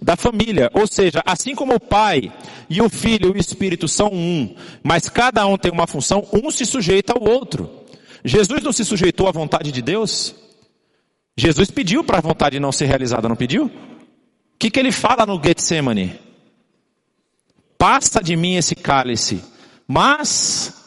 da 0.00 0.16
família. 0.16 0.70
Ou 0.72 0.86
seja, 0.86 1.20
assim 1.26 1.54
como 1.54 1.74
o 1.74 1.80
pai 1.80 2.32
e 2.70 2.80
o 2.80 2.88
filho 2.88 3.28
e 3.28 3.38
o 3.38 3.40
espírito 3.40 3.88
são 3.88 4.08
um, 4.12 4.54
mas 4.82 5.08
cada 5.08 5.44
um 5.46 5.58
tem 5.58 5.72
uma 5.72 5.86
função, 5.86 6.26
um 6.32 6.50
se 6.50 6.64
sujeita 6.64 7.12
ao 7.12 7.28
outro. 7.28 7.77
Jesus 8.24 8.62
não 8.62 8.72
se 8.72 8.84
sujeitou 8.84 9.28
à 9.28 9.32
vontade 9.32 9.70
de 9.72 9.82
Deus? 9.82 10.34
Jesus 11.36 11.70
pediu 11.70 12.02
para 12.02 12.18
a 12.18 12.20
vontade 12.20 12.58
não 12.58 12.72
ser 12.72 12.86
realizada, 12.86 13.28
não 13.28 13.36
pediu? 13.36 13.66
O 13.66 13.70
que, 14.58 14.70
que 14.70 14.80
ele 14.80 14.90
fala 14.90 15.24
no 15.24 15.40
Getsemane? 15.42 16.18
Passa 17.78 18.20
de 18.20 18.34
mim 18.34 18.56
esse 18.56 18.74
cálice, 18.74 19.42
mas 19.86 20.77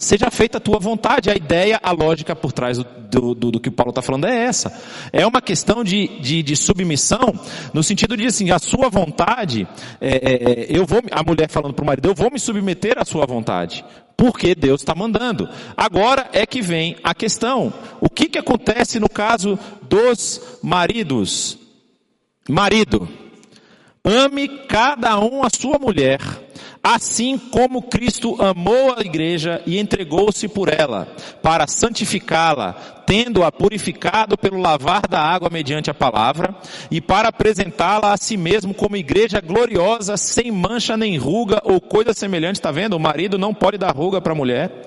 Seja 0.00 0.30
feita 0.30 0.56
a 0.56 0.60
tua 0.60 0.78
vontade. 0.78 1.28
A 1.28 1.36
ideia, 1.36 1.78
a 1.82 1.92
lógica 1.92 2.34
por 2.34 2.52
trás 2.52 2.78
do, 2.78 3.34
do, 3.34 3.50
do 3.50 3.60
que 3.60 3.68
o 3.68 3.72
Paulo 3.72 3.90
está 3.90 4.00
falando 4.00 4.26
é 4.26 4.44
essa. 4.44 4.72
É 5.12 5.26
uma 5.26 5.42
questão 5.42 5.84
de, 5.84 6.08
de, 6.20 6.42
de, 6.42 6.56
submissão, 6.56 7.38
no 7.74 7.82
sentido 7.82 8.16
de 8.16 8.24
assim, 8.24 8.50
a 8.50 8.58
sua 8.58 8.88
vontade, 8.88 9.68
é, 10.00 10.08
é, 10.08 10.32
é 10.52 10.66
eu 10.70 10.86
vou, 10.86 11.02
a 11.10 11.22
mulher 11.22 11.50
falando 11.50 11.74
para 11.74 11.82
o 11.82 11.86
marido, 11.86 12.08
eu 12.08 12.14
vou 12.14 12.30
me 12.30 12.40
submeter 12.40 12.94
à 12.96 13.04
sua 13.04 13.26
vontade. 13.26 13.84
Porque 14.16 14.54
Deus 14.54 14.80
está 14.80 14.94
mandando. 14.94 15.46
Agora 15.76 16.30
é 16.32 16.46
que 16.46 16.62
vem 16.62 16.96
a 17.04 17.14
questão. 17.14 17.70
O 18.00 18.08
que 18.08 18.26
que 18.26 18.38
acontece 18.38 18.98
no 18.98 19.08
caso 19.08 19.58
dos 19.82 20.40
maridos? 20.62 21.58
Marido, 22.48 23.06
ame 24.02 24.48
cada 24.66 25.20
um 25.20 25.44
a 25.44 25.50
sua 25.50 25.78
mulher 25.78 26.20
Assim 26.82 27.36
como 27.36 27.82
Cristo 27.82 28.40
amou 28.40 28.94
a 28.96 29.02
igreja 29.02 29.62
e 29.66 29.78
entregou-se 29.78 30.48
por 30.48 30.72
ela, 30.72 31.14
para 31.42 31.66
santificá-la, 31.66 32.72
tendo-a 33.06 33.52
purificado 33.52 34.38
pelo 34.38 34.58
lavar 34.58 35.06
da 35.06 35.20
água 35.20 35.50
mediante 35.50 35.90
a 35.90 35.94
palavra, 35.94 36.54
e 36.90 36.98
para 36.98 37.28
apresentá-la 37.28 38.14
a 38.14 38.16
si 38.16 38.34
mesmo 38.34 38.72
como 38.72 38.96
igreja 38.96 39.42
gloriosa, 39.42 40.16
sem 40.16 40.50
mancha 40.50 40.96
nem 40.96 41.18
ruga 41.18 41.60
ou 41.64 41.82
coisa 41.82 42.14
semelhante, 42.14 42.56
está 42.56 42.70
vendo? 42.70 42.96
O 42.96 43.00
marido 43.00 43.36
não 43.36 43.52
pode 43.52 43.76
dar 43.76 43.94
ruga 43.94 44.18
para 44.18 44.32
a 44.32 44.36
mulher. 44.36 44.86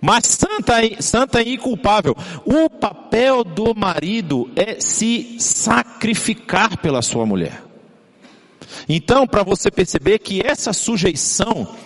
Mas 0.00 0.26
santa, 0.26 0.74
santa 1.00 1.42
e. 1.42 1.58
O 2.44 2.70
papel 2.70 3.44
do 3.44 3.74
marido 3.74 4.48
é 4.54 4.80
se 4.80 5.36
sacrificar 5.38 6.78
pela 6.78 7.02
sua 7.02 7.26
mulher. 7.26 7.69
Então, 8.92 9.24
para 9.24 9.44
você 9.44 9.70
perceber 9.70 10.18
que 10.18 10.44
essa 10.44 10.72
sujeição 10.72 11.76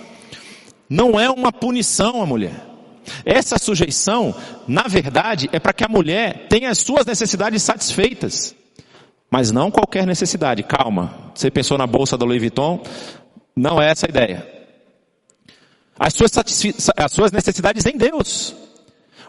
não 0.88 1.21
é 1.21 1.29
uma 1.29 1.53
punição 1.53 2.23
à 2.23 2.27
mulher. 2.27 2.64
Essa 3.27 3.59
sujeição, 3.59 4.35
na 4.67 4.85
verdade, 4.85 5.51
é 5.53 5.61
para 5.61 5.75
que 5.75 5.85
a 5.85 5.88
mulher 5.88 6.47
tenha 6.49 6.71
as 6.71 6.79
suas 6.79 7.05
necessidades 7.05 7.62
satisfeitas. 7.62 8.57
Mas 9.31 9.53
não 9.53 9.71
qualquer 9.71 10.07
necessidade. 10.07 10.62
Calma. 10.62 11.31
Você 11.35 11.51
pensou 11.51 11.77
na 11.77 11.87
bolsa 11.87 12.17
da 12.17 12.25
Louis 12.25 12.40
Vuitton? 12.40 12.83
Não 13.55 13.83
é 13.83 13.90
essa 13.90 14.07
a 14.07 14.09
ideia. 14.09 14.49
As 15.99 16.14
suas, 16.14 16.33
as 16.97 17.12
suas 17.12 17.33
necessidades 17.33 17.85
em 17.85 17.99
Deus. 17.99 18.57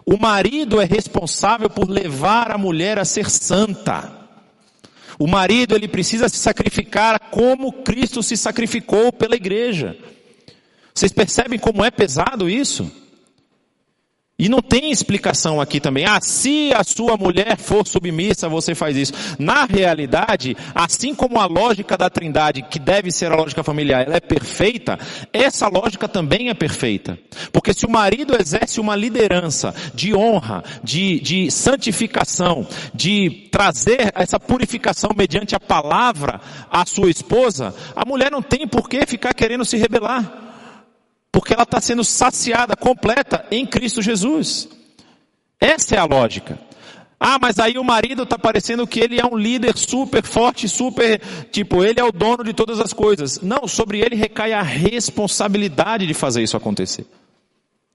O 0.05 0.17
marido 0.17 0.79
é 0.79 0.85
responsável 0.85 1.69
por 1.69 1.89
levar 1.89 2.51
a 2.51 2.57
mulher 2.57 2.97
a 2.97 3.03
ser 3.03 3.29
santa. 3.29 4.24
O 5.17 5.27
marido 5.27 5.75
ele 5.75 5.87
precisa 5.87 6.27
se 6.27 6.37
sacrificar 6.37 7.19
como 7.31 7.71
Cristo 7.71 8.21
se 8.21 8.35
sacrificou 8.35 9.13
pela 9.13 9.35
igreja. 9.35 9.97
Vocês 10.93 11.11
percebem 11.11 11.59
como 11.59 11.83
é 11.83 11.91
pesado 11.91 12.49
isso? 12.49 12.89
E 14.37 14.49
não 14.49 14.61
tem 14.61 14.91
explicação 14.91 15.61
aqui 15.61 15.79
também. 15.79 16.03
Ah, 16.03 16.19
se 16.19 16.69
a 16.73 16.83
sua 16.83 17.15
mulher 17.15 17.55
for 17.55 17.87
submissa, 17.87 18.49
você 18.49 18.75
faz 18.75 18.97
isso. 18.97 19.13
Na 19.39 19.63
realidade, 19.63 20.57
assim 20.73 21.15
como 21.15 21.39
a 21.39 21.45
lógica 21.45 21.95
da 21.95 22.09
trindade, 22.09 22.61
que 22.63 22.77
deve 22.77 23.11
ser 23.11 23.31
a 23.31 23.35
lógica 23.35 23.63
familiar, 23.63 24.05
ela 24.05 24.17
é 24.17 24.19
perfeita, 24.19 24.99
essa 25.31 25.69
lógica 25.69 26.05
também 26.09 26.49
é 26.49 26.53
perfeita. 26.53 27.17
Porque 27.53 27.73
se 27.73 27.85
o 27.85 27.89
marido 27.89 28.35
exerce 28.37 28.81
uma 28.81 28.93
liderança 28.93 29.73
de 29.93 30.13
honra, 30.13 30.65
de, 30.83 31.21
de 31.21 31.49
santificação, 31.49 32.67
de 32.93 33.47
trazer 33.49 34.11
essa 34.15 34.37
purificação 34.37 35.11
mediante 35.15 35.55
a 35.55 35.61
palavra 35.61 36.41
à 36.69 36.85
sua 36.85 37.09
esposa, 37.09 37.73
a 37.95 38.05
mulher 38.05 38.29
não 38.29 38.41
tem 38.41 38.67
por 38.67 38.89
que 38.89 39.05
ficar 39.05 39.33
querendo 39.33 39.63
se 39.63 39.77
rebelar. 39.77 40.45
Porque 41.35 41.53
ela 41.53 41.63
está 41.63 41.81
sendo 41.81 42.01
saciada, 42.01 42.77
completa 42.77 43.45
em 43.51 43.65
Cristo 43.65 44.01
Jesus. 44.01 44.69
Essa 45.59 45.95
é 45.95 45.97
a 45.97 46.05
lógica. 46.05 46.57
Ah, 47.19 47.37
mas 47.37 47.59
aí 47.59 47.77
o 47.77 47.83
marido 47.83 48.23
está 48.23 48.39
parecendo 48.39 48.87
que 48.87 49.01
ele 49.01 49.19
é 49.19 49.25
um 49.25 49.35
líder 49.35 49.75
super 49.75 50.23
forte, 50.23 50.69
super, 50.69 51.19
tipo, 51.51 51.83
ele 51.83 51.99
é 51.99 52.03
o 52.05 52.11
dono 52.13 52.41
de 52.41 52.53
todas 52.53 52.79
as 52.79 52.93
coisas. 52.93 53.41
Não, 53.41 53.67
sobre 53.67 53.99
ele 53.99 54.15
recai 54.15 54.53
a 54.53 54.61
responsabilidade 54.61 56.07
de 56.07 56.13
fazer 56.13 56.41
isso 56.41 56.55
acontecer. 56.55 57.05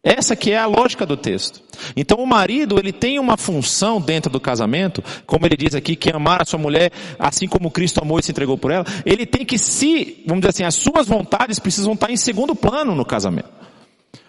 Essa 0.03 0.35
que 0.35 0.51
é 0.51 0.59
a 0.59 0.65
lógica 0.65 1.05
do 1.05 1.17
texto. 1.17 1.61
Então 1.95 2.19
o 2.19 2.27
marido, 2.27 2.79
ele 2.79 2.93
tem 2.93 3.19
uma 3.19 3.37
função 3.37 4.01
dentro 4.01 4.31
do 4.31 4.41
casamento, 4.41 5.05
como 5.27 5.45
ele 5.45 5.57
diz 5.57 5.75
aqui, 5.75 5.95
que 5.95 6.11
amar 6.11 6.41
a 6.41 6.47
sua 6.47 6.59
mulher 6.59 6.91
assim 7.19 7.47
como 7.47 7.71
Cristo 7.71 8.01
amou 8.01 8.19
e 8.19 8.23
se 8.23 8.31
entregou 8.31 8.57
por 8.57 8.71
ela, 8.71 8.85
ele 9.05 9.27
tem 9.27 9.45
que 9.45 9.59
se, 9.59 10.23
vamos 10.27 10.41
dizer 10.41 10.51
assim, 10.51 10.65
as 10.65 10.75
suas 10.75 11.07
vontades 11.07 11.59
precisam 11.59 11.93
estar 11.93 12.11
em 12.11 12.17
segundo 12.17 12.55
plano 12.55 12.95
no 12.95 13.05
casamento. 13.05 13.61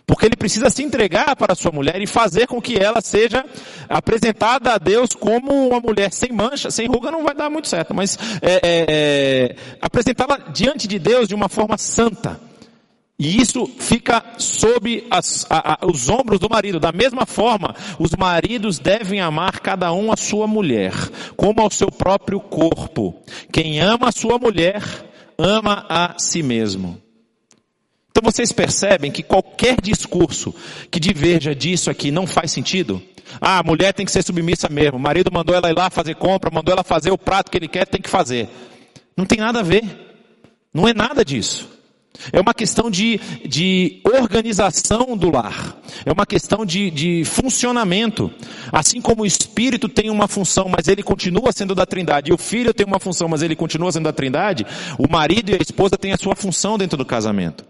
Porque 0.05 0.25
ele 0.25 0.35
precisa 0.35 0.69
se 0.69 0.83
entregar 0.83 1.37
para 1.37 1.53
a 1.53 1.55
sua 1.55 1.71
mulher 1.71 2.01
e 2.01 2.05
fazer 2.05 2.47
com 2.47 2.61
que 2.61 2.75
ela 2.75 2.99
seja 2.99 3.45
apresentada 3.87 4.73
a 4.73 4.77
Deus 4.77 5.11
como 5.11 5.69
uma 5.69 5.79
mulher 5.79 6.11
sem 6.11 6.33
mancha, 6.33 6.69
sem 6.69 6.85
ruga 6.85 7.09
não 7.09 7.23
vai 7.23 7.33
dar 7.33 7.49
muito 7.49 7.69
certo, 7.69 7.93
mas 7.93 8.19
é, 8.41 8.53
é, 8.55 8.59
é, 8.63 9.55
apresentá-la 9.79 10.37
diante 10.53 10.85
de 10.85 10.99
Deus 10.99 11.29
de 11.29 11.35
uma 11.35 11.47
forma 11.47 11.77
santa. 11.77 12.50
E 13.21 13.39
isso 13.39 13.67
fica 13.77 14.33
sob 14.39 15.05
as, 15.11 15.45
a, 15.47 15.73
a, 15.73 15.85
os 15.85 16.09
ombros 16.09 16.39
do 16.39 16.49
marido. 16.49 16.79
Da 16.79 16.91
mesma 16.91 17.23
forma, 17.23 17.75
os 17.99 18.15
maridos 18.15 18.79
devem 18.79 19.21
amar 19.21 19.59
cada 19.59 19.93
um 19.93 20.11
a 20.11 20.17
sua 20.17 20.47
mulher, 20.47 20.91
como 21.37 21.61
ao 21.61 21.69
seu 21.69 21.91
próprio 21.91 22.39
corpo. 22.39 23.21
Quem 23.53 23.79
ama 23.79 24.09
a 24.09 24.11
sua 24.11 24.39
mulher, 24.39 24.81
ama 25.37 25.85
a 25.87 26.17
si 26.17 26.41
mesmo. 26.41 26.99
Então 28.09 28.23
vocês 28.23 28.51
percebem 28.51 29.11
que 29.11 29.21
qualquer 29.21 29.79
discurso 29.79 30.51
que 30.89 30.99
diverja 30.99 31.53
disso 31.53 31.91
aqui 31.91 32.09
não 32.09 32.25
faz 32.25 32.51
sentido? 32.51 32.99
Ah, 33.39 33.59
a 33.59 33.63
mulher 33.63 33.93
tem 33.93 34.03
que 34.03 34.11
ser 34.11 34.23
submissa 34.23 34.67
mesmo. 34.67 34.97
O 34.97 34.99
marido 34.99 35.31
mandou 35.31 35.55
ela 35.55 35.69
ir 35.69 35.77
lá 35.77 35.91
fazer 35.91 36.15
compra, 36.15 36.49
mandou 36.51 36.73
ela 36.73 36.83
fazer 36.83 37.11
o 37.11 37.19
prato 37.19 37.51
que 37.51 37.57
ele 37.59 37.67
quer, 37.67 37.85
tem 37.85 38.01
que 38.01 38.09
fazer. 38.09 38.49
Não 39.15 39.27
tem 39.27 39.37
nada 39.37 39.59
a 39.59 39.63
ver. 39.63 39.83
Não 40.73 40.87
é 40.87 40.93
nada 40.95 41.23
disso. 41.23 41.80
É 42.31 42.39
uma 42.39 42.53
questão 42.53 42.91
de, 42.91 43.19
de 43.45 44.01
organização 44.03 45.17
do 45.17 45.31
lar. 45.31 45.77
É 46.05 46.11
uma 46.11 46.25
questão 46.25 46.65
de, 46.65 46.91
de 46.91 47.23
funcionamento. 47.25 48.31
Assim 48.71 49.01
como 49.01 49.23
o 49.23 49.25
Espírito 49.25 49.89
tem 49.89 50.09
uma 50.09 50.27
função, 50.27 50.67
mas 50.69 50.87
ele 50.87 51.03
continua 51.03 51.51
sendo 51.51 51.73
da 51.73 51.85
Trindade, 51.85 52.31
e 52.31 52.33
o 52.33 52.37
Filho 52.37 52.73
tem 52.73 52.85
uma 52.85 52.99
função, 52.99 53.27
mas 53.27 53.41
ele 53.41 53.55
continua 53.55 53.91
sendo 53.91 54.03
da 54.03 54.13
Trindade, 54.13 54.65
o 54.97 55.09
marido 55.09 55.51
e 55.51 55.55
a 55.55 55.57
esposa 55.57 55.97
têm 55.97 56.11
a 56.11 56.17
sua 56.17 56.35
função 56.35 56.77
dentro 56.77 56.97
do 56.97 57.05
casamento. 57.05 57.65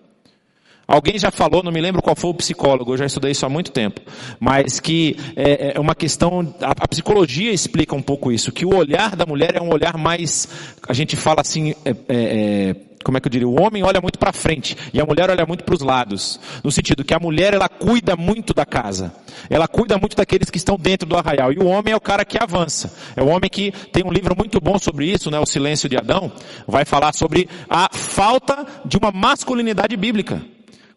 Alguém 0.87 1.17
já 1.17 1.31
falou, 1.31 1.63
não 1.63 1.71
me 1.71 1.79
lembro 1.79 2.01
qual 2.01 2.15
foi 2.17 2.31
o 2.31 2.33
psicólogo, 2.33 2.91
eu 2.91 2.97
já 2.97 3.05
estudei 3.05 3.31
isso 3.31 3.45
há 3.45 3.49
muito 3.49 3.71
tempo, 3.71 4.01
mas 4.39 4.77
que 4.79 5.15
é, 5.37 5.73
é 5.75 5.79
uma 5.79 5.95
questão, 5.95 6.53
a, 6.59 6.85
psicologia 6.85 7.53
explica 7.53 7.95
um 7.95 8.01
pouco 8.01 8.29
isso, 8.29 8.51
que 8.51 8.65
o 8.65 8.75
olhar 8.75 9.15
da 9.15 9.25
mulher 9.25 9.55
é 9.55 9.61
um 9.61 9.71
olhar 9.71 9.97
mais, 9.97 10.49
a 10.85 10.91
gente 10.91 11.15
fala 11.15 11.39
assim, 11.39 11.73
é, 11.85 11.91
é, 11.91 11.95
é 12.09 12.75
como 13.03 13.17
é 13.17 13.21
que 13.21 13.27
eu 13.27 13.31
diria? 13.31 13.47
O 13.47 13.61
homem 13.61 13.83
olha 13.83 14.01
muito 14.01 14.17
para 14.17 14.31
frente 14.31 14.77
e 14.93 14.99
a 14.99 15.05
mulher 15.05 15.29
olha 15.29 15.45
muito 15.45 15.63
para 15.63 15.75
os 15.75 15.81
lados, 15.81 16.39
no 16.63 16.71
sentido 16.71 17.03
que 17.03 17.13
a 17.13 17.19
mulher 17.19 17.53
ela 17.53 17.69
cuida 17.69 18.15
muito 18.15 18.53
da 18.53 18.65
casa, 18.65 19.13
ela 19.49 19.67
cuida 19.67 19.97
muito 19.97 20.15
daqueles 20.15 20.49
que 20.49 20.57
estão 20.57 20.77
dentro 20.77 21.07
do 21.07 21.17
arraial 21.17 21.51
e 21.51 21.57
o 21.57 21.65
homem 21.65 21.93
é 21.93 21.97
o 21.97 22.01
cara 22.01 22.25
que 22.25 22.41
avança. 22.41 22.93
É 23.15 23.21
o 23.21 23.27
homem 23.27 23.49
que 23.49 23.71
tem 23.91 24.03
um 24.05 24.11
livro 24.11 24.35
muito 24.37 24.59
bom 24.59 24.77
sobre 24.79 25.05
isso, 25.05 25.29
né? 25.31 25.39
O 25.39 25.45
Silêncio 25.45 25.89
de 25.89 25.97
Adão, 25.97 26.31
vai 26.67 26.85
falar 26.85 27.13
sobre 27.13 27.49
a 27.69 27.89
falta 27.91 28.65
de 28.85 28.97
uma 28.97 29.11
masculinidade 29.11 29.95
bíblica. 29.97 30.41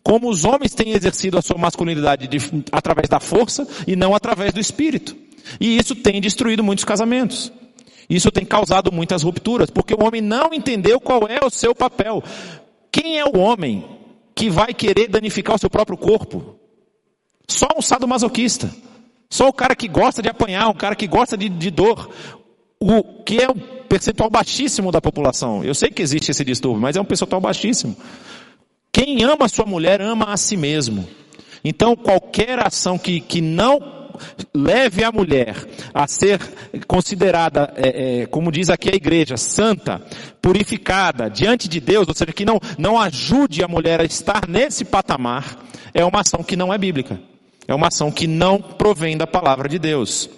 Como 0.03 0.29
os 0.29 0.45
homens 0.45 0.75
têm 0.75 0.93
exercido 0.93 1.39
a 1.39 1.43
sua 1.43 1.57
masculinidade 1.57 2.27
de, 2.27 2.39
através 2.71 3.09
da 3.09 3.19
força 3.19 3.67
e 3.87 3.97
não 3.97 4.15
através 4.15 4.53
do 4.53 4.61
espírito. 4.61 5.17
E 5.61 5.79
isso 5.79 5.95
tem 5.95 6.21
destruído 6.21 6.63
muitos 6.63 6.85
casamentos. 6.85 7.51
Isso 8.09 8.31
tem 8.31 8.45
causado 8.45 8.93
muitas 8.93 9.23
rupturas, 9.23 9.71
porque 9.71 9.95
o 9.95 10.05
homem 10.05 10.21
não 10.21 10.53
entendeu 10.53 11.01
qual 11.01 11.27
é 11.29 11.45
o 11.45 11.51
seu 11.51 11.75
papel. 11.75 12.23
Quem 12.91 13.19
é 13.19 13.25
o 13.25 13.39
homem 13.39 13.85
que 14.35 14.51
vai 14.51 14.75
querer 14.75 15.09
danificar 15.09 15.57
o 15.57 15.59
seu 15.59 15.71
próprio 15.71 15.97
corpo? 15.97 16.59
Só 17.49 17.69
um 17.77 17.83
sadomasoquista. 17.83 18.71
Só 19.31 19.49
o 19.49 19.53
cara 19.53 19.75
que 19.75 19.89
gosta 19.89 20.23
de 20.23 20.29
apanhar, 20.29 20.69
um 20.69 20.75
cara 20.75 20.95
que 20.95 21.07
gosta 21.07 21.37
de, 21.37 21.49
de 21.49 21.71
dor. 21.71 22.11
O 22.79 23.23
que 23.25 23.43
é 23.43 23.49
um 23.49 23.59
percentual 23.89 24.29
baixíssimo 24.29 24.93
da 24.93 25.01
população. 25.01 25.65
Eu 25.65 25.75
sei 25.75 25.91
que 25.91 26.03
existe 26.03 26.31
esse 26.31 26.45
distúrbio, 26.45 26.83
mas 26.83 26.97
é 26.97 27.01
um 27.01 27.05
percentual 27.05 27.41
baixíssimo. 27.41 27.97
Quem 28.93 29.23
ama 29.25 29.47
a 29.47 29.49
sua 29.49 29.67
mulher 29.67 30.01
ama 30.01 30.27
a 30.27 30.37
si 30.37 30.57
mesmo. 30.57 31.09
Então 31.65 31.97
qualquer 31.97 32.65
ação 32.65 32.99
que, 32.99 33.21
que 33.21 33.41
não 33.41 33.94
leve 34.55 35.05
a 35.05 35.13
mulher 35.13 35.57
a 35.93 36.07
ser 36.07 36.41
considerada, 36.87 37.73
é, 37.77 38.23
é, 38.23 38.27
como 38.27 38.53
diz 38.53 38.71
aqui 38.71 38.91
a 38.91 38.97
igreja, 38.97 39.37
santa, 39.37 40.03
purificada 40.41 41.29
diante 41.29 41.69
de 41.69 41.81
Deus, 41.81 42.09
ou 42.09 42.15
seja, 42.15 42.33
que 42.33 42.45
não, 42.45 42.61
não 42.79 43.01
ajude 43.01 43.63
a 43.63 43.69
mulher 43.69 44.01
a 44.01 44.05
estar 44.05 44.49
nesse 44.49 44.85
patamar, 44.85 45.57
é 45.93 46.05
uma 46.05 46.21
ação 46.21 46.43
que 46.43 46.57
não 46.57 46.73
é 46.73 46.79
bíblica. 46.79 47.21
É 47.67 47.75
uma 47.75 47.89
ação 47.89 48.11
que 48.13 48.27
não 48.27 48.61
provém 48.61 49.17
da 49.17 49.27
palavra 49.27 49.69
de 49.69 49.79
Deus. 49.79 50.29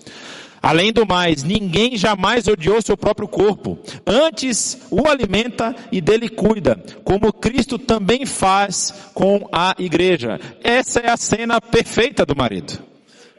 Além 0.63 0.93
do 0.93 1.07
mais, 1.07 1.43
ninguém 1.43 1.97
jamais 1.97 2.49
odiou 2.49 2.83
seu 2.83 2.97
próprio 2.97 3.29
corpo. 3.29 3.79
Antes 4.07 4.79
o 4.91 5.07
alimenta 5.07 5.75
e 5.93 6.01
dele 6.01 6.29
cuida, 6.29 6.83
como 7.05 7.33
Cristo 7.33 7.79
também 7.79 8.27
faz 8.27 8.93
com 9.15 9.49
a 9.53 9.75
igreja. 9.79 10.41
Essa 10.63 11.01
é 11.01 11.11
a 11.11 11.17
cena 11.17 11.61
perfeita 11.61 12.27
do 12.27 12.35
marido. 12.35 12.96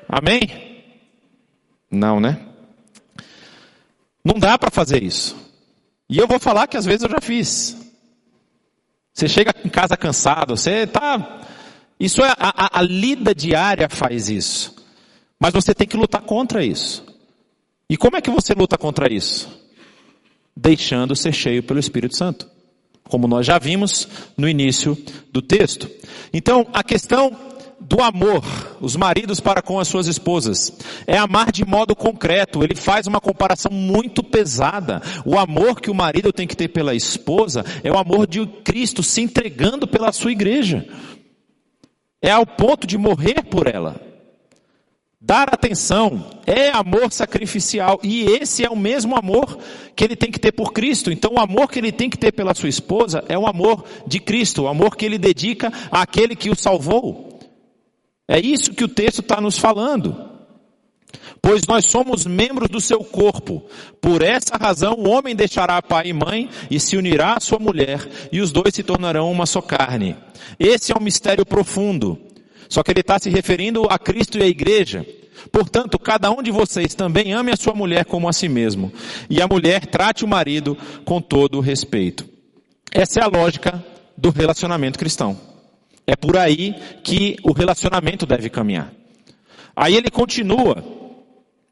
Amém? 0.07 0.83
Não, 1.91 2.19
né? 2.19 2.45
Não 4.23 4.39
dá 4.39 4.57
para 4.57 4.71
fazer 4.71 5.03
isso. 5.03 5.35
E 6.09 6.17
eu 6.17 6.27
vou 6.27 6.39
falar 6.39 6.67
que 6.67 6.77
às 6.77 6.85
vezes 6.85 7.03
eu 7.03 7.09
já 7.09 7.19
fiz. 7.19 7.77
Você 9.13 9.27
chega 9.27 9.53
em 9.65 9.69
casa 9.69 9.97
cansado, 9.97 10.55
você 10.55 10.85
tá. 10.85 11.41
Isso 11.99 12.21
é 12.23 12.29
a, 12.29 12.35
a, 12.37 12.79
a 12.79 12.81
lida 12.81 13.33
diária 13.33 13.89
faz 13.89 14.29
isso. 14.29 14.75
Mas 15.39 15.53
você 15.53 15.73
tem 15.73 15.87
que 15.87 15.97
lutar 15.97 16.21
contra 16.21 16.63
isso. 16.63 17.05
E 17.89 17.97
como 17.97 18.17
é 18.17 18.21
que 18.21 18.29
você 18.29 18.53
luta 18.53 18.77
contra 18.77 19.11
isso? 19.11 19.49
Deixando 20.55 21.15
ser 21.15 21.33
cheio 21.33 21.63
pelo 21.63 21.79
Espírito 21.79 22.15
Santo. 22.15 22.49
Como 23.03 23.27
nós 23.27 23.45
já 23.45 23.57
vimos 23.57 24.07
no 24.35 24.47
início 24.47 24.97
do 25.31 25.41
texto. 25.41 25.89
Então, 26.33 26.67
a 26.73 26.83
questão 26.83 27.56
do 27.79 28.01
amor, 28.01 28.43
os 28.81 28.95
maridos 28.95 29.39
para 29.39 29.61
com 29.61 29.79
as 29.79 29.87
suas 29.87 30.07
esposas. 30.07 30.73
É 31.05 31.17
amar 31.17 31.51
de 31.51 31.63
modo 31.65 31.95
concreto. 31.95 32.63
Ele 32.63 32.75
faz 32.75 33.05
uma 33.07 33.21
comparação 33.21 33.71
muito 33.71 34.23
pesada. 34.23 35.01
O 35.25 35.37
amor 35.37 35.79
que 35.79 35.91
o 35.91 35.95
marido 35.95 36.33
tem 36.33 36.47
que 36.47 36.57
ter 36.57 36.69
pela 36.69 36.95
esposa 36.95 37.63
é 37.83 37.91
o 37.91 37.97
amor 37.97 38.27
de 38.27 38.45
Cristo 38.45 39.03
se 39.03 39.21
entregando 39.21 39.87
pela 39.87 40.11
sua 40.11 40.31
igreja. 40.31 40.87
É 42.21 42.31
ao 42.31 42.45
ponto 42.45 42.87
de 42.87 42.97
morrer 42.97 43.43
por 43.43 43.67
ela. 43.67 44.01
Dar 45.19 45.53
atenção 45.53 46.25
é 46.45 46.69
amor 46.69 47.11
sacrificial 47.11 47.99
e 48.03 48.23
esse 48.23 48.63
é 48.63 48.69
o 48.69 48.75
mesmo 48.75 49.15
amor 49.15 49.57
que 49.95 50.03
ele 50.03 50.15
tem 50.15 50.31
que 50.31 50.39
ter 50.39 50.51
por 50.51 50.71
Cristo. 50.71 51.11
Então 51.11 51.33
o 51.33 51.39
amor 51.39 51.69
que 51.69 51.79
ele 51.79 51.91
tem 51.91 52.09
que 52.09 52.17
ter 52.17 52.31
pela 52.31 52.55
sua 52.55 52.69
esposa 52.69 53.23
é 53.27 53.37
o 53.37 53.47
amor 53.47 53.83
de 54.07 54.19
Cristo, 54.19 54.63
o 54.63 54.67
amor 54.67 54.95
que 54.95 55.05
ele 55.05 55.17
dedica 55.17 55.71
àquele 55.91 56.35
que 56.35 56.49
o 56.49 56.55
salvou. 56.55 57.36
É 58.27 58.39
isso 58.39 58.73
que 58.73 58.83
o 58.83 58.89
texto 58.89 59.21
está 59.21 59.39
nos 59.39 59.57
falando. 59.57 60.27
Pois 61.41 61.65
nós 61.65 61.85
somos 61.85 62.25
membros 62.25 62.69
do 62.69 62.81
seu 62.81 62.99
corpo. 62.99 63.65
Por 64.01 64.21
essa 64.21 64.57
razão, 64.57 64.95
o 64.95 65.09
homem 65.09 65.35
deixará 65.35 65.81
pai 65.81 66.07
e 66.07 66.13
mãe 66.13 66.49
e 66.69 66.79
se 66.79 66.97
unirá 66.97 67.35
à 67.37 67.39
sua 67.39 67.59
mulher, 67.59 68.05
e 68.31 68.41
os 68.41 68.51
dois 68.51 68.73
se 68.73 68.83
tornarão 68.83 69.31
uma 69.31 69.45
só 69.45 69.61
carne. 69.61 70.15
Esse 70.59 70.91
é 70.91 70.95
um 70.95 71.03
mistério 71.03 71.45
profundo. 71.45 72.19
Só 72.67 72.83
que 72.83 72.91
ele 72.91 72.99
está 72.99 73.17
se 73.17 73.29
referindo 73.29 73.87
a 73.89 73.97
Cristo 73.97 74.37
e 74.37 74.43
à 74.43 74.47
igreja. 74.47 75.05
Portanto, 75.51 75.97
cada 75.97 76.29
um 76.31 76.41
de 76.41 76.51
vocês 76.51 76.93
também 76.93 77.31
ame 77.31 77.51
a 77.51 77.55
sua 77.55 77.73
mulher 77.73 78.03
como 78.03 78.27
a 78.27 78.33
si 78.33 78.49
mesmo. 78.49 78.91
E 79.29 79.41
a 79.41 79.47
mulher 79.47 79.85
trate 79.85 80.25
o 80.25 80.27
marido 80.27 80.77
com 81.05 81.21
todo 81.21 81.59
o 81.59 81.61
respeito. 81.61 82.27
Essa 82.91 83.21
é 83.21 83.23
a 83.23 83.27
lógica 83.27 83.83
do 84.17 84.31
relacionamento 84.31 84.99
cristão. 84.99 85.39
É 86.07 86.15
por 86.15 86.37
aí 86.37 86.73
que 87.03 87.35
o 87.43 87.51
relacionamento 87.51 88.25
deve 88.25 88.49
caminhar. 88.49 88.93
Aí 89.75 89.93
ele 89.95 90.09
continua 90.09 90.83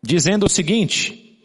dizendo 0.04 0.46
o 0.46 0.50
seguinte: 0.50 1.40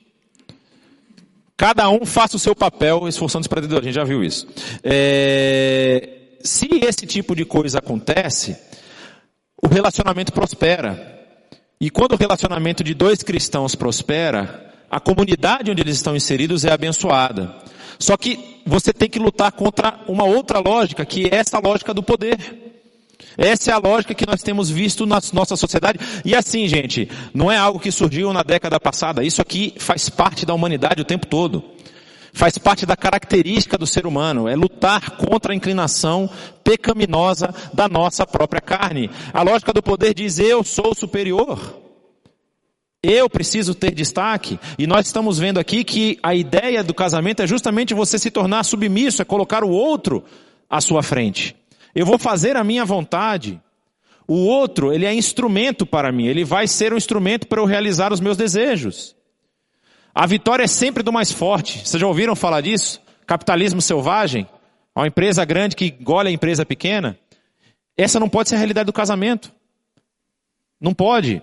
cada 1.57 1.89
um 1.89 2.05
faça 2.05 2.37
o 2.37 2.41
seu 2.41 2.55
papel 2.55 3.07
esforçando-se 3.09 3.49
para 3.49 3.61
Deus. 3.61 3.81
A 3.81 3.85
gente 3.85 3.95
já 3.95 4.05
viu 4.05 4.25
isso. 4.25 4.47
É, 4.83 6.09
se 6.43 6.69
esse 6.83 7.07
tipo 7.07 7.37
de 7.37 7.45
coisa 7.45 7.79
acontece, 7.79 8.57
o 9.63 9.69
relacionamento 9.69 10.33
prospera. 10.33 11.19
E 11.81 11.91
quando 11.91 12.13
o 12.13 12.17
relacionamento 12.17 12.85
de 12.85 12.93
dois 12.93 13.23
cristãos 13.23 13.75
prospera, 13.75 14.75
a 14.91 14.99
comunidade 14.99 15.71
onde 15.71 15.81
eles 15.81 15.97
estão 15.97 16.17
inseridos 16.17 16.65
é 16.65 16.73
abençoada. 16.73 17.55
Só 17.99 18.17
que 18.17 18.63
você 18.67 18.93
tem 18.93 19.09
que 19.09 19.19
lutar 19.19 19.53
contra 19.53 20.01
uma 20.09 20.25
outra 20.25 20.59
lógica, 20.59 21.05
que 21.07 21.27
é 21.27 21.37
essa 21.37 21.59
lógica 21.59 21.95
do 21.95 22.03
poder. 22.03 22.70
Essa 23.37 23.71
é 23.71 23.75
a 23.75 23.79
lógica 23.79 24.15
que 24.15 24.27
nós 24.27 24.43
temos 24.43 24.71
visto 24.71 25.07
na 25.07 25.21
nossa 25.33 25.57
sociedade. 25.57 25.99
E 26.25 26.35
assim, 26.35 26.67
gente, 26.69 27.09
não 27.33 27.51
é 27.51 27.57
algo 27.57 27.81
que 27.81 27.91
surgiu 27.91 28.33
na 28.33 28.43
década 28.43 28.79
passada. 28.79 29.25
Isso 29.25 29.41
aqui 29.41 29.75
faz 29.79 30.09
parte 30.09 30.45
da 30.45 30.55
humanidade 30.55 31.03
o 31.03 31.05
tempo 31.05 31.27
todo. 31.27 31.65
Faz 32.33 32.57
parte 32.59 32.87
da 32.87 32.97
característica 32.97 33.77
do 33.77 33.87
ser 33.87 34.07
humano, 34.07 34.49
é 34.49 34.55
lutar 34.55 35.17
contra 35.17 35.53
a 35.53 35.57
inclinação 35.57 36.31
pecaminosa 36.63 37.53
da 37.75 37.89
nossa 37.89 38.25
própria 38.25 38.61
carne. 38.61 39.11
A 39.33 39.43
lógica 39.43 39.73
do 39.73 39.83
poder 39.83 40.15
diz 40.15 40.39
eu 40.39 40.63
sou 40.63 40.95
superior. 40.95 41.81
Eu 43.03 43.31
preciso 43.31 43.75
ter 43.75 43.93
destaque. 43.93 44.61
E 44.79 44.87
nós 44.87 45.07
estamos 45.07 45.39
vendo 45.39 45.59
aqui 45.59 45.83
que 45.83 46.19
a 46.23 46.35
ideia 46.35 46.85
do 46.85 46.93
casamento 46.93 47.43
é 47.43 47.47
justamente 47.47 47.95
você 47.95 48.19
se 48.19 48.31
tornar 48.31 48.63
submisso, 48.63 49.23
é 49.23 49.25
colocar 49.25 49.65
o 49.65 49.71
outro 49.71 50.23
à 50.69 50.81
sua 50.81 51.03
frente. 51.03 51.57
Eu 51.95 52.07
vou 52.07 52.19
fazer 52.19 52.57
a 52.57 52.65
minha 52.65 52.85
vontade. 52.85 53.61
O 54.27 54.35
outro, 54.35 54.93
ele 54.93 55.07
é 55.07 55.13
instrumento 55.13 55.85
para 55.85 56.13
mim, 56.13 56.27
ele 56.27 56.45
vai 56.45 56.69
ser 56.69 56.93
um 56.93 56.97
instrumento 56.97 57.49
para 57.49 57.61
eu 57.61 57.65
realizar 57.65 58.13
os 58.13 58.21
meus 58.21 58.37
desejos. 58.37 59.17
A 60.15 60.27
vitória 60.27 60.65
é 60.65 60.69
sempre 60.69 61.03
do 61.03 61.13
mais 61.13 61.33
forte. 61.33 61.87
Vocês 61.87 62.01
já 62.01 62.07
ouviram 62.07 62.37
falar 62.37 62.61
disso? 62.61 63.01
Capitalismo 63.27 63.81
selvagem? 63.81 64.47
Uma 64.95 65.07
empresa 65.07 65.45
grande 65.45 65.77
que 65.77 65.97
engole 65.99 66.29
a 66.29 66.33
empresa 66.33 66.65
pequena? 66.65 67.19
Essa 67.97 68.21
não 68.21 68.29
pode 68.29 68.49
ser 68.49 68.55
a 68.57 68.59
realidade 68.59 68.87
do 68.87 68.93
casamento. 68.93 69.53
Não 70.81 70.95
pode. 70.95 71.43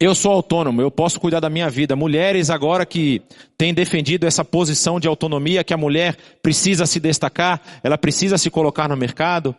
Eu 0.00 0.14
sou 0.14 0.30
autônomo, 0.30 0.80
eu 0.80 0.92
posso 0.92 1.18
cuidar 1.18 1.40
da 1.40 1.50
minha 1.50 1.68
vida. 1.68 1.96
Mulheres 1.96 2.50
agora 2.50 2.86
que 2.86 3.20
têm 3.56 3.74
defendido 3.74 4.28
essa 4.28 4.44
posição 4.44 5.00
de 5.00 5.08
autonomia, 5.08 5.64
que 5.64 5.74
a 5.74 5.76
mulher 5.76 6.16
precisa 6.40 6.86
se 6.86 7.00
destacar, 7.00 7.60
ela 7.82 7.98
precisa 7.98 8.38
se 8.38 8.48
colocar 8.48 8.88
no 8.88 8.96
mercado. 8.96 9.52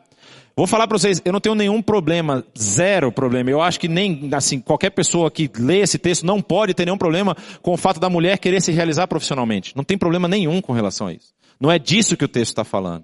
Vou 0.56 0.66
falar 0.66 0.88
para 0.88 0.98
vocês, 0.98 1.22
eu 1.26 1.34
não 1.34 1.42
tenho 1.42 1.56
nenhum 1.56 1.82
problema, 1.82 2.46
zero 2.58 3.12
problema. 3.12 3.50
Eu 3.50 3.62
acho 3.62 3.82
que 3.82 3.90
nem, 3.90 4.30
assim, 4.32 4.62
qualquer 4.62 4.92
pessoa 4.92 5.30
que 5.30 5.52
lê 5.60 5.80
esse 5.80 5.98
texto 5.98 6.26
não 6.26 6.42
pode 6.42 6.74
ter 6.74 6.86
nenhum 6.86 6.98
problema 6.98 7.36
com 7.62 7.74
o 7.74 7.78
fato 7.78 8.00
da 8.00 8.10
mulher 8.10 8.38
querer 8.38 8.62
se 8.62 8.72
realizar 8.72 9.08
profissionalmente. 9.08 9.76
Não 9.76 9.84
tem 9.84 9.98
problema 9.98 10.30
nenhum 10.30 10.62
com 10.62 10.72
relação 10.72 11.08
a 11.08 11.14
isso. 11.14 11.34
Não 11.60 11.70
é 11.70 11.78
disso 11.78 12.16
que 12.16 12.24
o 12.24 12.30
texto 12.30 12.52
está 12.52 12.64
falando. 12.64 13.04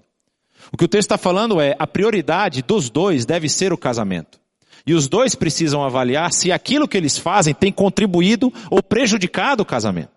O 0.72 0.76
que 0.78 0.84
o 0.86 0.88
texto 0.88 1.10
está 1.10 1.18
falando 1.18 1.60
é 1.60 1.76
a 1.78 1.86
prioridade 1.86 2.62
dos 2.62 2.88
dois 2.88 3.26
deve 3.26 3.46
ser 3.46 3.74
o 3.74 3.78
casamento. 3.78 4.40
E 4.86 4.94
os 4.94 5.08
dois 5.08 5.34
precisam 5.34 5.82
avaliar 5.82 6.32
se 6.32 6.52
aquilo 6.52 6.86
que 6.86 6.96
eles 6.96 7.18
fazem 7.18 7.52
tem 7.52 7.72
contribuído 7.72 8.52
ou 8.70 8.82
prejudicado 8.82 9.62
o 9.62 9.66
casamento. 9.66 10.16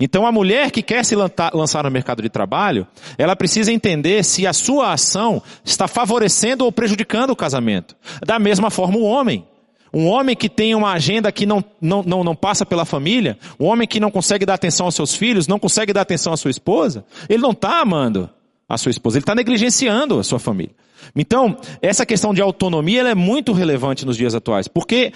Então 0.00 0.26
a 0.26 0.32
mulher 0.32 0.70
que 0.70 0.82
quer 0.82 1.04
se 1.04 1.16
lançar 1.16 1.84
no 1.84 1.90
mercado 1.90 2.22
de 2.22 2.28
trabalho, 2.28 2.86
ela 3.16 3.34
precisa 3.34 3.72
entender 3.72 4.24
se 4.24 4.46
a 4.46 4.52
sua 4.52 4.92
ação 4.92 5.42
está 5.64 5.88
favorecendo 5.88 6.64
ou 6.64 6.70
prejudicando 6.70 7.30
o 7.30 7.36
casamento. 7.36 7.96
Da 8.24 8.38
mesma 8.38 8.70
forma 8.70 8.96
o 8.96 9.02
homem. 9.02 9.44
Um 9.92 10.06
homem 10.06 10.36
que 10.36 10.48
tem 10.48 10.74
uma 10.74 10.92
agenda 10.92 11.32
que 11.32 11.46
não, 11.46 11.64
não, 11.80 12.02
não, 12.02 12.22
não 12.22 12.36
passa 12.36 12.66
pela 12.66 12.84
família, 12.84 13.38
um 13.58 13.64
homem 13.64 13.88
que 13.88 13.98
não 13.98 14.10
consegue 14.10 14.44
dar 14.44 14.54
atenção 14.54 14.86
aos 14.86 14.94
seus 14.94 15.14
filhos, 15.14 15.48
não 15.48 15.58
consegue 15.58 15.92
dar 15.92 16.02
atenção 16.02 16.32
à 16.32 16.36
sua 16.36 16.50
esposa, 16.50 17.04
ele 17.28 17.42
não 17.42 17.52
está 17.52 17.80
amando 17.80 18.28
a 18.68 18.76
sua 18.76 18.90
esposa, 18.90 19.16
ele 19.16 19.22
está 19.22 19.34
negligenciando 19.34 20.18
a 20.18 20.22
sua 20.22 20.38
família. 20.38 20.74
Então, 21.14 21.56
essa 21.82 22.06
questão 22.06 22.32
de 22.32 22.40
autonomia 22.40 23.02
é 23.02 23.14
muito 23.14 23.52
relevante 23.52 24.04
nos 24.04 24.16
dias 24.16 24.34
atuais, 24.34 24.68
porque 24.68 25.12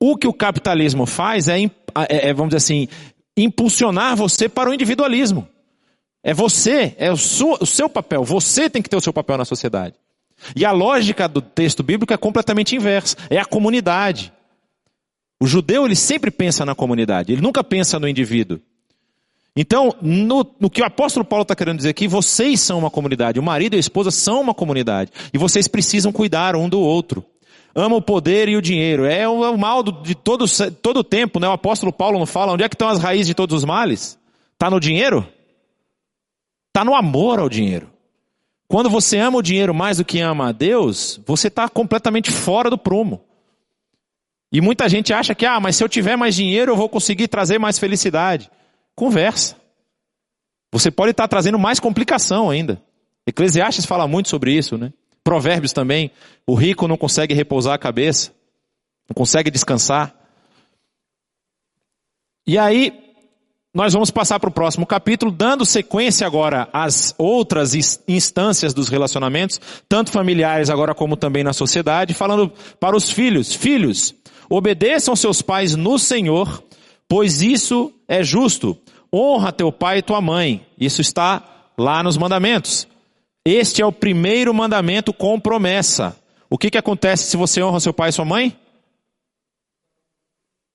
o 0.00 0.16
que 0.16 0.26
o 0.26 0.32
capitalismo 0.32 1.06
faz 1.06 1.48
é, 1.48 1.62
é, 1.62 1.70
é 2.28 2.34
vamos 2.34 2.50
dizer 2.54 2.58
assim, 2.58 2.88
impulsionar 3.36 4.16
você 4.16 4.48
para 4.48 4.70
o 4.70 4.74
individualismo. 4.74 5.46
É 6.24 6.32
você, 6.32 6.94
é 6.98 7.10
o, 7.10 7.14
o 7.14 7.66
seu 7.66 7.88
papel. 7.88 8.22
Você 8.22 8.70
tem 8.70 8.80
que 8.80 8.88
ter 8.88 8.96
o 8.96 9.00
seu 9.00 9.12
papel 9.12 9.36
na 9.36 9.44
sociedade. 9.44 9.96
E 10.56 10.64
a 10.64 10.72
lógica 10.72 11.28
do 11.28 11.40
texto 11.40 11.82
bíblico 11.82 12.12
é 12.12 12.16
completamente 12.16 12.76
inversa. 12.76 13.16
É 13.28 13.38
a 13.38 13.44
comunidade. 13.44 14.32
O 15.40 15.46
judeu, 15.46 15.84
ele 15.84 15.96
sempre 15.96 16.30
pensa 16.30 16.64
na 16.64 16.74
comunidade. 16.74 17.32
Ele 17.32 17.42
nunca 17.42 17.64
pensa 17.64 17.98
no 17.98 18.08
indivíduo. 18.08 18.60
Então, 19.54 19.94
no, 20.00 20.46
no 20.58 20.70
que 20.70 20.80
o 20.80 20.84
apóstolo 20.84 21.26
Paulo 21.26 21.42
está 21.42 21.54
querendo 21.54 21.76
dizer 21.76 21.90
aqui, 21.90 22.08
vocês 22.08 22.60
são 22.60 22.78
uma 22.78 22.90
comunidade. 22.90 23.38
O 23.38 23.42
marido 23.42 23.74
e 23.74 23.76
a 23.76 23.80
esposa 23.80 24.10
são 24.10 24.40
uma 24.40 24.54
comunidade. 24.54 25.10
E 25.32 25.38
vocês 25.38 25.68
precisam 25.68 26.10
cuidar 26.10 26.56
um 26.56 26.68
do 26.68 26.80
outro 26.80 27.24
ama 27.74 27.96
o 27.96 28.02
poder 28.02 28.48
e 28.48 28.56
o 28.56 28.62
dinheiro. 28.62 29.04
É 29.04 29.28
o, 29.28 29.44
é 29.44 29.56
mal 29.56 29.82
de 29.82 30.14
todo, 30.14 30.44
todo 30.82 31.04
tempo, 31.04 31.40
né? 31.40 31.48
O 31.48 31.52
apóstolo 31.52 31.92
Paulo 31.92 32.18
não 32.18 32.26
fala 32.26 32.52
onde 32.52 32.64
é 32.64 32.68
que 32.68 32.74
estão 32.74 32.88
as 32.88 32.98
raízes 32.98 33.26
de 33.26 33.34
todos 33.34 33.56
os 33.56 33.64
males? 33.64 34.18
Está 34.52 34.70
no 34.70 34.78
dinheiro? 34.78 35.26
Está 36.68 36.84
no 36.84 36.94
amor 36.94 37.38
ao 37.38 37.48
dinheiro. 37.48 37.90
Quando 38.68 38.88
você 38.88 39.18
ama 39.18 39.38
o 39.38 39.42
dinheiro 39.42 39.74
mais 39.74 39.98
do 39.98 40.04
que 40.04 40.20
ama 40.20 40.48
a 40.48 40.52
Deus, 40.52 41.20
você 41.26 41.48
está 41.48 41.68
completamente 41.68 42.30
fora 42.30 42.70
do 42.70 42.78
prumo. 42.78 43.20
E 44.50 44.60
muita 44.60 44.88
gente 44.88 45.12
acha 45.12 45.34
que, 45.34 45.44
ah, 45.44 45.60
mas 45.60 45.76
se 45.76 45.84
eu 45.84 45.88
tiver 45.88 46.16
mais 46.16 46.34
dinheiro 46.34 46.72
eu 46.72 46.76
vou 46.76 46.88
conseguir 46.88 47.28
trazer 47.28 47.58
mais 47.58 47.78
felicidade. 47.78 48.50
Conversa. 48.94 49.56
Você 50.72 50.90
pode 50.90 51.10
estar 51.10 51.28
trazendo 51.28 51.58
mais 51.58 51.78
complicação 51.78 52.50
ainda. 52.50 52.82
Eclesiastes 53.26 53.84
fala 53.84 54.08
muito 54.08 54.28
sobre 54.28 54.52
isso, 54.52 54.76
né? 54.76 54.92
Provérbios 55.22 55.72
também. 55.72 56.10
O 56.46 56.54
rico 56.54 56.88
não 56.88 56.96
consegue 56.96 57.34
repousar 57.34 57.74
a 57.74 57.78
cabeça, 57.78 58.32
não 59.08 59.14
consegue 59.14 59.50
descansar. 59.50 60.14
E 62.46 62.58
aí, 62.58 62.92
nós 63.74 63.94
vamos 63.94 64.10
passar 64.10 64.38
para 64.40 64.50
o 64.50 64.52
próximo 64.52 64.84
capítulo, 64.84 65.30
dando 65.30 65.64
sequência 65.64 66.26
agora 66.26 66.68
às 66.72 67.14
outras 67.16 67.72
instâncias 68.06 68.74
dos 68.74 68.88
relacionamentos, 68.88 69.60
tanto 69.88 70.10
familiares 70.10 70.68
agora 70.68 70.94
como 70.94 71.16
também 71.16 71.42
na 71.42 71.54
sociedade, 71.54 72.12
falando 72.12 72.52
para 72.80 72.96
os 72.96 73.10
filhos: 73.10 73.54
Filhos, 73.54 74.14
obedeçam 74.50 75.14
seus 75.14 75.40
pais 75.40 75.74
no 75.74 75.98
Senhor, 75.98 76.62
pois 77.12 77.42
isso 77.42 77.92
é 78.08 78.24
justo. 78.24 78.74
Honra 79.14 79.52
teu 79.52 79.70
pai 79.70 79.98
e 79.98 80.02
tua 80.02 80.18
mãe. 80.22 80.66
Isso 80.80 81.02
está 81.02 81.70
lá 81.76 82.02
nos 82.02 82.16
mandamentos. 82.16 82.88
Este 83.44 83.82
é 83.82 83.86
o 83.86 83.92
primeiro 83.92 84.54
mandamento 84.54 85.12
com 85.12 85.38
promessa. 85.38 86.16
O 86.48 86.56
que, 86.56 86.70
que 86.70 86.78
acontece 86.78 87.24
se 87.24 87.36
você 87.36 87.62
honra 87.62 87.80
seu 87.80 87.92
pai 87.92 88.08
e 88.08 88.12
sua 88.12 88.24
mãe? 88.24 88.58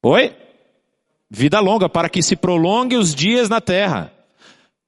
Oi? 0.06 0.32
Vida 1.28 1.60
longa, 1.60 1.90
para 1.90 2.08
que 2.08 2.22
se 2.22 2.36
prolongue 2.36 2.98
os 2.98 3.16
dias 3.16 3.50
na 3.50 3.60
terra. 3.60 4.14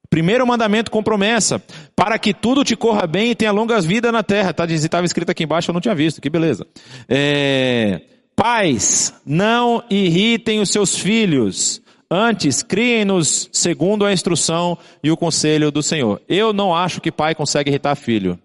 Primeiro 0.08 0.46
mandamento 0.46 0.92
com 0.92 1.02
promessa, 1.02 1.60
para 1.96 2.20
que 2.20 2.32
tudo 2.32 2.64
te 2.64 2.76
corra 2.76 3.08
bem 3.08 3.32
e 3.32 3.36
tenha 3.36 3.52
longas 3.52 3.86
vidas 3.86 4.14
na 4.14 4.22
terra. 4.22 4.54
Tá, 4.54 4.66
estava 4.66 5.04
escrito 5.04 5.32
aqui 5.32 5.46
embaixo, 5.46 5.72
eu 5.72 5.74
não 5.74 5.82
tinha 5.82 5.96
visto, 5.96 6.22
que 6.22 6.30
beleza. 6.30 6.68
É, 7.08 8.02
pais, 8.42 9.14
não 9.26 9.84
irritem 9.90 10.62
os 10.62 10.70
seus 10.70 10.98
filhos, 10.98 11.82
Antes, 12.12 12.64
criem-nos 12.64 13.48
segundo 13.54 14.04
a 14.04 14.12
instrução 14.12 14.76
e 15.04 15.12
o 15.12 15.18
conselho 15.18 15.70
do 15.70 15.84
Senhor. 15.84 16.20
Eu 16.28 16.52
não 16.52 16.76
acho 16.76 17.00
que 17.00 17.12
pai 17.12 17.36
consegue 17.36 17.70
irritar 17.70 17.96
filho. 17.96 18.40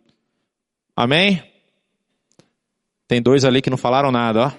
Amém? 0.94 1.42
Tem 3.08 3.22
dois 3.22 3.42
ali 3.42 3.62
que 3.62 3.70
não 3.70 3.78
falaram 3.78 4.12
nada, 4.12 4.48
ó. 4.48 4.52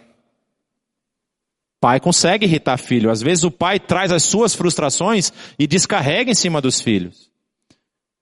Pai 1.79 1.99
consegue 1.99 2.47
irritar 2.47 2.77
filho. 2.77 3.11
Às 3.11 3.21
vezes 3.21 3.43
o 3.43 3.51
pai 3.51 3.79
traz 3.79 4.11
as 4.11 4.23
suas 4.23 4.55
frustrações 4.55 5.31
e 5.59 5.67
descarrega 5.67 6.31
em 6.31 6.35
cima 6.35 6.59
dos 6.59 6.81
filhos. 6.81 7.29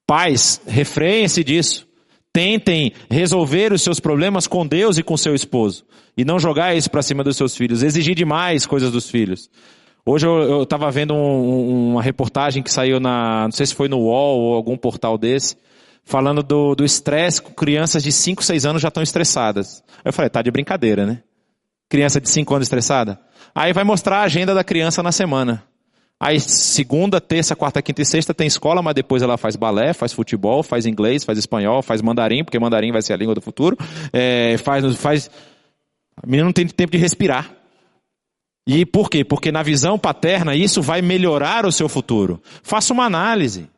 Pais, 0.06 0.62
refreiem-se 0.67 1.45
disso. 1.45 1.88
Tentem 2.33 2.91
resolver 3.11 3.71
os 3.71 3.83
seus 3.83 3.99
problemas 3.99 4.47
com 4.47 4.65
Deus 4.65 4.97
e 4.97 5.03
com 5.03 5.15
seu 5.15 5.35
esposo. 5.35 5.85
E 6.17 6.25
não 6.25 6.39
jogar 6.39 6.75
isso 6.75 6.89
para 6.89 7.03
cima 7.03 7.23
dos 7.23 7.37
seus 7.37 7.55
filhos. 7.55 7.83
Exigir 7.83 8.15
demais 8.15 8.65
coisas 8.65 8.91
dos 8.91 9.07
filhos. 9.07 9.51
Hoje 10.03 10.25
eu 10.25 10.63
estava 10.63 10.89
vendo 10.89 11.13
um, 11.13 11.91
uma 11.91 12.01
reportagem 12.01 12.63
que 12.63 12.71
saiu 12.71 12.99
na, 12.99 13.43
não 13.43 13.51
sei 13.51 13.67
se 13.67 13.75
foi 13.75 13.87
no 13.87 13.99
UOL 13.99 14.39
ou 14.39 14.55
algum 14.55 14.75
portal 14.75 15.17
desse, 15.17 15.55
falando 16.03 16.43
do 16.43 16.83
estresse 16.83 17.41
crianças 17.41 18.03
de 18.03 18.11
5, 18.11 18.43
6 18.43 18.65
anos 18.65 18.81
já 18.81 18.89
estão 18.89 19.01
estressadas. 19.03 19.83
Eu 20.03 20.11
falei, 20.11 20.29
tá 20.29 20.41
de 20.41 20.51
brincadeira, 20.51 21.05
né? 21.05 21.21
Criança 21.87 22.19
de 22.19 22.27
5 22.27 22.53
anos 22.53 22.65
estressada? 22.65 23.19
Aí 23.53 23.71
vai 23.71 23.83
mostrar 23.83 24.17
a 24.17 24.23
agenda 24.23 24.53
da 24.53 24.63
criança 24.63 25.03
na 25.03 25.11
semana. 25.11 25.63
Aí 26.19 26.39
segunda, 26.39 27.19
terça, 27.19 27.56
quarta, 27.56 27.82
quinta 27.82 28.02
e 28.02 28.06
sexta 28.06 28.34
tem 28.34 28.47
escola, 28.47 28.82
mas 28.82 28.95
depois 28.95 29.21
ela 29.21 29.38
faz 29.38 29.56
balé, 29.56 29.93
faz 29.93 30.13
futebol, 30.13 30.63
faz 30.63 30.86
inglês, 30.86 31.23
faz 31.23 31.38
espanhol, 31.38 31.82
faz 31.82 32.02
mandarim, 32.02 32.43
porque 32.43 32.60
mandarim 32.60 32.91
vai 32.91 33.02
ser 33.02 33.13
a 33.13 33.17
língua 33.17 33.36
do 33.36 33.41
futuro. 33.41 33.78
É, 34.12 34.58
faz, 34.58 34.95
faz. 34.95 35.30
A 36.15 36.26
menina 36.26 36.45
não 36.45 36.54
tem 36.54 36.65
tempo 36.67 36.91
de 36.91 36.97
respirar. 36.97 37.52
E 38.65 38.86
por 38.86 39.10
quê? 39.10 39.26
Porque 39.26 39.52
na 39.52 39.62
visão 39.62 39.99
paterna 39.99 40.56
isso 40.56 40.82
vai 40.82 41.02
melhorar 41.02 41.65
o 41.65 41.71
seu 41.71 41.89
futuro. 41.89 42.41
Faça 42.62 42.93
uma 42.93 43.06
análise. 43.06 43.69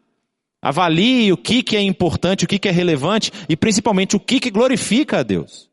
Avalie 0.61 1.31
o 1.31 1.37
que, 1.37 1.63
que 1.63 1.75
é 1.75 1.81
importante, 1.81 2.45
o 2.45 2.47
que, 2.47 2.59
que 2.59 2.67
é 2.67 2.71
relevante 2.71 3.31
e 3.49 3.55
principalmente 3.55 4.15
o 4.15 4.19
que, 4.19 4.39
que 4.39 4.51
glorifica 4.51 5.19
a 5.19 5.23
Deus. 5.23 5.69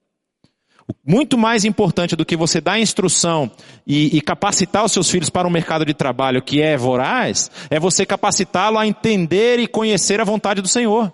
Muito 1.05 1.39
mais 1.39 1.65
importante 1.65 2.17
do 2.17 2.25
que 2.25 2.37
você 2.37 2.61
dar 2.61 2.79
instrução 2.79 3.51
e, 3.87 4.17
e 4.17 4.21
capacitar 4.21 4.85
os 4.85 4.93
seus 4.93 5.11
filhos 5.11 5.31
para 5.31 5.47
um 5.47 5.51
mercado 5.51 5.85
de 5.85 5.95
trabalho 5.95 6.43
que 6.43 6.61
é 6.61 6.77
voraz, 6.77 7.51
é 7.71 7.79
você 7.79 8.07
capacitá-lo 8.07 8.79
a 8.79 8.87
entender 8.87 9.59
e 9.59 9.67
conhecer 9.67 10.21
a 10.21 10.25
vontade 10.25 10.61
do 10.61 10.69
Senhor. 10.69 11.13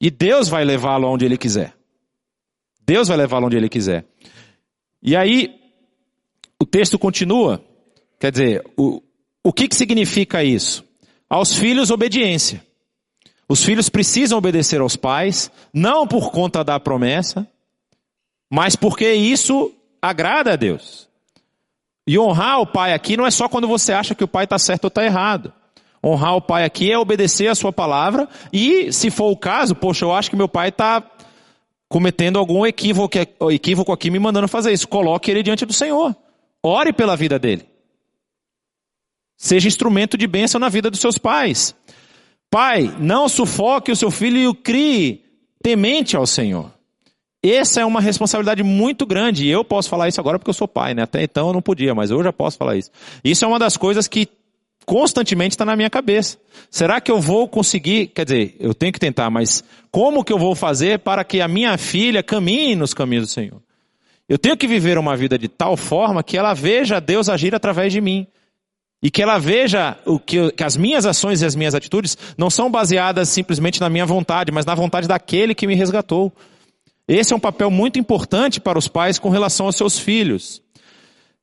E 0.00 0.10
Deus 0.10 0.48
vai 0.48 0.64
levá-lo 0.64 1.06
aonde 1.06 1.24
Ele 1.24 1.36
quiser. 1.36 1.74
Deus 2.86 3.08
vai 3.08 3.16
levá-lo 3.16 3.46
onde 3.46 3.56
Ele 3.56 3.68
quiser. 3.68 4.04
E 5.02 5.16
aí, 5.16 5.54
o 6.60 6.64
texto 6.64 6.98
continua. 6.98 7.62
Quer 8.18 8.32
dizer, 8.32 8.64
o, 8.76 9.02
o 9.44 9.52
que, 9.52 9.68
que 9.68 9.76
significa 9.76 10.42
isso? 10.42 10.88
aos 11.28 11.54
filhos 11.54 11.90
obediência. 11.90 12.64
Os 13.48 13.64
filhos 13.64 13.88
precisam 13.88 14.38
obedecer 14.38 14.80
aos 14.80 14.96
pais, 14.96 15.50
não 15.72 16.06
por 16.06 16.30
conta 16.30 16.62
da 16.62 16.78
promessa, 16.78 17.46
mas 18.50 18.76
porque 18.76 19.12
isso 19.12 19.72
agrada 20.00 20.52
a 20.52 20.56
Deus. 20.56 21.08
E 22.06 22.18
honrar 22.18 22.60
o 22.60 22.66
pai 22.66 22.94
aqui 22.94 23.16
não 23.16 23.26
é 23.26 23.30
só 23.30 23.48
quando 23.48 23.68
você 23.68 23.92
acha 23.92 24.14
que 24.14 24.24
o 24.24 24.28
pai 24.28 24.44
está 24.44 24.58
certo 24.58 24.84
ou 24.84 24.88
está 24.88 25.04
errado. 25.04 25.52
Honrar 26.02 26.36
o 26.36 26.40
pai 26.40 26.64
aqui 26.64 26.90
é 26.90 26.98
obedecer 26.98 27.48
a 27.48 27.54
sua 27.54 27.72
palavra 27.72 28.28
e, 28.52 28.92
se 28.92 29.10
for 29.10 29.30
o 29.30 29.36
caso, 29.36 29.74
poxa, 29.74 30.04
eu 30.04 30.12
acho 30.12 30.30
que 30.30 30.36
meu 30.36 30.48
pai 30.48 30.68
está 30.68 31.02
cometendo 31.88 32.38
algum 32.38 32.64
equívoco, 32.64 33.18
equívoco 33.50 33.92
aqui 33.92 34.10
me 34.10 34.18
mandando 34.18 34.48
fazer 34.48 34.72
isso. 34.72 34.88
Coloque 34.88 35.30
ele 35.30 35.42
diante 35.42 35.66
do 35.66 35.72
Senhor. 35.72 36.16
Ore 36.62 36.92
pela 36.92 37.16
vida 37.16 37.38
dele. 37.38 37.66
Seja 39.36 39.68
instrumento 39.68 40.16
de 40.16 40.26
bênção 40.26 40.58
na 40.58 40.68
vida 40.68 40.90
dos 40.90 41.00
seus 41.00 41.18
pais. 41.18 41.74
Pai, 42.50 42.94
não 42.98 43.28
sufoque 43.28 43.92
o 43.92 43.96
seu 43.96 44.10
filho 44.10 44.38
e 44.38 44.48
o 44.48 44.54
crie 44.54 45.24
temente 45.62 46.16
ao 46.16 46.26
Senhor. 46.26 46.72
Essa 47.42 47.80
é 47.80 47.84
uma 47.84 48.00
responsabilidade 48.00 48.62
muito 48.62 49.06
grande. 49.06 49.46
E 49.46 49.50
eu 49.50 49.64
posso 49.64 49.88
falar 49.88 50.08
isso 50.08 50.20
agora 50.20 50.38
porque 50.38 50.50
eu 50.50 50.54
sou 50.54 50.66
pai, 50.66 50.94
né? 50.94 51.02
Até 51.02 51.22
então 51.22 51.48
eu 51.48 51.52
não 51.52 51.62
podia, 51.62 51.94
mas 51.94 52.10
eu 52.10 52.22
já 52.22 52.32
posso 52.32 52.56
falar 52.56 52.76
isso. 52.76 52.90
Isso 53.22 53.44
é 53.44 53.48
uma 53.48 53.58
das 53.58 53.76
coisas 53.76 54.08
que 54.08 54.28
constantemente 54.84 55.52
está 55.52 55.64
na 55.64 55.76
minha 55.76 55.90
cabeça. 55.90 56.38
Será 56.70 57.00
que 57.00 57.10
eu 57.10 57.20
vou 57.20 57.46
conseguir? 57.46 58.06
Quer 58.08 58.24
dizer, 58.24 58.56
eu 58.58 58.74
tenho 58.74 58.92
que 58.92 58.98
tentar, 58.98 59.30
mas 59.30 59.62
como 59.90 60.24
que 60.24 60.32
eu 60.32 60.38
vou 60.38 60.54
fazer 60.54 60.98
para 61.00 61.22
que 61.24 61.40
a 61.40 61.46
minha 61.46 61.76
filha 61.76 62.22
caminhe 62.22 62.74
nos 62.74 62.94
caminhos 62.94 63.26
do 63.26 63.30
Senhor? 63.30 63.60
Eu 64.28 64.38
tenho 64.38 64.56
que 64.56 64.66
viver 64.66 64.98
uma 64.98 65.16
vida 65.16 65.38
de 65.38 65.46
tal 65.46 65.76
forma 65.76 66.22
que 66.22 66.36
ela 66.36 66.54
veja 66.54 67.00
Deus 67.00 67.28
agir 67.28 67.54
através 67.54 67.92
de 67.92 68.00
mim. 68.00 68.26
E 69.02 69.10
que 69.10 69.22
ela 69.22 69.38
veja 69.38 69.96
o 70.04 70.18
que, 70.18 70.50
que, 70.52 70.64
as 70.64 70.76
minhas 70.76 71.06
ações 71.06 71.40
e 71.40 71.46
as 71.46 71.54
minhas 71.54 71.74
atitudes 71.74 72.18
não 72.36 72.50
são 72.50 72.68
baseadas 72.68 73.28
simplesmente 73.28 73.80
na 73.80 73.88
minha 73.88 74.04
vontade, 74.04 74.50
mas 74.50 74.66
na 74.66 74.74
vontade 74.74 75.06
daquele 75.06 75.54
que 75.54 75.66
me 75.66 75.74
resgatou. 75.74 76.32
Esse 77.08 77.32
é 77.32 77.36
um 77.36 77.40
papel 77.40 77.70
muito 77.70 77.98
importante 77.98 78.60
para 78.60 78.78
os 78.78 78.86
pais 78.86 79.18
com 79.18 79.30
relação 79.30 79.66
aos 79.66 79.76
seus 79.76 79.98
filhos. 79.98 80.62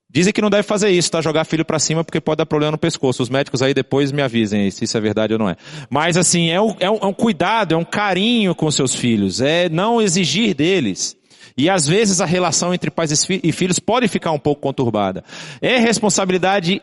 Dizem 0.09 0.31
que 0.31 0.41
não 0.41 0.49
deve 0.49 0.63
fazer 0.63 0.91
isso, 0.91 1.11
tá? 1.11 1.19
Jogar 1.19 1.43
filho 1.43 1.65
para 1.65 1.79
cima 1.79 2.03
porque 2.03 2.21
pode 2.21 2.37
dar 2.37 2.45
problema 2.45 2.71
no 2.71 2.77
pescoço. 2.77 3.21
Os 3.21 3.29
médicos 3.29 3.61
aí 3.61 3.73
depois 3.73 4.11
me 4.11 4.21
avisem 4.21 4.71
se 4.71 4.85
isso 4.85 4.97
é 4.97 5.01
verdade 5.01 5.33
ou 5.33 5.39
não 5.39 5.49
é. 5.49 5.57
Mas 5.89 6.15
assim, 6.15 6.49
é 6.51 6.61
um, 6.61 6.75
é 6.79 6.89
um, 6.89 6.97
é 6.97 7.05
um 7.05 7.13
cuidado, 7.13 7.73
é 7.73 7.77
um 7.77 7.83
carinho 7.83 8.55
com 8.55 8.71
seus 8.71 8.95
filhos. 8.95 9.41
É 9.41 9.67
não 9.67 10.01
exigir 10.01 10.53
deles. 10.55 11.17
E 11.57 11.69
às 11.69 11.87
vezes 11.87 12.21
a 12.21 12.25
relação 12.25 12.73
entre 12.73 12.91
pais 12.91 13.11
e 13.29 13.51
filhos 13.51 13.79
pode 13.79 14.07
ficar 14.07 14.31
um 14.31 14.39
pouco 14.39 14.61
conturbada. 14.61 15.23
É 15.61 15.79
responsabilidade 15.79 16.81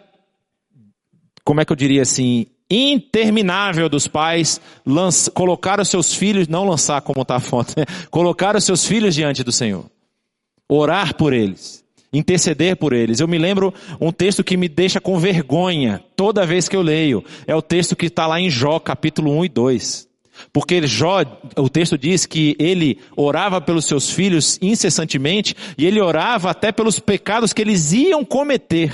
como 1.45 1.61
é 1.61 1.65
que 1.65 1.73
eu 1.73 1.77
diria 1.77 2.03
assim, 2.03 2.47
interminável 2.73 3.87
dos 3.87 4.09
pais 4.09 4.59
lança, 4.85 5.31
colocar 5.31 5.79
os 5.79 5.89
seus 5.89 6.15
filhos, 6.15 6.49
não 6.49 6.65
lançar 6.65 7.03
como 7.03 7.21
está 7.21 7.37
a 7.37 7.41
foto, 7.41 7.75
né? 7.77 7.85
colocar 8.11 8.57
os 8.57 8.65
seus 8.65 8.87
filhos 8.87 9.15
diante 9.15 9.45
do 9.45 9.53
Senhor. 9.53 9.85
Orar 10.67 11.15
por 11.15 11.35
eles. 11.35 11.85
Interceder 12.11 12.77
por 12.77 12.95
eles. 12.95 13.21
Eu 13.21 13.29
me 13.29 13.39
lembro 13.39 13.73
um 14.01 14.11
texto 14.11 14.43
que 14.43 14.57
me 14.57 14.69
deixa 14.69 15.01
com 15.01 15.19
vergonha 15.19 16.03
toda 16.17 16.47
vez 16.47 16.69
que 16.69 16.77
eu 16.77 16.83
leio. 16.83 17.23
É 17.47 17.55
o 17.55 17.63
texto 17.63 17.95
que 17.95 18.07
está 18.07 18.27
lá 18.27 18.41
em 18.41 18.49
Jó, 18.49 18.79
capítulo 18.79 19.31
1 19.39 19.45
e 19.45 19.49
2. 19.49 20.09
Porque 20.53 20.87
Jó, 20.87 21.25
o 21.57 21.69
texto 21.69 21.99
diz 21.99 22.27
que 22.27 22.57
ele 22.59 22.99
orava 23.17 23.61
pelos 23.61 23.85
seus 23.85 24.11
filhos 24.11 24.59
incessantemente 24.63 25.55
e 25.77 25.87
ele 25.87 26.01
orava 26.01 26.51
até 26.51 26.73
pelos 26.73 26.99
pecados 26.99 27.53
que 27.53 27.63
eles 27.63 27.93
iam 27.93 28.25
cometer. 28.25 28.93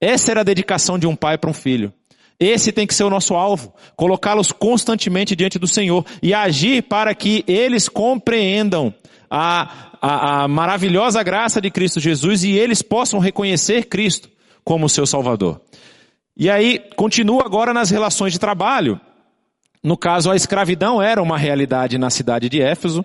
Essa 0.00 0.32
era 0.32 0.40
a 0.40 0.44
dedicação 0.44 0.98
de 0.98 1.06
um 1.06 1.16
pai 1.16 1.38
para 1.38 1.50
um 1.50 1.54
filho. 1.54 1.92
Esse 2.38 2.72
tem 2.72 2.86
que 2.86 2.94
ser 2.94 3.04
o 3.04 3.10
nosso 3.10 3.34
alvo, 3.34 3.72
colocá-los 3.96 4.50
constantemente 4.50 5.36
diante 5.36 5.58
do 5.58 5.68
Senhor 5.68 6.04
e 6.22 6.34
agir 6.34 6.82
para 6.82 7.14
que 7.14 7.44
eles 7.46 7.88
compreendam 7.88 8.92
a, 9.30 9.96
a, 10.00 10.42
a, 10.42 10.48
maravilhosa 10.48 11.22
graça 11.22 11.60
de 11.60 11.70
Cristo 11.70 12.00
Jesus 12.00 12.44
e 12.44 12.52
eles 12.52 12.82
possam 12.82 13.20
reconhecer 13.20 13.84
Cristo 13.84 14.28
como 14.64 14.88
seu 14.88 15.06
Salvador. 15.06 15.60
E 16.36 16.50
aí, 16.50 16.80
continua 16.96 17.44
agora 17.44 17.72
nas 17.72 17.90
relações 17.90 18.32
de 18.32 18.40
trabalho. 18.40 19.00
No 19.82 19.96
caso, 19.96 20.30
a 20.30 20.36
escravidão 20.36 21.00
era 21.00 21.22
uma 21.22 21.38
realidade 21.38 21.98
na 21.98 22.10
cidade 22.10 22.48
de 22.48 22.60
Éfeso. 22.60 23.04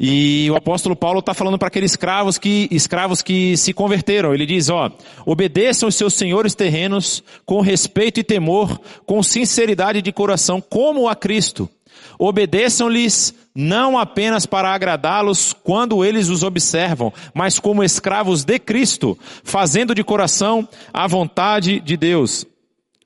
E 0.00 0.48
o 0.48 0.54
apóstolo 0.54 0.94
Paulo 0.94 1.18
está 1.18 1.34
falando 1.34 1.58
para 1.58 1.66
aqueles 1.66 1.90
escravos 1.90 2.38
que, 2.38 2.68
escravos 2.70 3.20
que 3.20 3.56
se 3.56 3.72
converteram. 3.72 4.32
Ele 4.32 4.46
diz, 4.46 4.68
ó, 4.68 4.92
obedeçam 5.26 5.88
os 5.88 5.96
seus 5.96 6.14
senhores 6.14 6.54
terrenos 6.54 7.22
com 7.44 7.60
respeito 7.60 8.20
e 8.20 8.24
temor, 8.24 8.80
com 9.04 9.20
sinceridade 9.24 10.00
de 10.00 10.12
coração, 10.12 10.60
como 10.60 11.08
a 11.08 11.16
Cristo. 11.16 11.68
Obedeçam-lhes 12.16 13.34
não 13.52 13.98
apenas 13.98 14.46
para 14.46 14.72
agradá-los 14.72 15.52
quando 15.52 16.04
eles 16.04 16.28
os 16.28 16.44
observam, 16.44 17.12
mas 17.34 17.58
como 17.58 17.82
escravos 17.82 18.44
de 18.44 18.56
Cristo, 18.60 19.18
fazendo 19.42 19.96
de 19.96 20.04
coração 20.04 20.68
a 20.92 21.08
vontade 21.08 21.80
de 21.80 21.96
Deus. 21.96 22.46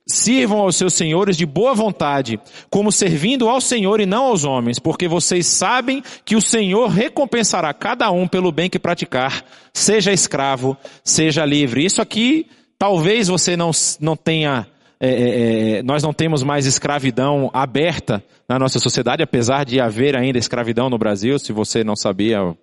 Sirvam 0.05 0.59
aos 0.59 0.75
seus 0.75 0.93
senhores 0.93 1.37
de 1.37 1.45
boa 1.45 1.73
vontade, 1.73 2.37
como 2.69 2.91
servindo 2.91 3.47
ao 3.47 3.61
Senhor 3.61 4.01
e 4.01 4.05
não 4.05 4.25
aos 4.25 4.43
homens, 4.43 4.77
porque 4.77 5.07
vocês 5.07 5.47
sabem 5.47 6.03
que 6.25 6.35
o 6.35 6.41
Senhor 6.41 6.89
recompensará 6.89 7.73
cada 7.73 8.11
um 8.11 8.27
pelo 8.27 8.51
bem 8.51 8.69
que 8.69 8.77
praticar, 8.77 9.45
seja 9.73 10.11
escravo, 10.11 10.75
seja 11.05 11.45
livre. 11.45 11.85
Isso 11.85 12.01
aqui, 12.01 12.47
talvez 12.77 13.29
você 13.29 13.55
não, 13.55 13.71
não 14.01 14.17
tenha, 14.17 14.67
é, 14.99 15.09
é, 15.09 15.71
é 15.77 15.83
nós 15.83 16.03
não 16.03 16.11
temos 16.11 16.43
mais 16.43 16.65
escravidão 16.65 17.49
aberta 17.53 18.21
na 18.47 18.59
nossa 18.59 18.79
sociedade, 18.79 19.23
apesar 19.23 19.63
de 19.63 19.79
haver 19.79 20.17
ainda 20.17 20.37
escravidão 20.37 20.89
no 20.89 20.97
Brasil, 20.97 21.39
se 21.39 21.53
você 21.53 21.81
não 21.81 21.95
sabia, 21.95 22.53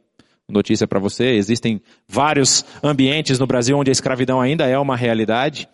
notícia 0.51 0.87
para 0.87 0.99
você, 0.99 1.31
existem 1.31 1.81
vários 2.07 2.65
ambientes 2.83 3.39
no 3.39 3.47
Brasil 3.47 3.79
onde 3.79 3.91
a 3.91 3.93
escravidão 3.93 4.41
ainda 4.41 4.67
é 4.67 4.79
uma 4.79 4.97
realidade. 4.97 5.69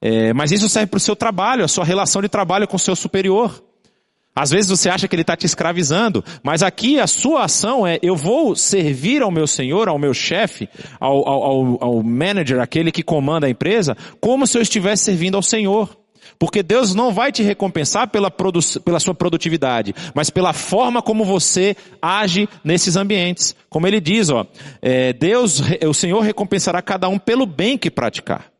É, 0.00 0.32
mas 0.32 0.52
isso 0.52 0.68
serve 0.68 0.88
para 0.88 0.98
o 0.98 1.00
seu 1.00 1.16
trabalho, 1.16 1.64
a 1.64 1.68
sua 1.68 1.84
relação 1.84 2.20
de 2.22 2.28
trabalho 2.28 2.68
com 2.68 2.76
o 2.76 2.80
seu 2.80 2.94
superior. 2.94 3.62
Às 4.36 4.50
vezes 4.50 4.68
você 4.68 4.90
acha 4.90 5.08
que 5.08 5.14
ele 5.14 5.22
está 5.22 5.34
te 5.34 5.46
escravizando, 5.46 6.22
mas 6.42 6.62
aqui 6.62 7.00
a 7.00 7.06
sua 7.06 7.44
ação 7.44 7.86
é: 7.86 7.98
eu 8.02 8.14
vou 8.14 8.54
servir 8.54 9.22
ao 9.22 9.30
meu 9.30 9.46
senhor, 9.46 9.88
ao 9.88 9.98
meu 9.98 10.12
chefe, 10.12 10.68
ao, 11.00 11.26
ao, 11.26 11.78
ao 11.82 12.02
manager, 12.02 12.60
aquele 12.60 12.92
que 12.92 13.02
comanda 13.02 13.46
a 13.46 13.50
empresa, 13.50 13.96
como 14.20 14.46
se 14.46 14.58
eu 14.58 14.62
estivesse 14.62 15.04
servindo 15.04 15.36
ao 15.36 15.42
Senhor. 15.42 15.96
Porque 16.38 16.62
Deus 16.62 16.94
não 16.94 17.14
vai 17.14 17.32
te 17.32 17.42
recompensar 17.42 18.08
pela, 18.08 18.30
pela 18.30 19.00
sua 19.00 19.14
produtividade, 19.14 19.94
mas 20.14 20.28
pela 20.28 20.52
forma 20.52 21.00
como 21.00 21.24
você 21.24 21.74
age 22.02 22.46
nesses 22.62 22.94
ambientes. 22.94 23.56
Como 23.70 23.86
ele 23.86 24.00
diz, 24.02 24.28
ó, 24.28 24.44
é, 24.82 25.14
Deus, 25.14 25.62
o 25.86 25.94
Senhor 25.94 26.20
recompensará 26.20 26.82
cada 26.82 27.08
um 27.08 27.18
pelo 27.18 27.46
bem 27.46 27.78
que 27.78 27.90
praticar. 27.90 28.55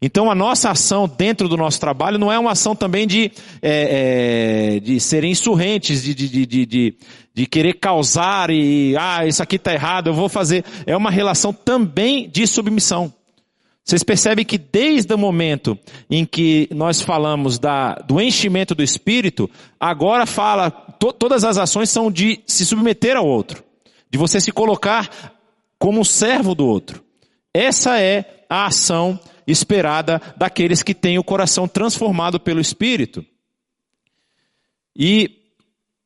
Então 0.00 0.30
a 0.30 0.34
nossa 0.34 0.70
ação 0.70 1.08
dentro 1.08 1.48
do 1.48 1.56
nosso 1.56 1.80
trabalho 1.80 2.18
não 2.18 2.30
é 2.30 2.38
uma 2.38 2.52
ação 2.52 2.76
também 2.76 3.06
de, 3.06 3.32
é, 3.62 4.76
é, 4.76 4.80
de 4.80 5.00
serem 5.00 5.32
insurrentes, 5.32 6.02
de, 6.02 6.14
de, 6.14 6.28
de, 6.28 6.66
de, 6.66 6.94
de 7.34 7.46
querer 7.46 7.74
causar 7.74 8.50
e, 8.50 8.94
ah, 8.98 9.26
isso 9.26 9.42
aqui 9.42 9.56
está 9.56 9.72
errado, 9.72 10.08
eu 10.08 10.14
vou 10.14 10.28
fazer. 10.28 10.64
É 10.84 10.96
uma 10.96 11.10
relação 11.10 11.52
também 11.52 12.28
de 12.28 12.46
submissão. 12.46 13.12
Vocês 13.86 14.02
percebem 14.02 14.44
que 14.44 14.58
desde 14.58 15.14
o 15.14 15.18
momento 15.18 15.78
em 16.10 16.24
que 16.24 16.68
nós 16.72 17.00
falamos 17.00 17.56
da, 17.56 17.94
do 17.94 18.20
enchimento 18.20 18.74
do 18.74 18.82
Espírito, 18.82 19.48
agora 19.78 20.26
fala, 20.26 20.72
to, 20.72 21.12
todas 21.12 21.44
as 21.44 21.56
ações 21.56 21.88
são 21.88 22.10
de 22.10 22.40
se 22.46 22.66
submeter 22.66 23.16
ao 23.16 23.24
outro, 23.24 23.62
de 24.10 24.18
você 24.18 24.40
se 24.40 24.50
colocar 24.50 25.08
como 25.78 26.00
um 26.00 26.04
servo 26.04 26.52
do 26.52 26.66
outro. 26.66 27.00
Essa 27.54 28.00
é 28.00 28.44
a 28.50 28.66
ação 28.66 29.20
esperada 29.46 30.20
daqueles 30.36 30.82
que 30.82 30.94
têm 30.94 31.18
o 31.18 31.24
coração 31.24 31.68
transformado 31.68 32.40
pelo 32.40 32.60
Espírito. 32.60 33.24
E 34.94 35.30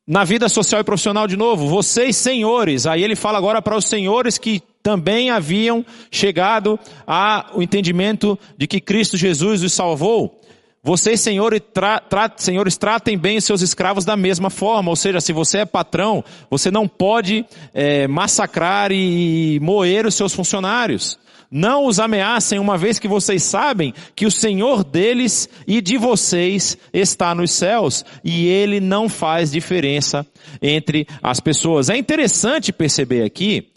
na 0.05 0.23
vida 0.23 0.49
social 0.49 0.81
e 0.81 0.83
profissional 0.83 1.27
de 1.27 1.37
novo, 1.37 1.67
vocês 1.67 2.17
senhores, 2.17 2.85
aí 2.85 3.03
ele 3.03 3.15
fala 3.15 3.37
agora 3.37 3.61
para 3.61 3.77
os 3.77 3.85
senhores 3.85 4.37
que 4.37 4.61
também 4.83 5.29
haviam 5.29 5.85
chegado 6.09 6.79
ao 7.05 7.61
entendimento 7.61 8.37
de 8.57 8.67
que 8.67 8.81
Cristo 8.81 9.15
Jesus 9.15 9.63
os 9.63 9.73
salvou. 9.73 10.41
Vocês, 10.83 11.21
senhores, 11.21 11.61
tra, 11.71 11.99
tra, 11.99 12.31
senhores, 12.35 12.75
tratem 12.75 13.15
bem 13.15 13.37
os 13.37 13.45
seus 13.45 13.61
escravos 13.61 14.03
da 14.03 14.17
mesma 14.17 14.49
forma. 14.49 14.89
Ou 14.89 14.95
seja, 14.95 15.21
se 15.21 15.31
você 15.31 15.59
é 15.59 15.65
patrão, 15.65 16.25
você 16.49 16.71
não 16.71 16.87
pode 16.87 17.45
é, 17.71 18.07
massacrar 18.07 18.91
e 18.91 19.59
moer 19.61 20.07
os 20.07 20.15
seus 20.15 20.33
funcionários. 20.33 21.19
Não 21.51 21.85
os 21.85 21.99
ameacem, 21.99 22.59
uma 22.59 22.77
vez 22.77 22.97
que 22.97 23.09
vocês 23.09 23.43
sabem 23.43 23.93
que 24.15 24.25
o 24.25 24.31
Senhor 24.31 24.85
deles 24.85 25.49
e 25.67 25.81
de 25.81 25.97
vocês 25.97 26.77
está 26.93 27.35
nos 27.35 27.51
céus 27.51 28.05
e 28.23 28.47
ele 28.47 28.79
não 28.79 29.09
faz 29.09 29.51
diferença 29.51 30.25
entre 30.61 31.05
as 31.21 31.41
pessoas. 31.41 31.89
É 31.89 31.97
interessante 31.97 32.71
perceber 32.71 33.23
aqui 33.23 33.67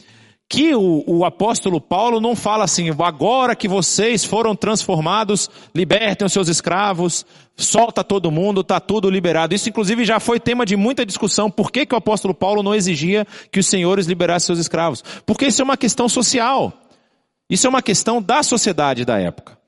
que 0.48 0.72
o, 0.72 1.02
o, 1.04 1.24
apóstolo 1.24 1.80
Paulo 1.80 2.20
não 2.20 2.36
fala 2.36 2.62
assim, 2.62 2.90
agora 3.00 3.56
que 3.56 3.66
vocês 3.66 4.24
foram 4.24 4.54
transformados, 4.54 5.50
libertem 5.74 6.26
os 6.26 6.32
seus 6.32 6.48
escravos, 6.48 7.26
solta 7.56 8.04
todo 8.04 8.30
mundo, 8.30 8.60
está 8.60 8.78
tudo 8.78 9.10
liberado. 9.10 9.52
Isso 9.52 9.68
inclusive 9.68 10.04
já 10.04 10.20
foi 10.20 10.38
tema 10.38 10.64
de 10.64 10.76
muita 10.76 11.04
discussão, 11.04 11.50
por 11.50 11.72
que, 11.72 11.84
que 11.84 11.94
o 11.94 11.98
apóstolo 11.98 12.34
Paulo 12.34 12.62
não 12.62 12.74
exigia 12.74 13.26
que 13.50 13.58
os 13.58 13.66
senhores 13.66 14.06
liberassem 14.06 14.46
seus 14.46 14.58
escravos? 14.60 15.02
Porque 15.26 15.46
isso 15.46 15.60
é 15.60 15.64
uma 15.64 15.76
questão 15.76 16.08
social. 16.08 16.72
Isso 17.48 17.66
é 17.66 17.70
uma 17.70 17.82
questão 17.82 18.22
da 18.22 18.42
sociedade 18.42 19.04
da 19.04 19.18
época. 19.18 19.58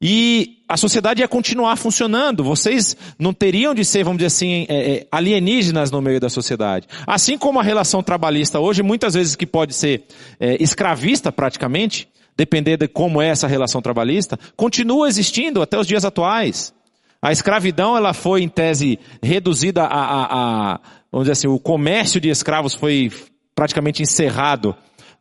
E 0.00 0.58
a 0.68 0.76
sociedade 0.76 1.22
ia 1.22 1.28
continuar 1.28 1.76
funcionando. 1.76 2.44
Vocês 2.44 2.96
não 3.18 3.32
teriam 3.32 3.74
de 3.74 3.84
ser, 3.84 4.04
vamos 4.04 4.18
dizer 4.18 4.26
assim, 4.26 4.66
é, 4.68 4.92
é, 4.92 5.06
alienígenas 5.10 5.90
no 5.90 6.02
meio 6.02 6.20
da 6.20 6.28
sociedade. 6.28 6.86
Assim 7.06 7.38
como 7.38 7.60
a 7.60 7.62
relação 7.62 8.02
trabalhista 8.02 8.60
hoje, 8.60 8.82
muitas 8.82 9.14
vezes 9.14 9.34
que 9.34 9.46
pode 9.46 9.74
ser 9.74 10.04
é, 10.38 10.62
escravista 10.62 11.32
praticamente, 11.32 12.08
depender 12.36 12.76
de 12.76 12.86
como 12.86 13.22
é 13.22 13.28
essa 13.28 13.46
relação 13.46 13.80
trabalhista, 13.80 14.38
continua 14.54 15.08
existindo 15.08 15.62
até 15.62 15.78
os 15.78 15.86
dias 15.86 16.04
atuais. 16.04 16.74
A 17.22 17.32
escravidão, 17.32 17.96
ela 17.96 18.12
foi, 18.12 18.42
em 18.42 18.48
tese, 18.48 18.98
reduzida 19.22 19.84
a, 19.84 19.86
a, 19.86 20.74
a 20.74 20.80
vamos 21.10 21.24
dizer 21.24 21.32
assim, 21.32 21.48
o 21.48 21.58
comércio 21.58 22.20
de 22.20 22.28
escravos 22.28 22.74
foi 22.74 23.10
praticamente 23.54 24.02
encerrado 24.02 24.76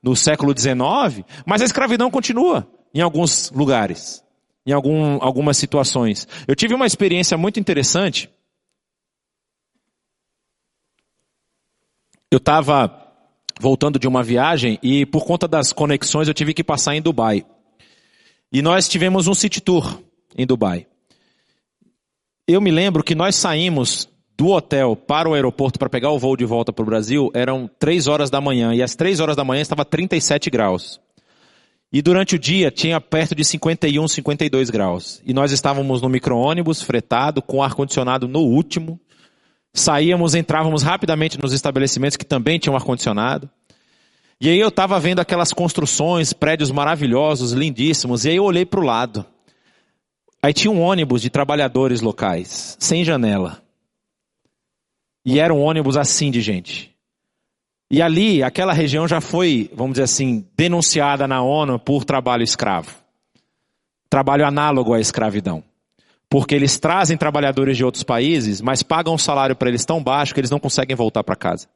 no 0.06 0.16
século 0.16 0.58
XIX, 0.58 1.26
mas 1.45 1.62
a 1.62 1.66
escravidão 1.66 2.12
continua 2.12 2.66
em 2.93 3.01
alguns 3.01 3.51
lugares 3.51 4.24
em 4.66 4.72
algum, 4.72 5.22
algumas 5.22 5.58
situações. 5.58 6.28
Eu 6.47 6.56
tive 6.56 6.74
uma 6.74 6.88
experiência 6.88 7.38
muito 7.38 7.60
interessante. 7.60 8.30
Eu 12.32 12.38
estava 12.38 13.03
voltando 13.60 13.99
de 13.99 14.08
uma 14.08 14.24
viagem 14.24 14.80
e 14.82 15.06
por 15.06 15.26
conta 15.26 15.47
das 15.47 15.72
conexões 15.72 16.28
eu 16.28 16.34
tive 16.34 16.53
que 16.53 16.64
passar 16.64 16.95
em 16.95 17.01
Dubai. 17.01 17.45
E 18.51 18.62
nós 18.62 18.89
tivemos 18.89 19.28
um 19.28 19.34
city 19.34 19.62
tour 19.62 20.01
em 20.36 20.45
Dubai. 20.45 20.88
Eu 22.47 22.60
me 22.60 22.72
lembro 22.72 23.03
que 23.03 23.16
nós 23.16 23.36
saímos 23.36 24.10
do 24.38 24.49
hotel 24.49 24.95
para 24.95 25.29
o 25.29 25.33
aeroporto 25.33 25.79
para 25.79 25.89
pegar 25.89 26.11
o 26.11 26.19
voo 26.19 26.36
de 26.36 26.45
volta 26.45 26.73
para 26.73 26.83
o 26.83 26.86
Brasil, 26.86 27.31
eram 27.33 27.69
três 27.79 28.07
horas 28.07 28.29
da 28.29 28.41
manhã, 28.41 28.73
e 28.73 28.83
às 28.83 28.95
três 28.95 29.19
horas 29.19 29.36
da 29.36 29.43
manhã 29.43 29.61
estava 29.61 29.86
37 29.86 30.49
graus. 30.49 30.99
E 31.91 32.01
durante 32.01 32.36
o 32.36 32.39
dia 32.39 32.69
tinha 32.69 32.99
perto 32.99 33.33
de 33.33 33.45
51, 33.45 34.07
52 34.07 34.69
graus. 34.69 35.21
E 35.25 35.33
nós 35.33 35.53
estávamos 35.53 36.01
no 36.01 36.09
micro-ônibus, 36.09 36.81
fretado, 36.81 37.41
com 37.41 37.63
ar-condicionado 37.63 38.27
no 38.27 38.39
último. 38.41 38.99
Saíamos, 39.73 40.36
entrávamos 40.36 40.83
rapidamente 40.83 41.41
nos 41.41 41.53
estabelecimentos 41.53 42.17
que 42.17 42.25
também 42.25 42.59
tinham 42.59 42.75
ar-condicionado. 42.75 43.49
E 44.41 44.49
aí 44.49 44.59
eu 44.59 44.67
estava 44.67 44.99
vendo 44.99 45.21
aquelas 45.21 45.53
construções, 45.53 46.33
prédios 46.33 46.69
maravilhosos, 46.69 47.53
lindíssimos. 47.53 48.25
E 48.25 48.29
aí 48.31 48.36
eu 48.36 48.43
olhei 48.43 48.65
para 48.65 48.81
o 48.81 48.83
lado. 48.83 49.25
Aí 50.43 50.53
tinha 50.53 50.71
um 50.71 50.81
ônibus 50.81 51.21
de 51.21 51.29
trabalhadores 51.29 52.01
locais, 52.01 52.75
sem 52.77 53.05
janela. 53.05 53.64
E 55.26 55.39
era 55.39 55.53
um 55.53 55.61
ônibus 55.61 55.97
assim 55.97 56.30
de 56.30 56.39
gente. 56.39 56.95
E 57.89 58.01
ali, 58.01 58.43
aquela 58.43 58.73
região 58.73 59.07
já 59.07 59.19
foi, 59.19 59.69
vamos 59.73 59.93
dizer 59.93 60.03
assim, 60.03 60.45
denunciada 60.55 61.28
na 61.28 61.41
ONU 61.41 61.80
por 61.80 62.03
trabalho 62.03 62.43
escravo. 62.43 62.91
Trabalho 64.09 64.45
análogo 64.45 64.93
à 64.93 64.99
escravidão. 64.99 65.63
Porque 66.30 66.55
eles 66.55 66.80
trazem 66.80 67.17
trabalhadores 67.17 67.78
de 67.78 67.84
outros 67.84 68.03
países, 68.03 68.61
mas 68.61 68.84
pagam 68.84 69.13
um 69.13 69.17
salário 69.17 69.55
para 69.55 69.69
eles 69.69 69.86
tão 69.86 70.03
baixo 70.03 70.34
que 70.34 70.39
eles 70.39 70.49
não 70.49 70.59
conseguem 70.59 70.95
voltar 70.95 71.23
para 71.23 71.36
casa. 71.36 71.67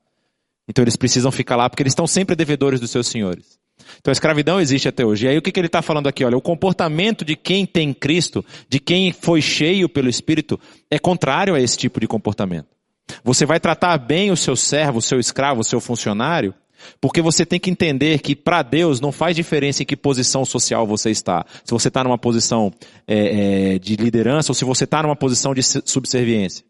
Então 0.68 0.84
eles 0.84 0.96
precisam 0.96 1.32
ficar 1.32 1.56
lá 1.56 1.70
porque 1.70 1.82
eles 1.82 1.92
estão 1.92 2.08
sempre 2.08 2.36
devedores 2.36 2.80
dos 2.80 2.92
seus 2.92 3.08
senhores. 3.08 3.60
Então 4.00 4.12
a 4.12 4.14
escravidão 4.14 4.60
existe 4.60 4.88
até 4.88 5.06
hoje. 5.06 5.26
E 5.26 5.30
aí 5.30 5.38
o 5.38 5.42
que, 5.42 5.52
que 5.52 5.60
ele 5.60 5.68
está 5.68 5.82
falando 5.82 6.08
aqui? 6.08 6.24
Olha, 6.24 6.38
o 6.38 6.42
comportamento 6.42 7.24
de 7.24 7.36
quem 7.36 7.66
tem 7.66 7.94
Cristo, 7.94 8.44
de 8.68 8.80
quem 8.80 9.12
foi 9.12 9.42
cheio 9.42 9.88
pelo 9.88 10.10
Espírito, 10.10 10.60
é 10.90 11.00
contrário 11.00 11.56
a 11.56 11.62
esse 11.62 11.78
tipo 11.78 12.00
de 12.00 12.08
comportamento. 12.08 12.79
Você 13.24 13.46
vai 13.46 13.60
tratar 13.60 13.98
bem 13.98 14.32
o 14.32 14.38
seu 14.38 14.56
servo, 14.56 15.00
o 15.00 15.02
seu 15.02 15.20
escravo, 15.20 15.62
o 15.62 15.64
seu 15.64 15.80
funcionário, 15.80 16.54
porque 17.02 17.22
você 17.22 17.46
tem 17.46 17.60
que 17.60 17.70
entender 17.70 18.20
que 18.20 18.36
para 18.36 18.62
Deus 18.62 19.02
não 19.02 19.12
faz 19.12 19.36
diferença 19.36 19.84
em 19.84 19.86
que 19.86 19.96
posição 19.96 20.46
social 20.46 20.88
você 20.88 21.10
está. 21.10 21.46
Se 21.64 21.72
você 21.72 21.88
está 21.88 22.04
numa 22.04 22.18
posição 22.18 22.74
é, 23.08 23.76
é, 23.76 23.80
de 23.80 23.96
liderança 23.96 24.52
ou 24.52 24.56
se 24.56 24.66
você 24.66 24.86
está 24.86 25.04
numa 25.04 25.16
posição 25.16 25.54
de 25.54 25.62
subserviência. 25.64 26.64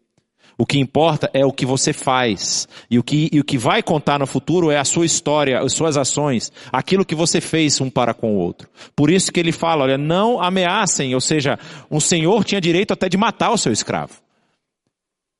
O 0.58 0.66
que 0.66 0.78
importa 0.78 1.30
é 1.32 1.42
o 1.42 1.52
que 1.52 1.64
você 1.64 1.90
faz. 1.90 2.68
E 2.90 2.98
o 2.98 3.02
que, 3.02 3.30
e 3.32 3.40
o 3.40 3.44
que 3.44 3.56
vai 3.56 3.82
contar 3.82 4.18
no 4.18 4.26
futuro 4.26 4.70
é 4.70 4.76
a 4.76 4.84
sua 4.84 5.06
história, 5.06 5.58
as 5.58 5.72
suas 5.72 5.96
ações, 5.96 6.52
aquilo 6.70 7.04
que 7.04 7.14
você 7.14 7.40
fez 7.40 7.80
um 7.80 7.88
para 7.88 8.12
com 8.12 8.34
o 8.34 8.38
outro. 8.38 8.68
Por 8.94 9.10
isso 9.10 9.32
que 9.32 9.40
ele 9.40 9.52
fala, 9.52 9.84
olha, 9.84 9.96
não 9.96 10.38
ameacem, 10.38 11.14
ou 11.14 11.20
seja, 11.20 11.58
um 11.90 11.98
senhor 11.98 12.44
tinha 12.44 12.60
direito 12.60 12.92
até 12.92 13.08
de 13.08 13.16
matar 13.16 13.50
o 13.50 13.56
seu 13.56 13.72
escravo. 13.72 14.12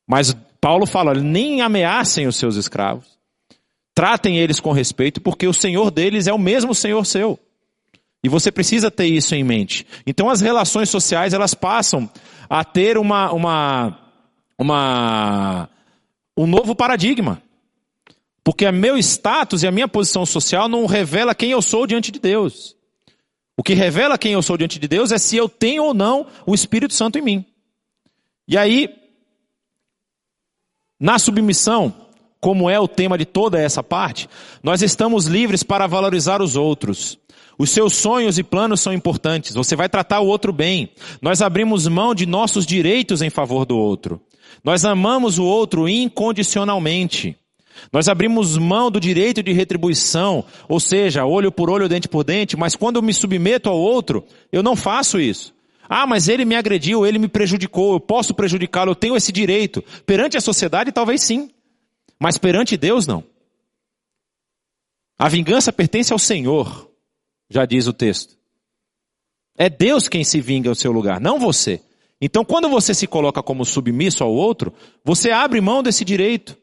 Mas 0.08 0.34
Paulo 0.60 0.86
fala, 0.86 1.14
nem 1.14 1.62
ameacem 1.62 2.26
os 2.26 2.36
seus 2.36 2.56
escravos. 2.56 3.18
Tratem 3.94 4.38
eles 4.38 4.60
com 4.60 4.72
respeito, 4.72 5.20
porque 5.20 5.46
o 5.46 5.54
Senhor 5.54 5.90
deles 5.90 6.26
é 6.26 6.32
o 6.32 6.38
mesmo 6.38 6.74
Senhor 6.74 7.04
seu. 7.04 7.38
E 8.22 8.28
você 8.28 8.52
precisa 8.52 8.90
ter 8.90 9.06
isso 9.06 9.34
em 9.34 9.42
mente. 9.42 9.86
Então 10.06 10.28
as 10.28 10.40
relações 10.40 10.90
sociais, 10.90 11.32
elas 11.32 11.54
passam 11.54 12.10
a 12.48 12.62
ter 12.64 12.98
uma, 12.98 13.32
uma, 13.32 13.98
uma, 14.58 15.68
um 16.36 16.46
novo 16.46 16.74
paradigma. 16.74 17.42
Porque 18.44 18.66
o 18.66 18.72
meu 18.72 18.98
status 18.98 19.62
e 19.62 19.66
a 19.66 19.70
minha 19.70 19.88
posição 19.88 20.26
social 20.26 20.68
não 20.68 20.86
revela 20.86 21.34
quem 21.34 21.50
eu 21.50 21.62
sou 21.62 21.86
diante 21.86 22.10
de 22.10 22.18
Deus. 22.18 22.76
O 23.56 23.62
que 23.62 23.74
revela 23.74 24.18
quem 24.18 24.32
eu 24.32 24.42
sou 24.42 24.56
diante 24.56 24.78
de 24.78 24.88
Deus 24.88 25.12
é 25.12 25.18
se 25.18 25.36
eu 25.36 25.48
tenho 25.48 25.84
ou 25.84 25.94
não 25.94 26.26
o 26.46 26.54
Espírito 26.54 26.94
Santo 26.94 27.18
em 27.18 27.22
mim. 27.22 27.44
E 28.48 28.56
aí, 28.56 28.88
na 31.00 31.18
submissão, 31.18 31.94
como 32.40 32.68
é 32.68 32.78
o 32.78 32.86
tema 32.86 33.16
de 33.16 33.24
toda 33.24 33.58
essa 33.58 33.82
parte, 33.82 34.28
nós 34.62 34.82
estamos 34.82 35.24
livres 35.24 35.62
para 35.62 35.86
valorizar 35.86 36.42
os 36.42 36.56
outros. 36.56 37.18
Os 37.58 37.70
seus 37.70 37.94
sonhos 37.94 38.38
e 38.38 38.42
planos 38.42 38.80
são 38.80 38.92
importantes. 38.92 39.54
Você 39.54 39.76
vai 39.76 39.88
tratar 39.88 40.20
o 40.20 40.26
outro 40.26 40.52
bem. 40.52 40.90
Nós 41.20 41.42
abrimos 41.42 41.86
mão 41.86 42.14
de 42.14 42.24
nossos 42.26 42.64
direitos 42.64 43.20
em 43.20 43.30
favor 43.30 43.66
do 43.66 43.76
outro. 43.76 44.20
Nós 44.64 44.84
amamos 44.84 45.38
o 45.38 45.44
outro 45.44 45.88
incondicionalmente. 45.88 47.36
Nós 47.92 48.08
abrimos 48.08 48.58
mão 48.58 48.90
do 48.90 49.00
direito 49.00 49.42
de 49.42 49.52
retribuição, 49.52 50.44
ou 50.68 50.80
seja, 50.80 51.24
olho 51.24 51.50
por 51.50 51.70
olho, 51.70 51.88
dente 51.88 52.08
por 52.08 52.24
dente, 52.24 52.56
mas 52.56 52.76
quando 52.76 52.96
eu 52.96 53.02
me 53.02 53.12
submeto 53.14 53.68
ao 53.68 53.78
outro, 53.78 54.24
eu 54.52 54.62
não 54.62 54.76
faço 54.76 55.18
isso. 55.18 55.54
Ah, 55.92 56.06
mas 56.06 56.28
ele 56.28 56.44
me 56.44 56.54
agrediu, 56.54 57.04
ele 57.04 57.18
me 57.18 57.26
prejudicou, 57.26 57.94
eu 57.94 57.98
posso 57.98 58.32
prejudicá-lo, 58.32 58.92
eu 58.92 58.94
tenho 58.94 59.16
esse 59.16 59.32
direito. 59.32 59.82
Perante 60.06 60.36
a 60.36 60.40
sociedade, 60.40 60.92
talvez 60.92 61.20
sim. 61.20 61.50
Mas 62.16 62.38
perante 62.38 62.76
Deus, 62.76 63.08
não. 63.08 63.24
A 65.18 65.28
vingança 65.28 65.72
pertence 65.72 66.12
ao 66.12 66.18
Senhor, 66.18 66.88
já 67.50 67.66
diz 67.66 67.88
o 67.88 67.92
texto. 67.92 68.36
É 69.58 69.68
Deus 69.68 70.08
quem 70.08 70.22
se 70.22 70.40
vinga 70.40 70.68
ao 70.68 70.76
seu 70.76 70.92
lugar, 70.92 71.20
não 71.20 71.40
você. 71.40 71.82
Então, 72.20 72.44
quando 72.44 72.68
você 72.68 72.94
se 72.94 73.08
coloca 73.08 73.42
como 73.42 73.64
submisso 73.64 74.22
ao 74.22 74.32
outro, 74.32 74.72
você 75.04 75.32
abre 75.32 75.60
mão 75.60 75.82
desse 75.82 76.04
direito. 76.04 76.56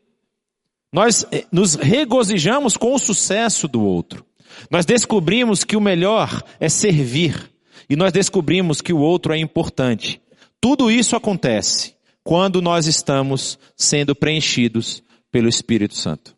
Nós 0.90 1.28
eh, 1.34 1.46
nos 1.52 1.76
regozijamos 1.76 2.78
com 2.78 2.94
o 2.94 3.00
sucesso 3.00 3.68
do 3.68 3.84
outro. 3.84 4.26
Nós 4.72 4.86
descobrimos 4.86 5.66
que 5.66 5.76
o 5.76 5.82
melhor 5.82 6.42
é 6.62 6.70
servir 6.70 7.57
e 7.90 7.96
nós 7.96 8.12
descobrimos 8.12 8.82
que 8.82 8.94
o 8.94 9.00
outro 9.00 9.34
é 9.34 9.38
importante. 9.38 10.22
Tudo 10.60 10.92
isso 10.92 11.16
acontece 11.16 11.96
quando 12.24 12.62
nós 12.62 12.88
estamos 12.88 13.58
sendo 13.76 14.16
preenchidos 14.16 15.02
pelo 15.32 15.48
Espírito 15.48 15.96
Santo. 15.96 16.36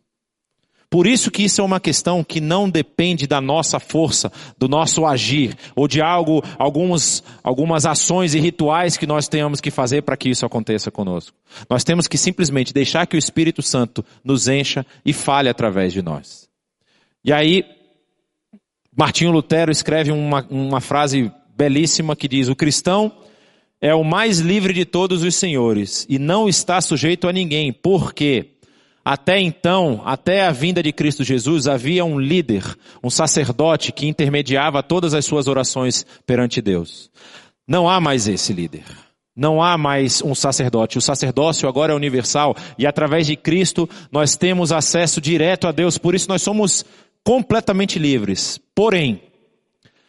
Por 0.90 1.06
isso 1.06 1.30
que 1.30 1.44
isso 1.44 1.60
é 1.60 1.64
uma 1.64 1.78
questão 1.78 2.24
que 2.24 2.40
não 2.40 2.68
depende 2.68 3.24
da 3.24 3.40
nossa 3.40 3.78
força, 3.78 4.30
do 4.58 4.68
nosso 4.68 5.06
agir, 5.06 5.56
ou 5.76 5.86
de 5.86 6.02
algo, 6.02 6.42
alguns, 6.58 7.22
algumas 7.44 7.86
ações 7.86 8.34
e 8.34 8.40
rituais 8.40 8.96
que 8.96 9.06
nós 9.06 9.28
tenhamos 9.28 9.60
que 9.60 9.70
fazer 9.70 10.02
para 10.02 10.16
que 10.16 10.28
isso 10.28 10.44
aconteça 10.44 10.90
conosco. 10.90 11.36
Nós 11.68 11.84
temos 11.84 12.08
que 12.08 12.18
simplesmente 12.18 12.74
deixar 12.74 13.06
que 13.06 13.14
o 13.14 13.18
Espírito 13.18 13.62
Santo 13.62 14.04
nos 14.24 14.48
encha 14.48 14.84
e 15.06 15.12
fale 15.12 15.48
através 15.48 15.92
de 15.92 16.02
nós. 16.02 16.48
E 17.24 17.32
aí, 17.32 17.64
Martinho 18.96 19.30
Lutero 19.30 19.70
escreve 19.70 20.10
uma, 20.10 20.44
uma 20.50 20.80
frase 20.80 21.30
belíssima 21.60 22.16
que 22.16 22.26
diz: 22.26 22.48
O 22.48 22.56
cristão 22.56 23.12
é 23.82 23.94
o 23.94 24.02
mais 24.02 24.38
livre 24.38 24.72
de 24.72 24.86
todos 24.86 25.22
os 25.22 25.34
senhores 25.34 26.06
e 26.08 26.18
não 26.18 26.48
está 26.48 26.80
sujeito 26.80 27.28
a 27.28 27.32
ninguém, 27.32 27.70
porque 27.70 28.52
até 29.04 29.38
então, 29.38 30.00
até 30.06 30.46
a 30.46 30.52
vinda 30.52 30.82
de 30.82 30.90
Cristo 30.90 31.22
Jesus, 31.22 31.68
havia 31.68 32.02
um 32.02 32.18
líder, 32.18 32.64
um 33.04 33.10
sacerdote 33.10 33.92
que 33.92 34.06
intermediava 34.06 34.82
todas 34.82 35.12
as 35.12 35.26
suas 35.26 35.48
orações 35.48 36.06
perante 36.26 36.62
Deus. 36.62 37.10
Não 37.68 37.88
há 37.88 38.00
mais 38.00 38.26
esse 38.26 38.54
líder. 38.54 38.84
Não 39.36 39.62
há 39.62 39.76
mais 39.76 40.22
um 40.22 40.34
sacerdote. 40.34 40.98
O 40.98 41.00
sacerdócio 41.00 41.68
agora 41.68 41.92
é 41.92 41.96
universal 41.96 42.54
e 42.78 42.86
através 42.86 43.26
de 43.26 43.36
Cristo 43.36 43.88
nós 44.10 44.34
temos 44.34 44.72
acesso 44.72 45.20
direto 45.20 45.66
a 45.66 45.72
Deus. 45.72 45.98
Por 45.98 46.14
isso 46.14 46.28
nós 46.28 46.42
somos 46.42 46.84
completamente 47.22 47.98
livres. 47.98 48.60
Porém, 48.74 49.22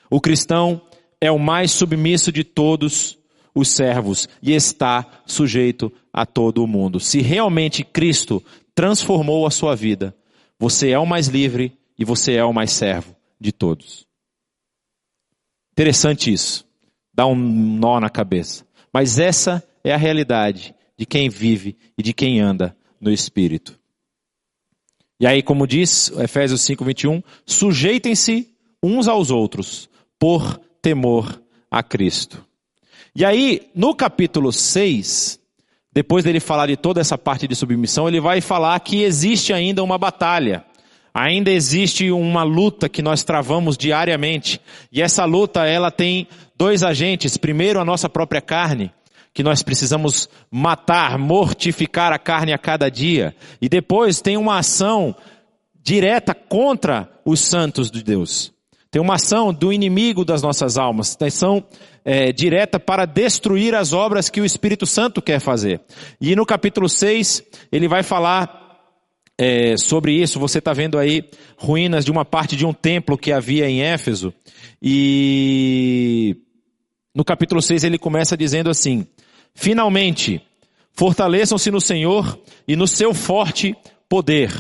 o 0.10 0.20
cristão 0.20 0.82
é 1.22 1.32
o 1.32 1.38
mais 1.38 1.72
submisso 1.72 2.32
de 2.32 2.44
todos 2.44 3.18
os 3.54 3.70
servos 3.70 4.28
e 4.42 4.54
está 4.54 5.08
sujeito 5.26 5.94
a 6.12 6.26
todo 6.26 6.64
o 6.64 6.68
mundo. 6.68 7.00
Se 7.00 7.22
realmente 7.22 7.84
Cristo 7.84 8.44
transformou 8.74 9.46
a 9.46 9.52
sua 9.52 9.76
vida, 9.76 10.16
você 10.58 10.90
é 10.90 11.00
o 11.00 11.06
mais 11.06 11.28
livre 11.28 11.78
e 11.98 12.04
você 12.04 12.34
é 12.34 12.44
o 12.44 12.54
mais 12.54 12.72
servo 12.72 13.16
de 13.40 13.52
todos. 13.52 14.08
Interessante 15.74 16.34
isso. 16.34 16.66
Dá 17.14 17.26
um 17.28 17.36
nó 17.36 18.00
na 18.00 18.10
cabeça. 18.10 18.66
Mas 18.94 19.20
essa 19.20 19.64
é 19.84 19.94
a 19.94 19.98
realidade 19.98 20.74
de 20.98 21.06
quem 21.06 21.30
vive 21.30 21.78
e 21.98 22.04
de 22.04 22.14
quem 22.14 22.40
anda 22.40 22.76
no 23.00 23.12
Espírito. 23.12 23.80
E 25.20 25.28
aí, 25.28 25.44
como 25.44 25.68
diz 25.68 26.12
Efésios 26.18 26.62
5, 26.62 26.84
21, 26.84 27.22
sujeitem-se 27.46 28.56
uns 28.82 29.08
aos 29.08 29.30
outros 29.30 29.90
por 30.18 30.60
temor 30.82 31.42
a 31.70 31.84
Cristo. 31.84 32.46
E 33.16 33.26
aí, 33.26 33.70
no 33.76 33.94
capítulo 33.94 34.52
6, 34.52 35.40
depois 35.94 36.24
dele 36.24 36.40
falar 36.40 36.68
de 36.68 36.78
toda 36.78 37.02
essa 37.02 37.18
parte 37.18 37.48
de 37.48 37.56
submissão, 37.56 38.08
ele 38.08 38.22
vai 38.22 38.40
falar 38.40 38.80
que 38.80 39.04
existe 39.04 39.52
ainda 39.52 39.84
uma 39.84 39.98
batalha. 39.98 40.66
Ainda 41.14 41.52
existe 41.52 42.10
uma 42.10 42.44
luta 42.44 42.88
que 42.88 43.02
nós 43.02 43.24
travamos 43.24 43.78
diariamente. 43.78 44.62
E 44.90 45.02
essa 45.02 45.26
luta, 45.26 45.66
ela 45.66 45.92
tem 45.92 46.26
dois 46.56 46.84
agentes. 46.84 47.36
Primeiro, 47.36 47.82
a 47.82 47.86
nossa 47.86 48.08
própria 48.08 48.40
carne, 48.40 48.94
que 49.34 49.44
nós 49.44 49.62
precisamos 49.62 50.30
matar, 50.50 51.18
mortificar 51.18 52.14
a 52.14 52.18
carne 52.18 52.54
a 52.54 52.58
cada 52.58 52.90
dia. 52.90 53.36
E 53.62 53.68
depois 53.68 54.22
tem 54.22 54.38
uma 54.38 54.60
ação 54.60 55.14
direta 55.84 56.34
contra 56.34 57.12
os 57.26 57.42
santos 57.42 57.92
de 57.92 58.02
Deus. 58.02 58.54
Tem 58.92 59.02
uma 59.02 59.16
ação 59.16 59.54
do 59.54 59.72
inimigo 59.72 60.26
das 60.26 60.42
nossas 60.42 60.78
almas, 60.78 61.16
tem 61.16 61.30
ação 61.30 61.64
é, 62.04 62.34
direta 62.34 62.78
para 62.78 63.06
destruir 63.06 63.74
as 63.74 63.94
obras 63.94 64.30
que 64.30 64.42
o 64.42 64.46
Espírito 64.46 64.86
Santo 64.86 65.22
quer 65.22 65.40
fazer. 65.40 65.80
E 66.20 66.36
no 66.36 66.46
capítulo 66.46 66.90
6, 66.90 67.42
ele 67.72 67.88
vai 67.88 68.04
falar 68.04 68.62
é, 69.38 69.78
sobre 69.78 70.14
isso. 70.14 70.40
Você 70.42 70.60
está 70.60 70.74
vendo 70.74 71.00
aí 71.00 71.24
ruínas 71.58 72.04
de 72.04 72.12
uma 72.12 72.26
parte 72.26 72.58
de 72.58 72.66
um 72.66 72.74
templo 72.74 73.18
que 73.18 73.32
havia 73.32 73.70
em 73.70 73.82
Éfeso. 73.82 74.34
E 74.82 76.36
no 77.16 77.24
capítulo 77.24 77.62
6 77.62 77.86
ele 77.86 77.98
começa 77.98 78.36
dizendo 78.36 78.70
assim: 78.70 79.08
Finalmente, 79.56 80.42
fortaleçam-se 80.92 81.72
no 81.72 81.80
Senhor 81.80 82.38
e 82.68 82.76
no 82.76 82.88
seu 82.88 83.14
forte 83.14 83.74
poder. 84.10 84.52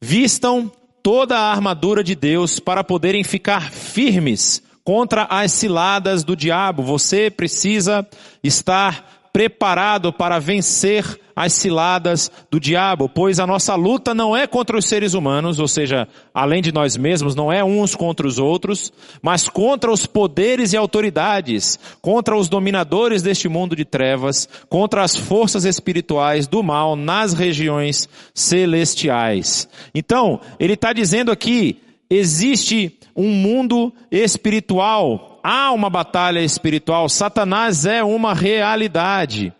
Vistam 0.00 0.70
toda 1.08 1.38
a 1.38 1.50
armadura 1.50 2.04
de 2.04 2.14
Deus 2.14 2.60
para 2.60 2.84
poderem 2.84 3.24
ficar 3.24 3.72
firmes 3.72 4.62
contra 4.84 5.22
as 5.30 5.52
ciladas 5.52 6.22
do 6.22 6.36
diabo. 6.36 6.82
Você 6.82 7.30
precisa 7.30 8.06
estar 8.44 9.17
preparado 9.38 10.12
para 10.12 10.40
vencer 10.40 11.04
as 11.36 11.52
ciladas 11.52 12.28
do 12.50 12.58
diabo, 12.58 13.08
pois 13.08 13.38
a 13.38 13.46
nossa 13.46 13.76
luta 13.76 14.12
não 14.12 14.36
é 14.36 14.48
contra 14.48 14.76
os 14.76 14.86
seres 14.86 15.14
humanos, 15.14 15.60
ou 15.60 15.68
seja, 15.68 16.08
além 16.34 16.60
de 16.60 16.72
nós 16.72 16.96
mesmos, 16.96 17.36
não 17.36 17.52
é 17.52 17.62
uns 17.62 17.94
contra 17.94 18.26
os 18.26 18.40
outros, 18.40 18.92
mas 19.22 19.48
contra 19.48 19.92
os 19.92 20.06
poderes 20.06 20.72
e 20.72 20.76
autoridades, 20.76 21.78
contra 22.02 22.36
os 22.36 22.48
dominadores 22.48 23.22
deste 23.22 23.48
mundo 23.48 23.76
de 23.76 23.84
trevas, 23.84 24.48
contra 24.68 25.04
as 25.04 25.14
forças 25.14 25.64
espirituais 25.64 26.48
do 26.48 26.60
mal 26.60 26.96
nas 26.96 27.32
regiões 27.32 28.08
celestiais. 28.34 29.68
Então, 29.94 30.40
ele 30.58 30.72
está 30.72 30.92
dizendo 30.92 31.30
aqui, 31.30 31.80
existe 32.10 32.97
um 33.18 33.32
mundo 33.32 33.92
espiritual 34.12 35.40
há 35.42 35.72
uma 35.72 35.90
batalha 35.90 36.38
espiritual. 36.38 37.08
Satanás 37.08 37.84
é 37.84 38.04
uma 38.04 38.32
realidade. 38.32 39.52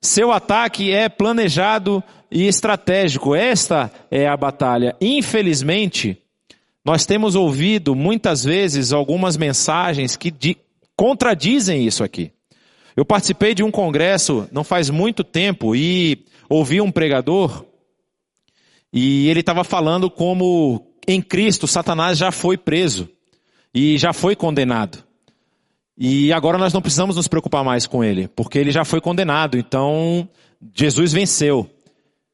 Seu 0.00 0.32
ataque 0.32 0.90
é 0.90 1.06
planejado 1.10 2.02
e 2.30 2.46
estratégico. 2.46 3.34
Esta 3.34 3.92
é 4.10 4.26
a 4.26 4.34
batalha. 4.34 4.96
Infelizmente, 5.02 6.16
nós 6.82 7.04
temos 7.04 7.34
ouvido 7.34 7.94
muitas 7.94 8.42
vezes 8.42 8.90
algumas 8.90 9.36
mensagens 9.36 10.16
que 10.16 10.56
contradizem 10.96 11.86
isso 11.86 12.02
aqui. 12.02 12.32
Eu 12.96 13.04
participei 13.04 13.54
de 13.54 13.62
um 13.62 13.70
congresso 13.70 14.48
não 14.50 14.64
faz 14.64 14.88
muito 14.88 15.22
tempo 15.22 15.76
e 15.76 16.24
ouvi 16.48 16.80
um 16.80 16.90
pregador 16.90 17.66
e 18.90 19.28
ele 19.28 19.40
estava 19.40 19.64
falando 19.64 20.08
como 20.08 20.93
em 21.06 21.20
Cristo 21.20 21.66
Satanás 21.66 22.18
já 22.18 22.30
foi 22.30 22.56
preso 22.56 23.08
e 23.74 23.98
já 23.98 24.12
foi 24.12 24.36
condenado. 24.36 25.02
E 25.96 26.32
agora 26.32 26.58
nós 26.58 26.72
não 26.72 26.82
precisamos 26.82 27.16
nos 27.16 27.28
preocupar 27.28 27.64
mais 27.64 27.86
com 27.86 28.02
ele, 28.02 28.28
porque 28.28 28.58
ele 28.58 28.72
já 28.72 28.84
foi 28.84 29.00
condenado, 29.00 29.56
então 29.56 30.28
Jesus 30.74 31.12
venceu. 31.12 31.70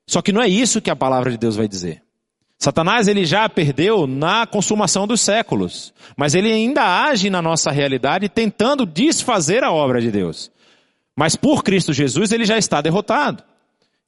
Só 0.07 0.23
que 0.23 0.33
não 0.33 0.43
é 0.43 0.49
isso 0.49 0.81
que 0.81 0.91
a 0.91 0.97
palavra 0.97 1.31
de 1.31 1.37
Deus 1.37 1.57
vai 1.57 1.69
dizer. 1.69 2.03
Satanás 2.59 3.09
ele 3.09 3.25
já 3.25 3.49
perdeu 3.49 4.07
na 4.07 4.47
consumação 4.47 5.07
dos 5.07 5.23
séculos, 5.23 5.95
mas 6.17 6.35
ele 6.35 6.53
ainda 6.53 7.05
age 7.05 7.31
na 7.31 7.41
nossa 7.41 7.71
realidade 7.71 8.29
tentando 8.29 8.85
desfazer 8.85 9.65
a 9.65 9.73
obra 9.73 10.01
de 10.01 10.11
Deus. 10.11 10.51
Mas 11.17 11.37
por 11.37 11.63
Cristo 11.63 11.93
Jesus 11.93 12.33
ele 12.33 12.45
já 12.45 12.59
está 12.59 12.81
derrotado. 12.81 13.43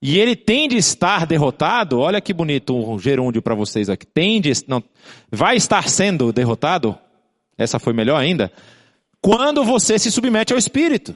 E 0.03 0.19
ele 0.19 0.35
tem 0.35 0.69
de 0.69 0.77
estar 0.77 1.25
derrotado, 1.25 2.01
olha 2.01 2.21
que 2.21 2.35
bonito 2.35 2.77
um 2.77 2.99
gerúndio 2.99 3.41
para 3.41 3.55
vocês 3.55 3.89
aqui. 3.89 4.05
Tem 4.05 4.41
de, 4.41 4.51
não, 4.67 4.83
vai 5.31 5.57
estar 5.57 5.89
sendo 5.89 6.33
derrotado, 6.33 6.99
essa 7.57 7.79
foi 7.79 7.93
melhor 7.93 8.17
ainda, 8.17 8.51
quando 9.21 9.63
você 9.63 10.01
se 10.01 10.11
submete 10.11 10.53
ao 10.53 10.59
Espírito. 10.59 11.15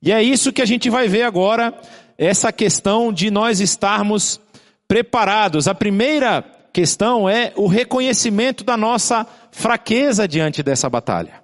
E 0.00 0.10
é 0.10 0.22
isso 0.22 0.50
que 0.50 0.62
a 0.62 0.66
gente 0.66 0.88
vai 0.88 1.08
ver 1.08 1.24
agora, 1.24 1.78
essa 2.16 2.50
questão 2.50 3.12
de 3.12 3.30
nós 3.30 3.60
estarmos 3.60 4.40
preparados. 4.88 5.68
A 5.68 5.74
primeira 5.74 6.42
questão 6.72 7.28
é 7.28 7.52
o 7.54 7.66
reconhecimento 7.66 8.64
da 8.64 8.78
nossa 8.78 9.26
fraqueza 9.50 10.26
diante 10.26 10.62
dessa 10.62 10.88
batalha. 10.88 11.42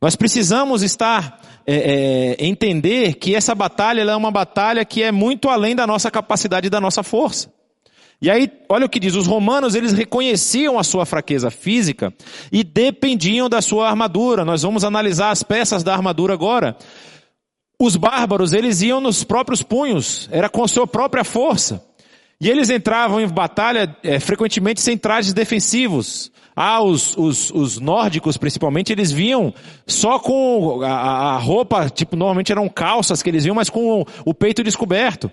Nós 0.00 0.16
precisamos 0.16 0.82
estar, 0.82 1.40
é, 1.66 2.36
é, 2.40 2.46
entender 2.46 3.14
que 3.14 3.34
essa 3.34 3.54
batalha 3.54 4.00
é 4.00 4.16
uma 4.16 4.30
batalha 4.30 4.84
que 4.84 5.02
é 5.02 5.12
muito 5.12 5.48
além 5.48 5.76
da 5.76 5.86
nossa 5.86 6.10
capacidade 6.10 6.68
e 6.68 6.70
da 6.70 6.80
nossa 6.80 7.02
força. 7.02 7.52
E 8.22 8.30
aí, 8.30 8.50
olha 8.68 8.86
o 8.86 8.88
que 8.88 9.00
diz, 9.00 9.14
os 9.14 9.26
romanos, 9.26 9.74
eles 9.74 9.92
reconheciam 9.92 10.78
a 10.78 10.84
sua 10.84 11.06
fraqueza 11.06 11.50
física 11.50 12.12
e 12.52 12.62
dependiam 12.62 13.48
da 13.48 13.62
sua 13.62 13.88
armadura. 13.88 14.44
Nós 14.44 14.62
vamos 14.62 14.84
analisar 14.84 15.30
as 15.30 15.42
peças 15.42 15.82
da 15.82 15.94
armadura 15.94 16.34
agora. 16.34 16.76
Os 17.78 17.96
bárbaros, 17.96 18.52
eles 18.52 18.82
iam 18.82 19.00
nos 19.00 19.24
próprios 19.24 19.62
punhos, 19.62 20.28
era 20.30 20.50
com 20.50 20.62
a 20.62 20.68
sua 20.68 20.86
própria 20.86 21.24
força. 21.24 21.82
E 22.38 22.48
eles 22.48 22.68
entravam 22.70 23.20
em 23.20 23.28
batalha 23.28 23.96
é, 24.02 24.20
frequentemente 24.20 24.80
sem 24.80 24.96
trajes 24.98 25.32
defensivos. 25.32 26.30
Ah, 26.62 26.82
os, 26.82 27.16
os, 27.16 27.50
os, 27.52 27.80
nórdicos, 27.80 28.36
principalmente, 28.36 28.92
eles 28.92 29.10
vinham 29.10 29.54
só 29.86 30.18
com 30.18 30.82
a, 30.82 30.90
a, 30.90 31.38
roupa, 31.38 31.88
tipo, 31.88 32.16
normalmente 32.16 32.52
eram 32.52 32.68
calças 32.68 33.22
que 33.22 33.30
eles 33.30 33.44
vinham, 33.44 33.54
mas 33.54 33.70
com 33.70 34.02
o, 34.02 34.06
o 34.26 34.34
peito 34.34 34.62
descoberto. 34.62 35.32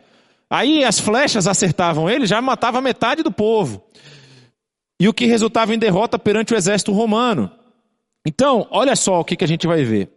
Aí 0.50 0.86
as 0.86 1.02
flechas 1.02 1.46
acertavam 1.46 2.10
ele, 2.10 2.26
já 2.26 2.42
matava 2.42 2.80
metade 2.80 3.24
do 3.24 3.30
povo. 3.30 3.84
E 4.98 5.10
o 5.10 5.14
que 5.14 5.26
resultava 5.26 5.76
em 5.76 5.78
derrota 5.78 6.18
perante 6.18 6.54
o 6.54 6.56
exército 6.56 6.94
romano. 6.94 7.52
Então, 8.26 8.66
olha 8.72 8.96
só 8.96 9.20
o 9.20 9.26
que, 9.26 9.36
que 9.36 9.44
a 9.44 9.50
gente 9.50 9.68
vai 9.68 9.84
ver. 9.84 10.10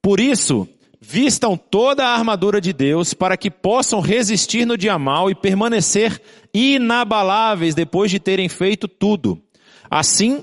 Por 0.00 0.18
isso, 0.18 0.66
vistam 0.98 1.58
toda 1.58 2.06
a 2.06 2.14
armadura 2.14 2.58
de 2.58 2.72
Deus 2.72 3.12
para 3.12 3.36
que 3.36 3.50
possam 3.50 4.00
resistir 4.00 4.64
no 4.64 4.78
dia 4.78 4.98
mal 4.98 5.28
e 5.28 5.34
permanecer 5.34 6.18
inabaláveis 6.54 7.74
depois 7.74 8.10
de 8.10 8.18
terem 8.18 8.48
feito 8.48 8.88
tudo. 8.88 9.38
Assim, 9.90 10.42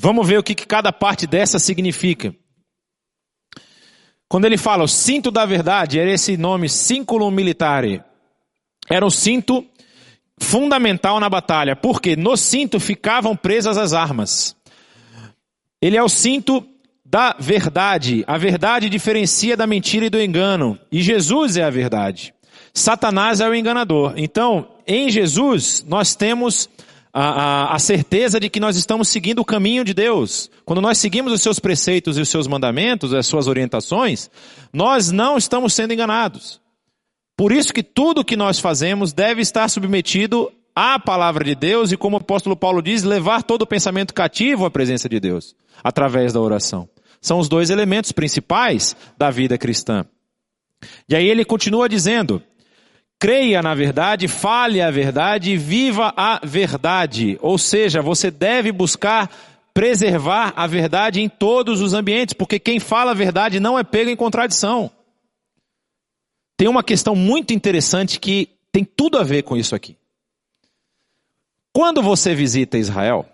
Vamos 0.00 0.28
ver 0.28 0.38
o 0.38 0.42
que 0.44 0.54
cada 0.54 0.92
parte 0.92 1.26
dessa 1.26 1.58
significa. 1.58 2.32
Quando 4.28 4.44
ele 4.44 4.56
fala 4.56 4.84
o 4.84 4.88
cinto 4.88 5.28
da 5.28 5.44
verdade, 5.44 5.98
era 5.98 6.12
esse 6.12 6.36
nome 6.36 6.68
cinculum 6.68 7.32
militare. 7.32 8.00
Era 8.88 9.04
o 9.04 9.10
cinto 9.10 9.66
fundamental 10.38 11.18
na 11.18 11.28
batalha, 11.28 11.74
porque 11.74 12.14
no 12.14 12.36
cinto 12.36 12.78
ficavam 12.78 13.34
presas 13.34 13.76
as 13.76 13.92
armas. 13.92 14.54
Ele 15.82 15.96
é 15.96 16.02
o 16.02 16.08
cinto 16.08 16.64
da 17.04 17.34
verdade. 17.36 18.22
A 18.28 18.38
verdade 18.38 18.88
diferencia 18.88 19.56
da 19.56 19.66
mentira 19.66 20.06
e 20.06 20.10
do 20.10 20.22
engano. 20.22 20.78
E 20.92 21.02
Jesus 21.02 21.56
é 21.56 21.64
a 21.64 21.70
verdade. 21.70 22.32
Satanás 22.72 23.40
é 23.40 23.48
o 23.48 23.54
enganador. 23.54 24.12
Então, 24.16 24.68
em 24.86 25.10
Jesus, 25.10 25.84
nós 25.88 26.14
temos 26.14 26.68
a, 27.12 27.22
a, 27.22 27.74
a, 27.74 27.78
certeza 27.78 28.38
de 28.38 28.48
que 28.48 28.60
nós 28.60 28.76
estamos 28.76 29.08
seguindo 29.08 29.40
o 29.40 29.44
caminho 29.44 29.84
de 29.84 29.94
Deus. 29.94 30.50
Quando 30.64 30.80
nós 30.80 30.98
seguimos 30.98 31.32
os 31.32 31.42
seus 31.42 31.58
preceitos 31.58 32.18
e 32.18 32.20
os 32.20 32.28
seus 32.28 32.46
mandamentos, 32.46 33.14
as 33.14 33.26
suas 33.26 33.46
orientações, 33.46 34.30
nós 34.72 35.10
não 35.10 35.36
estamos 35.36 35.72
sendo 35.72 35.92
enganados. 35.92 36.60
Por 37.36 37.52
isso 37.52 37.72
que 37.72 37.82
tudo 37.82 38.24
que 38.24 38.36
nós 38.36 38.58
fazemos 38.58 39.12
deve 39.12 39.40
estar 39.40 39.68
submetido 39.68 40.50
à 40.74 40.98
palavra 40.98 41.44
de 41.44 41.54
Deus 41.54 41.92
e, 41.92 41.96
como 41.96 42.16
o 42.16 42.20
apóstolo 42.20 42.56
Paulo 42.56 42.82
diz, 42.82 43.02
levar 43.02 43.42
todo 43.42 43.62
o 43.62 43.66
pensamento 43.66 44.12
cativo 44.14 44.64
à 44.64 44.70
presença 44.70 45.08
de 45.08 45.18
Deus, 45.18 45.54
através 45.82 46.32
da 46.32 46.40
oração. 46.40 46.88
São 47.20 47.38
os 47.38 47.48
dois 47.48 47.70
elementos 47.70 48.12
principais 48.12 48.96
da 49.16 49.30
vida 49.30 49.58
cristã. 49.58 50.04
E 51.08 51.16
aí 51.16 51.28
ele 51.28 51.44
continua 51.44 51.88
dizendo, 51.88 52.42
creia 53.18 53.60
na 53.62 53.74
verdade, 53.74 54.28
fale 54.28 54.80
a 54.80 54.90
verdade, 54.90 55.56
viva 55.56 56.12
a 56.16 56.40
verdade. 56.44 57.38
Ou 57.40 57.58
seja, 57.58 58.00
você 58.00 58.30
deve 58.30 58.70
buscar 58.72 59.30
preservar 59.74 60.52
a 60.56 60.66
verdade 60.66 61.20
em 61.20 61.28
todos 61.28 61.80
os 61.80 61.92
ambientes, 61.92 62.32
porque 62.32 62.58
quem 62.58 62.80
fala 62.80 63.12
a 63.12 63.14
verdade 63.14 63.60
não 63.60 63.78
é 63.78 63.84
pego 63.84 64.10
em 64.10 64.16
contradição. 64.16 64.90
Tem 66.56 66.66
uma 66.66 66.82
questão 66.82 67.14
muito 67.14 67.52
interessante 67.52 68.18
que 68.18 68.48
tem 68.72 68.84
tudo 68.84 69.18
a 69.18 69.22
ver 69.22 69.42
com 69.42 69.56
isso 69.56 69.74
aqui. 69.74 69.96
Quando 71.72 72.02
você 72.02 72.34
visita 72.34 72.76
Israel, 72.76 73.24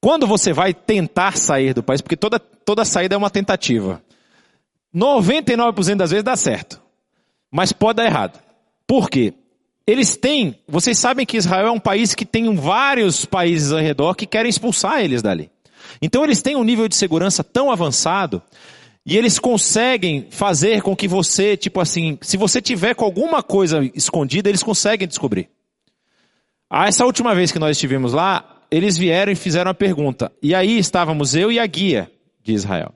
quando 0.00 0.26
você 0.26 0.52
vai 0.52 0.72
tentar 0.72 1.36
sair 1.36 1.74
do 1.74 1.82
país, 1.82 2.00
porque 2.00 2.16
toda, 2.16 2.38
toda 2.38 2.84
saída 2.84 3.14
é 3.14 3.18
uma 3.18 3.30
tentativa, 3.30 4.02
99% 4.94 5.96
das 5.96 6.10
vezes 6.10 6.24
dá 6.24 6.36
certo, 6.36 6.81
mas 7.52 7.70
pode 7.72 7.98
dar 7.98 8.06
errado. 8.06 8.42
Por 8.86 9.10
quê? 9.10 9.34
Eles 9.86 10.16
têm, 10.16 10.58
vocês 10.66 10.98
sabem 10.98 11.26
que 11.26 11.36
Israel 11.36 11.66
é 11.66 11.70
um 11.70 11.78
país 11.78 12.14
que 12.14 12.24
tem 12.24 12.54
vários 12.54 13.26
países 13.26 13.70
ao 13.70 13.78
redor 13.78 14.14
que 14.14 14.26
querem 14.26 14.48
expulsar 14.48 15.00
eles 15.00 15.20
dali. 15.20 15.50
Então 16.00 16.24
eles 16.24 16.40
têm 16.40 16.56
um 16.56 16.64
nível 16.64 16.88
de 16.88 16.96
segurança 16.96 17.44
tão 17.44 17.70
avançado 17.70 18.40
e 19.04 19.18
eles 19.18 19.38
conseguem 19.38 20.28
fazer 20.30 20.80
com 20.80 20.96
que 20.96 21.06
você, 21.06 21.56
tipo 21.56 21.80
assim, 21.80 22.16
se 22.22 22.36
você 22.36 22.62
tiver 22.62 22.94
com 22.94 23.04
alguma 23.04 23.42
coisa 23.42 23.84
escondida, 23.94 24.48
eles 24.48 24.62
conseguem 24.62 25.06
descobrir. 25.06 25.50
Ah, 26.70 26.86
essa 26.86 27.04
última 27.04 27.34
vez 27.34 27.52
que 27.52 27.58
nós 27.58 27.76
estivemos 27.76 28.12
lá, 28.12 28.62
eles 28.70 28.96
vieram 28.96 29.32
e 29.32 29.36
fizeram 29.36 29.70
a 29.70 29.74
pergunta. 29.74 30.32
E 30.40 30.54
aí 30.54 30.78
estávamos 30.78 31.34
eu 31.34 31.52
e 31.52 31.58
a 31.58 31.66
guia 31.66 32.10
de 32.42 32.52
Israel. 32.52 32.94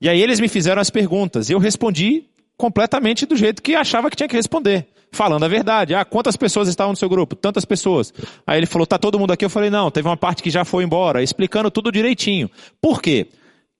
E 0.00 0.08
aí 0.08 0.22
eles 0.22 0.38
me 0.38 0.46
fizeram 0.46 0.80
as 0.80 0.90
perguntas. 0.90 1.48
E 1.48 1.54
eu 1.54 1.58
respondi 1.58 2.26
completamente 2.58 3.24
do 3.24 3.36
jeito 3.36 3.62
que 3.62 3.76
achava 3.76 4.10
que 4.10 4.16
tinha 4.16 4.28
que 4.28 4.36
responder. 4.36 4.88
Falando 5.10 5.44
a 5.44 5.48
verdade. 5.48 5.94
Ah, 5.94 6.04
quantas 6.04 6.36
pessoas 6.36 6.68
estavam 6.68 6.92
no 6.92 6.96
seu 6.96 7.08
grupo? 7.08 7.34
Tantas 7.34 7.64
pessoas. 7.64 8.12
Aí 8.46 8.58
ele 8.58 8.66
falou, 8.66 8.86
tá 8.86 8.98
todo 8.98 9.18
mundo 9.18 9.32
aqui? 9.32 9.44
Eu 9.44 9.48
falei, 9.48 9.70
não, 9.70 9.90
teve 9.90 10.06
uma 10.06 10.16
parte 10.16 10.42
que 10.42 10.50
já 10.50 10.64
foi 10.64 10.84
embora. 10.84 11.22
Explicando 11.22 11.70
tudo 11.70 11.90
direitinho. 11.90 12.50
Por 12.78 13.00
quê? 13.00 13.28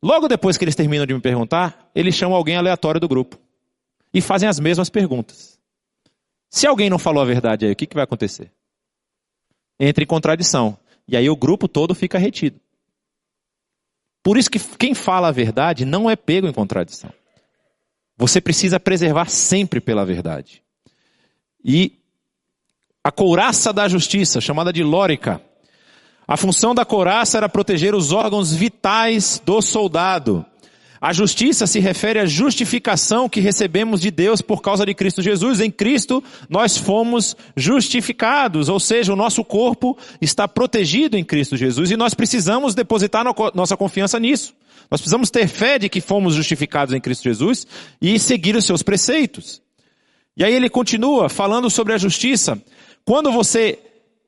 Logo 0.02 0.28
depois 0.28 0.56
que 0.56 0.64
eles 0.64 0.76
terminam 0.76 1.04
de 1.04 1.12
me 1.12 1.20
perguntar, 1.20 1.90
eles 1.94 2.14
chamam 2.14 2.36
alguém 2.36 2.56
aleatório 2.56 3.00
do 3.00 3.08
grupo. 3.08 3.36
E 4.14 4.22
fazem 4.22 4.48
as 4.48 4.58
mesmas 4.58 4.88
perguntas. 4.88 5.58
Se 6.48 6.66
alguém 6.66 6.88
não 6.88 6.98
falou 6.98 7.22
a 7.22 7.26
verdade 7.26 7.66
aí, 7.66 7.72
o 7.72 7.76
que, 7.76 7.86
que 7.86 7.94
vai 7.94 8.04
acontecer? 8.04 8.50
Entra 9.78 10.02
em 10.02 10.06
contradição. 10.06 10.78
E 11.06 11.16
aí 11.16 11.28
o 11.28 11.36
grupo 11.36 11.68
todo 11.68 11.94
fica 11.94 12.16
retido. 12.16 12.58
Por 14.22 14.38
isso 14.38 14.50
que 14.50 14.58
quem 14.78 14.94
fala 14.94 15.28
a 15.28 15.32
verdade 15.32 15.84
não 15.84 16.08
é 16.08 16.16
pego 16.16 16.46
em 16.46 16.52
contradição. 16.52 17.12
Você 18.18 18.40
precisa 18.40 18.80
preservar 18.80 19.30
sempre 19.30 19.80
pela 19.80 20.04
verdade. 20.04 20.60
E 21.64 21.92
a 23.02 23.12
couraça 23.12 23.72
da 23.72 23.86
justiça, 23.86 24.40
chamada 24.40 24.72
de 24.72 24.82
lórica, 24.82 25.40
a 26.26 26.36
função 26.36 26.74
da 26.74 26.84
couraça 26.84 27.38
era 27.38 27.48
proteger 27.48 27.94
os 27.94 28.12
órgãos 28.12 28.52
vitais 28.52 29.40
do 29.44 29.62
soldado. 29.62 30.44
A 31.00 31.12
justiça 31.12 31.66
se 31.66 31.78
refere 31.78 32.18
à 32.18 32.26
justificação 32.26 33.28
que 33.28 33.40
recebemos 33.40 34.00
de 34.00 34.10
Deus 34.10 34.40
por 34.40 34.60
causa 34.60 34.84
de 34.84 34.94
Cristo 34.94 35.22
Jesus. 35.22 35.60
Em 35.60 35.70
Cristo 35.70 36.22
nós 36.48 36.76
fomos 36.76 37.36
justificados, 37.56 38.68
ou 38.68 38.80
seja, 38.80 39.12
o 39.12 39.16
nosso 39.16 39.44
corpo 39.44 39.96
está 40.20 40.48
protegido 40.48 41.16
em 41.16 41.24
Cristo 41.24 41.56
Jesus 41.56 41.90
e 41.90 41.96
nós 41.96 42.14
precisamos 42.14 42.74
depositar 42.74 43.24
nossa 43.54 43.76
confiança 43.76 44.18
nisso. 44.18 44.54
Nós 44.90 45.00
precisamos 45.00 45.30
ter 45.30 45.46
fé 45.46 45.78
de 45.78 45.88
que 45.88 46.00
fomos 46.00 46.34
justificados 46.34 46.94
em 46.94 47.00
Cristo 47.00 47.24
Jesus 47.24 47.66
e 48.00 48.18
seguir 48.18 48.56
os 48.56 48.64
seus 48.64 48.82
preceitos. 48.82 49.62
E 50.36 50.44
aí 50.44 50.54
ele 50.54 50.70
continua 50.70 51.28
falando 51.28 51.68
sobre 51.68 51.92
a 51.92 51.98
justiça. 51.98 52.60
Quando 53.04 53.30
você 53.30 53.78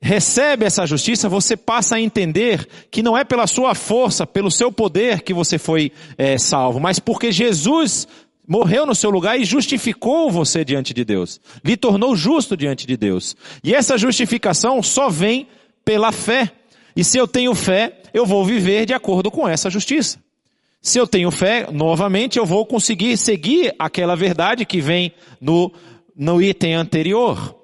recebe 0.01 0.65
essa 0.65 0.87
justiça, 0.87 1.29
você 1.29 1.57
passa 1.57 1.97
a 1.97 2.01
entender 2.01 2.67
que 2.91 3.03
não 3.03 3.17
é 3.17 3.25
pela 3.25 3.47
sua 3.47 3.75
força, 3.75 4.27
pelo 4.27 4.51
seu 4.51 4.73
poder 4.73 5.23
que 5.23 5.35
você 5.35 5.59
foi 5.59 5.93
é, 6.17 6.39
salvo, 6.39 6.81
mas 6.81 6.99
porque 6.99 7.31
Jesus 7.31 8.09
morreu 8.49 8.87
no 8.87 8.95
seu 8.95 9.11
lugar 9.11 9.39
e 9.39 9.45
justificou 9.45 10.31
você 10.31 10.65
diante 10.65 10.95
de 10.95 11.05
Deus, 11.05 11.41
lhe 11.65 11.77
tornou 11.77 12.17
justo 12.17 12.57
diante 12.57 12.87
de 12.87 12.97
Deus. 12.97 13.37
E 13.63 13.75
essa 13.75 13.99
justificação 13.99 14.83
só 14.83 15.09
vem 15.09 15.47
pela 15.85 16.11
fé. 16.11 16.51
E 16.97 17.05
se 17.05 17.19
eu 17.19 17.29
tenho 17.29 17.55
fé, 17.55 18.01
eu 18.13 18.27
vou 18.27 18.45
viver 18.45 18.87
de 18.87 18.95
acordo 18.95 19.31
com 19.31 19.47
essa 19.47 19.71
justiça. 19.71 20.19
Se 20.83 20.99
eu 20.99 21.07
tenho 21.07 21.31
fé, 21.31 21.69
novamente 21.71 22.39
eu 22.39 22.47
vou 22.47 22.65
conseguir 22.65 23.17
seguir 23.19 23.75
aquela 23.79 24.17
verdade 24.17 24.65
que 24.65 24.81
vem 24.81 25.13
no, 25.41 25.71
no 26.17 26.41
item 26.41 26.75
anterior. 26.75 27.60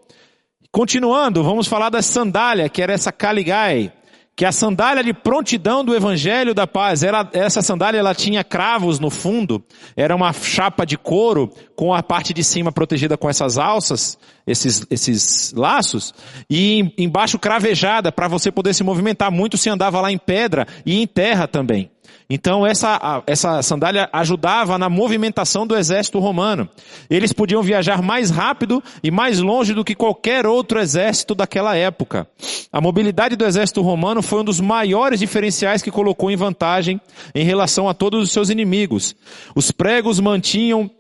Continuando, 0.77 1.43
vamos 1.43 1.67
falar 1.67 1.89
da 1.89 2.03
sandália, 2.03 2.69
que 2.69 2.83
era 2.83 2.93
essa 2.93 3.11
caligai, 3.11 3.91
que 4.37 4.45
é 4.45 4.49
a 4.49 4.53
sandália 4.53 5.03
de 5.03 5.15
prontidão 5.15 5.83
do 5.83 5.95
evangelho 5.95 6.53
da 6.53 6.67
paz. 6.67 7.03
Era, 7.03 7.27
essa 7.33 7.63
sandália 7.63 7.99
ela 7.99 8.15
tinha 8.15 8.45
cravos 8.45 9.01
no 9.01 9.09
fundo, 9.09 9.65
era 9.97 10.15
uma 10.15 10.35
chapa 10.35 10.85
de 10.85 10.99
couro 10.99 11.51
com 11.75 11.95
a 11.95 12.03
parte 12.03 12.35
de 12.35 12.45
cima 12.45 12.71
protegida 12.71 13.17
com 13.17 13.27
essas 13.27 13.57
alças, 13.57 14.19
esses, 14.47 14.87
esses 14.91 15.55
laços, 15.57 16.13
e 16.51 16.93
embaixo 16.99 17.39
cravejada 17.39 18.13
para 18.13 18.29
você 18.29 18.53
poder 18.53 18.75
se 18.75 18.85
movimentar. 18.85 19.33
Muito 19.33 19.57
se 19.57 19.71
andava 19.71 19.99
lá 20.03 20.13
em 20.13 20.19
pedra 20.19 20.67
e 20.85 21.01
em 21.01 21.07
terra 21.07 21.49
também. 21.49 21.91
Então 22.29 22.67
essa, 22.67 23.23
essa 23.27 23.63
sandália 23.63 24.09
ajudava 24.13 24.77
na 24.77 24.89
movimentação 24.89 25.67
do 25.67 25.77
exército 25.77 26.19
romano. 26.19 26.69
Eles 27.09 27.33
podiam 27.33 27.63
viajar 27.63 28.03
mais 28.03 28.31
rápido 28.31 28.83
e 29.03 29.11
mais 29.11 29.39
longe 29.39 29.73
do 29.73 29.85
que 29.85 29.95
qualquer 29.95 30.47
outro 30.47 30.81
exército 30.81 31.35
daquela 31.35 31.77
época. 31.77 32.27
A 32.73 32.81
mobilidade 32.81 33.37
do 33.37 33.45
exército 33.45 33.81
romano 33.81 34.23
foi 34.23 34.41
um 34.41 34.45
dos 34.45 34.61
maiores 34.61 35.21
diferenciais 35.21 35.83
que 35.83 35.91
colocou 35.91 36.31
em 36.31 36.37
vantagem 36.37 37.01
em 37.35 37.45
relação 37.45 37.89
a 37.89 37.95
todos 37.95 38.25
os 38.25 38.33
seus 38.33 38.51
inimigos. 38.51 39.15
Os 39.55 39.71
pregos 39.71 40.19
mantinham 40.19 40.91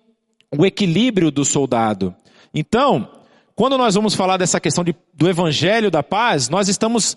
o 0.56 0.64
equilíbrio 0.64 1.32
do 1.32 1.44
soldado. 1.44 2.14
Então, 2.54 3.08
quando 3.56 3.78
nós 3.78 3.94
vamos 3.94 4.14
falar 4.14 4.36
dessa 4.36 4.60
questão 4.60 4.84
de, 4.84 4.94
do 5.14 5.28
evangelho 5.28 5.90
da 5.90 6.02
paz, 6.02 6.48
nós 6.48 6.68
estamos 6.68 7.16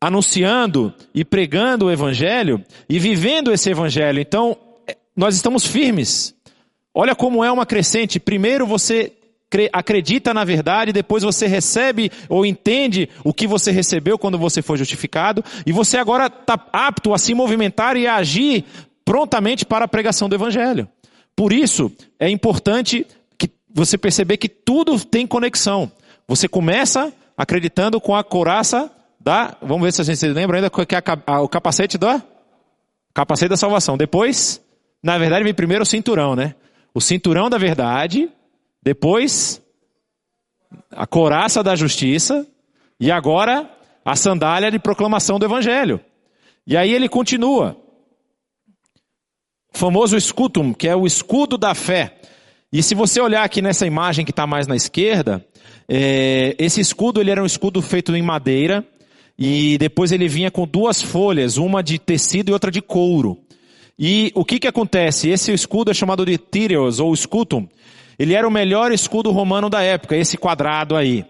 anunciando 0.00 0.94
e 1.14 1.24
pregando 1.24 1.86
o 1.86 1.90
evangelho 1.90 2.64
e 2.88 2.98
vivendo 2.98 3.52
esse 3.52 3.70
evangelho. 3.70 4.20
Então, 4.20 4.56
é, 4.88 4.96
nós 5.14 5.34
estamos 5.34 5.66
firmes. 5.66 6.34
Olha 6.94 7.14
como 7.14 7.44
é 7.44 7.52
uma 7.52 7.66
crescente. 7.66 8.18
Primeiro 8.18 8.66
você 8.66 9.12
acredita 9.72 10.32
na 10.32 10.44
verdade, 10.44 10.92
depois 10.92 11.22
você 11.22 11.46
recebe 11.46 12.10
ou 12.28 12.46
entende 12.46 13.08
o 13.24 13.34
que 13.34 13.46
você 13.46 13.70
recebeu 13.72 14.16
quando 14.16 14.38
você 14.38 14.62
foi 14.62 14.78
justificado, 14.78 15.44
e 15.66 15.72
você 15.72 15.98
agora 15.98 16.26
está 16.26 16.54
apto 16.72 17.12
a 17.12 17.18
se 17.18 17.34
movimentar 17.34 17.96
e 17.96 18.06
a 18.06 18.16
agir 18.16 18.64
prontamente 19.04 19.64
para 19.64 19.84
a 19.84 19.88
pregação 19.88 20.28
do 20.28 20.36
Evangelho. 20.36 20.88
Por 21.34 21.52
isso, 21.52 21.90
é 22.18 22.30
importante 22.30 23.04
que 23.36 23.50
você 23.68 23.98
perceber 23.98 24.36
que 24.36 24.48
tudo 24.48 25.04
tem 25.04 25.26
conexão. 25.26 25.90
Você 26.28 26.46
começa 26.46 27.12
acreditando 27.36 28.00
com 28.00 28.14
a 28.14 28.22
coraça 28.22 28.88
da, 29.20 29.56
vamos 29.60 29.82
ver 29.82 29.92
se 29.92 30.00
a 30.00 30.04
gente 30.04 30.16
se 30.16 30.28
lembra 30.28 30.56
ainda, 30.56 30.70
que 30.70 30.94
é 30.94 31.02
a, 31.26 31.40
o 31.42 31.48
capacete 31.48 31.98
da, 31.98 32.22
capacete 33.12 33.50
da 33.50 33.56
salvação. 33.56 33.98
Depois, 33.98 34.64
na 35.02 35.18
verdade, 35.18 35.44
vem 35.44 35.52
primeiro 35.52 35.82
o 35.82 35.86
cinturão, 35.86 36.34
né? 36.34 36.54
O 36.94 37.00
cinturão 37.00 37.50
da 37.50 37.58
verdade, 37.58 38.30
depois 38.82 39.62
a 40.90 41.06
coraça 41.06 41.62
da 41.62 41.76
justiça 41.76 42.46
e 42.98 43.10
agora 43.10 43.68
a 44.04 44.16
sandália 44.16 44.70
de 44.70 44.78
proclamação 44.78 45.38
do 45.38 45.44
evangelho. 45.44 46.00
E 46.66 46.76
aí 46.76 46.92
ele 46.92 47.08
continua. 47.08 47.76
O 49.72 49.78
famoso 49.78 50.16
escutum, 50.16 50.72
que 50.72 50.88
é 50.88 50.96
o 50.96 51.06
escudo 51.06 51.58
da 51.58 51.74
fé. 51.74 52.20
E 52.72 52.82
se 52.82 52.94
você 52.94 53.20
olhar 53.20 53.44
aqui 53.44 53.60
nessa 53.60 53.86
imagem 53.86 54.24
que 54.24 54.30
está 54.30 54.46
mais 54.46 54.66
na 54.66 54.76
esquerda, 54.76 55.44
é, 55.88 56.54
esse 56.58 56.80
escudo 56.80 57.20
ele 57.20 57.30
era 57.30 57.42
um 57.42 57.46
escudo 57.46 57.82
feito 57.82 58.14
em 58.14 58.22
madeira, 58.22 58.86
e 59.40 59.78
depois 59.78 60.12
ele 60.12 60.28
vinha 60.28 60.50
com 60.50 60.66
duas 60.66 61.00
folhas, 61.00 61.56
uma 61.56 61.82
de 61.82 61.98
tecido 61.98 62.50
e 62.50 62.52
outra 62.52 62.70
de 62.70 62.82
couro. 62.82 63.38
E 63.98 64.30
o 64.34 64.44
que 64.44 64.58
que 64.58 64.68
acontece? 64.68 65.30
Esse 65.30 65.50
escudo 65.50 65.90
é 65.90 65.94
chamado 65.94 66.26
de 66.26 66.36
Tyrios 66.36 67.00
ou 67.00 67.16
Scutum. 67.16 67.66
Ele 68.18 68.34
era 68.34 68.46
o 68.46 68.50
melhor 68.50 68.92
escudo 68.92 69.30
romano 69.30 69.70
da 69.70 69.82
época, 69.82 70.14
esse 70.14 70.36
quadrado 70.36 70.94
aí. 70.94 71.24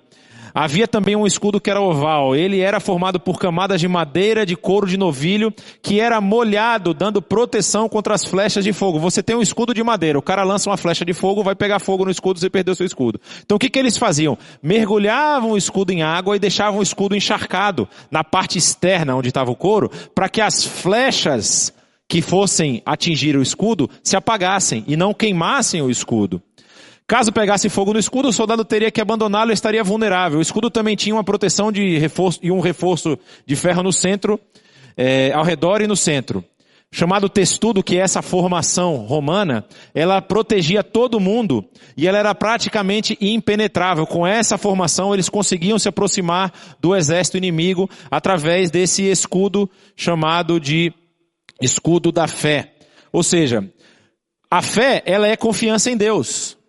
Havia 0.55 0.87
também 0.89 1.17
um 1.17 1.27
escudo 1.27 1.61
que 1.61 1.71
era 1.71 1.81
oval. 1.81 2.35
Ele 2.35 2.61
era 2.61 2.81
formado 2.81 3.21
por 3.21 3.39
camadas 3.39 3.81
de 3.81 3.89
madeira, 3.89 4.47
de 4.47 4.57
couro 4.57 4.87
de 4.87 4.97
novilho, 4.97 5.53
que 5.83 6.01
era 6.01 6.21
molhado, 6.21 6.93
dando 6.93 7.23
proteção 7.23 7.89
contra 7.89 8.15
as 8.15 8.25
flechas 8.25 8.65
de 8.65 8.73
fogo. 8.73 8.99
Você 8.99 9.23
tem 9.23 9.37
um 9.37 9.43
escudo 9.43 9.75
de 9.75 9.83
madeira, 9.83 10.19
o 10.19 10.23
cara 10.23 10.43
lança 10.43 10.71
uma 10.71 10.77
flecha 10.77 11.05
de 11.05 11.13
fogo, 11.13 11.43
vai 11.43 11.55
pegar 11.55 11.79
fogo 11.79 12.05
no 12.05 12.11
escudo, 12.11 12.39
você 12.39 12.51
perdeu 12.51 12.75
seu 12.75 12.87
escudo. 12.87 13.21
Então 13.45 13.57
o 13.57 13.59
que, 13.59 13.71
que 13.71 13.79
eles 13.79 13.97
faziam? 13.97 14.37
Mergulhavam 14.63 15.53
o 15.53 15.57
escudo 15.57 15.93
em 15.93 16.03
água 16.03 16.37
e 16.37 16.41
deixavam 16.41 16.81
o 16.81 16.83
escudo 16.83 17.17
encharcado 17.17 17.89
na 18.11 18.25
parte 18.25 18.59
externa 18.59 19.15
onde 19.17 19.29
estava 19.29 19.51
o 19.51 19.57
couro, 19.57 19.91
para 20.15 20.29
que 20.29 20.41
as 20.41 20.65
flechas 20.65 21.73
que 22.11 22.21
fossem 22.21 22.83
atingir 22.85 23.37
o 23.37 23.43
escudo 23.43 23.89
se 24.03 24.17
apagassem 24.17 24.85
e 24.89 24.97
não 24.97 25.15
queimassem 25.15 25.81
o 25.81 25.89
escudo. 25.89 26.43
Caso 27.11 27.33
pegasse 27.33 27.69
fogo 27.69 27.93
no 27.93 27.99
escudo, 27.99 28.29
o 28.29 28.33
soldado 28.33 28.65
teria 28.65 28.89
que 28.89 29.01
abandoná-lo 29.01 29.51
e 29.51 29.53
estaria 29.53 29.83
vulnerável. 29.83 30.39
O 30.39 30.43
escudo 30.43 30.71
também 30.71 30.95
tinha 30.95 31.13
uma 31.13 31.25
proteção 31.25 31.73
de 31.73 31.99
reforço 31.99 32.39
e 32.41 32.53
um 32.53 32.61
reforço 32.61 33.19
de 33.45 33.57
ferro 33.57 33.83
no 33.83 33.93
centro, 33.93 34.39
é, 34.97 35.33
ao 35.33 35.43
redor 35.43 35.83
e 35.83 35.89
no 35.89 35.97
centro. 35.97 36.45
Chamado 36.93 37.29
testudo, 37.29 37.83
que 37.83 37.97
é 37.97 38.03
essa 38.03 38.23
formação 38.23 38.95
romana, 38.99 39.65
ela 39.93 40.23
protegia 40.23 40.85
todo 40.85 41.19
mundo 41.19 41.65
e 41.97 42.07
ela 42.07 42.17
era 42.17 42.33
praticamente 42.33 43.19
impenetrável. 43.21 44.07
Com 44.07 44.25
essa 44.25 44.57
formação, 44.57 45.13
eles 45.13 45.29
conseguiam 45.29 45.81
se 45.81 45.89
aproximar 45.89 46.53
do 46.79 46.95
exército 46.95 47.37
inimigo 47.37 47.91
através 48.09 48.71
desse 48.71 49.03
escudo 49.03 49.69
chamado 49.97 50.61
de 50.61 50.93
escudo 51.61 52.13
da 52.13 52.29
fé. 52.29 52.73
Ou 53.13 53.25
seja, 53.25 53.69
a 54.49 54.63
fé, 54.63 55.03
ela 55.05 55.27
é 55.27 55.37
confiança 55.37 55.91
em 55.91 55.97
Deus. 55.97 56.60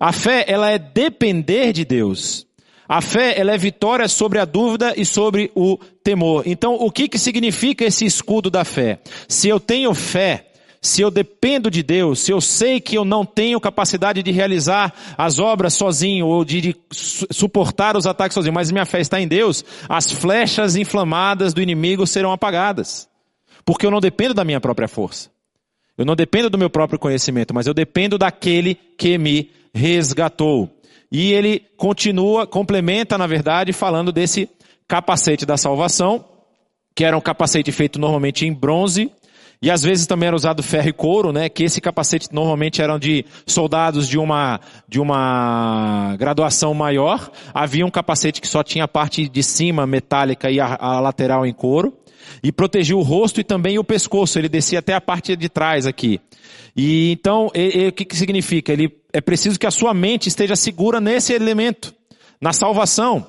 A 0.00 0.12
fé, 0.12 0.46
ela 0.48 0.70
é 0.70 0.78
depender 0.78 1.74
de 1.74 1.84
Deus. 1.84 2.46
A 2.88 3.02
fé, 3.02 3.38
ela 3.38 3.52
é 3.52 3.58
vitória 3.58 4.08
sobre 4.08 4.38
a 4.38 4.46
dúvida 4.46 4.94
e 4.96 5.04
sobre 5.04 5.52
o 5.54 5.78
temor. 6.02 6.42
Então, 6.46 6.74
o 6.74 6.90
que 6.90 7.06
que 7.06 7.18
significa 7.18 7.84
esse 7.84 8.06
escudo 8.06 8.50
da 8.50 8.64
fé? 8.64 8.98
Se 9.28 9.48
eu 9.48 9.60
tenho 9.60 9.92
fé, 9.94 10.46
se 10.80 11.02
eu 11.02 11.10
dependo 11.10 11.70
de 11.70 11.82
Deus, 11.82 12.20
se 12.20 12.32
eu 12.32 12.40
sei 12.40 12.80
que 12.80 12.96
eu 12.96 13.04
não 13.04 13.26
tenho 13.26 13.60
capacidade 13.60 14.22
de 14.22 14.30
realizar 14.30 14.92
as 15.18 15.38
obras 15.38 15.74
sozinho 15.74 16.26
ou 16.26 16.44
de, 16.44 16.60
de, 16.60 16.76
suportar 16.90 17.96
os 17.96 18.06
ataques 18.06 18.34
sozinho, 18.34 18.54
mas 18.54 18.72
minha 18.72 18.86
fé 18.86 19.00
está 19.00 19.20
em 19.20 19.28
Deus, 19.28 19.62
as 19.86 20.10
flechas 20.10 20.76
inflamadas 20.76 21.52
do 21.52 21.60
inimigo 21.60 22.06
serão 22.06 22.32
apagadas. 22.32 23.06
Porque 23.64 23.84
eu 23.84 23.90
não 23.90 24.00
dependo 24.00 24.32
da 24.32 24.44
minha 24.44 24.60
própria 24.60 24.88
força. 24.88 25.28
Eu 25.96 26.06
não 26.06 26.16
dependo 26.16 26.48
do 26.48 26.56
meu 26.56 26.70
próprio 26.70 26.98
conhecimento, 26.98 27.52
mas 27.52 27.66
eu 27.66 27.74
dependo 27.74 28.16
daquele 28.16 28.74
que 28.96 29.18
me 29.18 29.50
resgatou. 29.74 30.70
E 31.10 31.32
ele 31.32 31.64
continua, 31.76 32.46
complementa, 32.46 33.18
na 33.18 33.26
verdade, 33.26 33.72
falando 33.72 34.12
desse 34.12 34.48
capacete 34.86 35.44
da 35.44 35.56
salvação, 35.56 36.24
que 36.94 37.04
era 37.04 37.16
um 37.16 37.20
capacete 37.20 37.72
feito 37.72 37.98
normalmente 37.98 38.46
em 38.46 38.52
bronze, 38.52 39.10
e 39.62 39.70
às 39.70 39.82
vezes 39.82 40.06
também 40.06 40.26
era 40.26 40.36
usado 40.36 40.62
ferro 40.62 40.88
e 40.88 40.92
couro, 40.92 41.32
né? 41.32 41.50
Que 41.50 41.64
esse 41.64 41.82
capacete 41.82 42.28
normalmente 42.32 42.80
eram 42.80 42.98
de 42.98 43.26
soldados 43.46 44.08
de 44.08 44.16
uma, 44.16 44.58
de 44.88 44.98
uma 44.98 46.16
graduação 46.18 46.72
maior. 46.72 47.30
Havia 47.52 47.84
um 47.84 47.90
capacete 47.90 48.40
que 48.40 48.48
só 48.48 48.62
tinha 48.62 48.84
a 48.84 48.88
parte 48.88 49.28
de 49.28 49.42
cima 49.42 49.86
metálica 49.86 50.50
e 50.50 50.58
a, 50.58 50.78
a 50.80 50.98
lateral 51.00 51.44
em 51.44 51.52
couro. 51.52 51.94
E 52.42 52.50
protegia 52.50 52.96
o 52.96 53.02
rosto 53.02 53.38
e 53.38 53.44
também 53.44 53.78
o 53.78 53.84
pescoço. 53.84 54.38
Ele 54.38 54.48
descia 54.48 54.78
até 54.78 54.94
a 54.94 55.00
parte 55.00 55.36
de 55.36 55.48
trás 55.50 55.86
aqui. 55.86 56.18
E 56.82 57.12
então, 57.12 57.48
o 57.48 57.92
que, 57.92 58.06
que 58.06 58.16
significa? 58.16 58.72
Ele 58.72 58.90
é 59.12 59.20
preciso 59.20 59.60
que 59.60 59.66
a 59.66 59.70
sua 59.70 59.92
mente 59.92 60.30
esteja 60.30 60.56
segura 60.56 60.98
nesse 60.98 61.34
elemento, 61.34 61.94
na 62.40 62.54
salvação. 62.54 63.26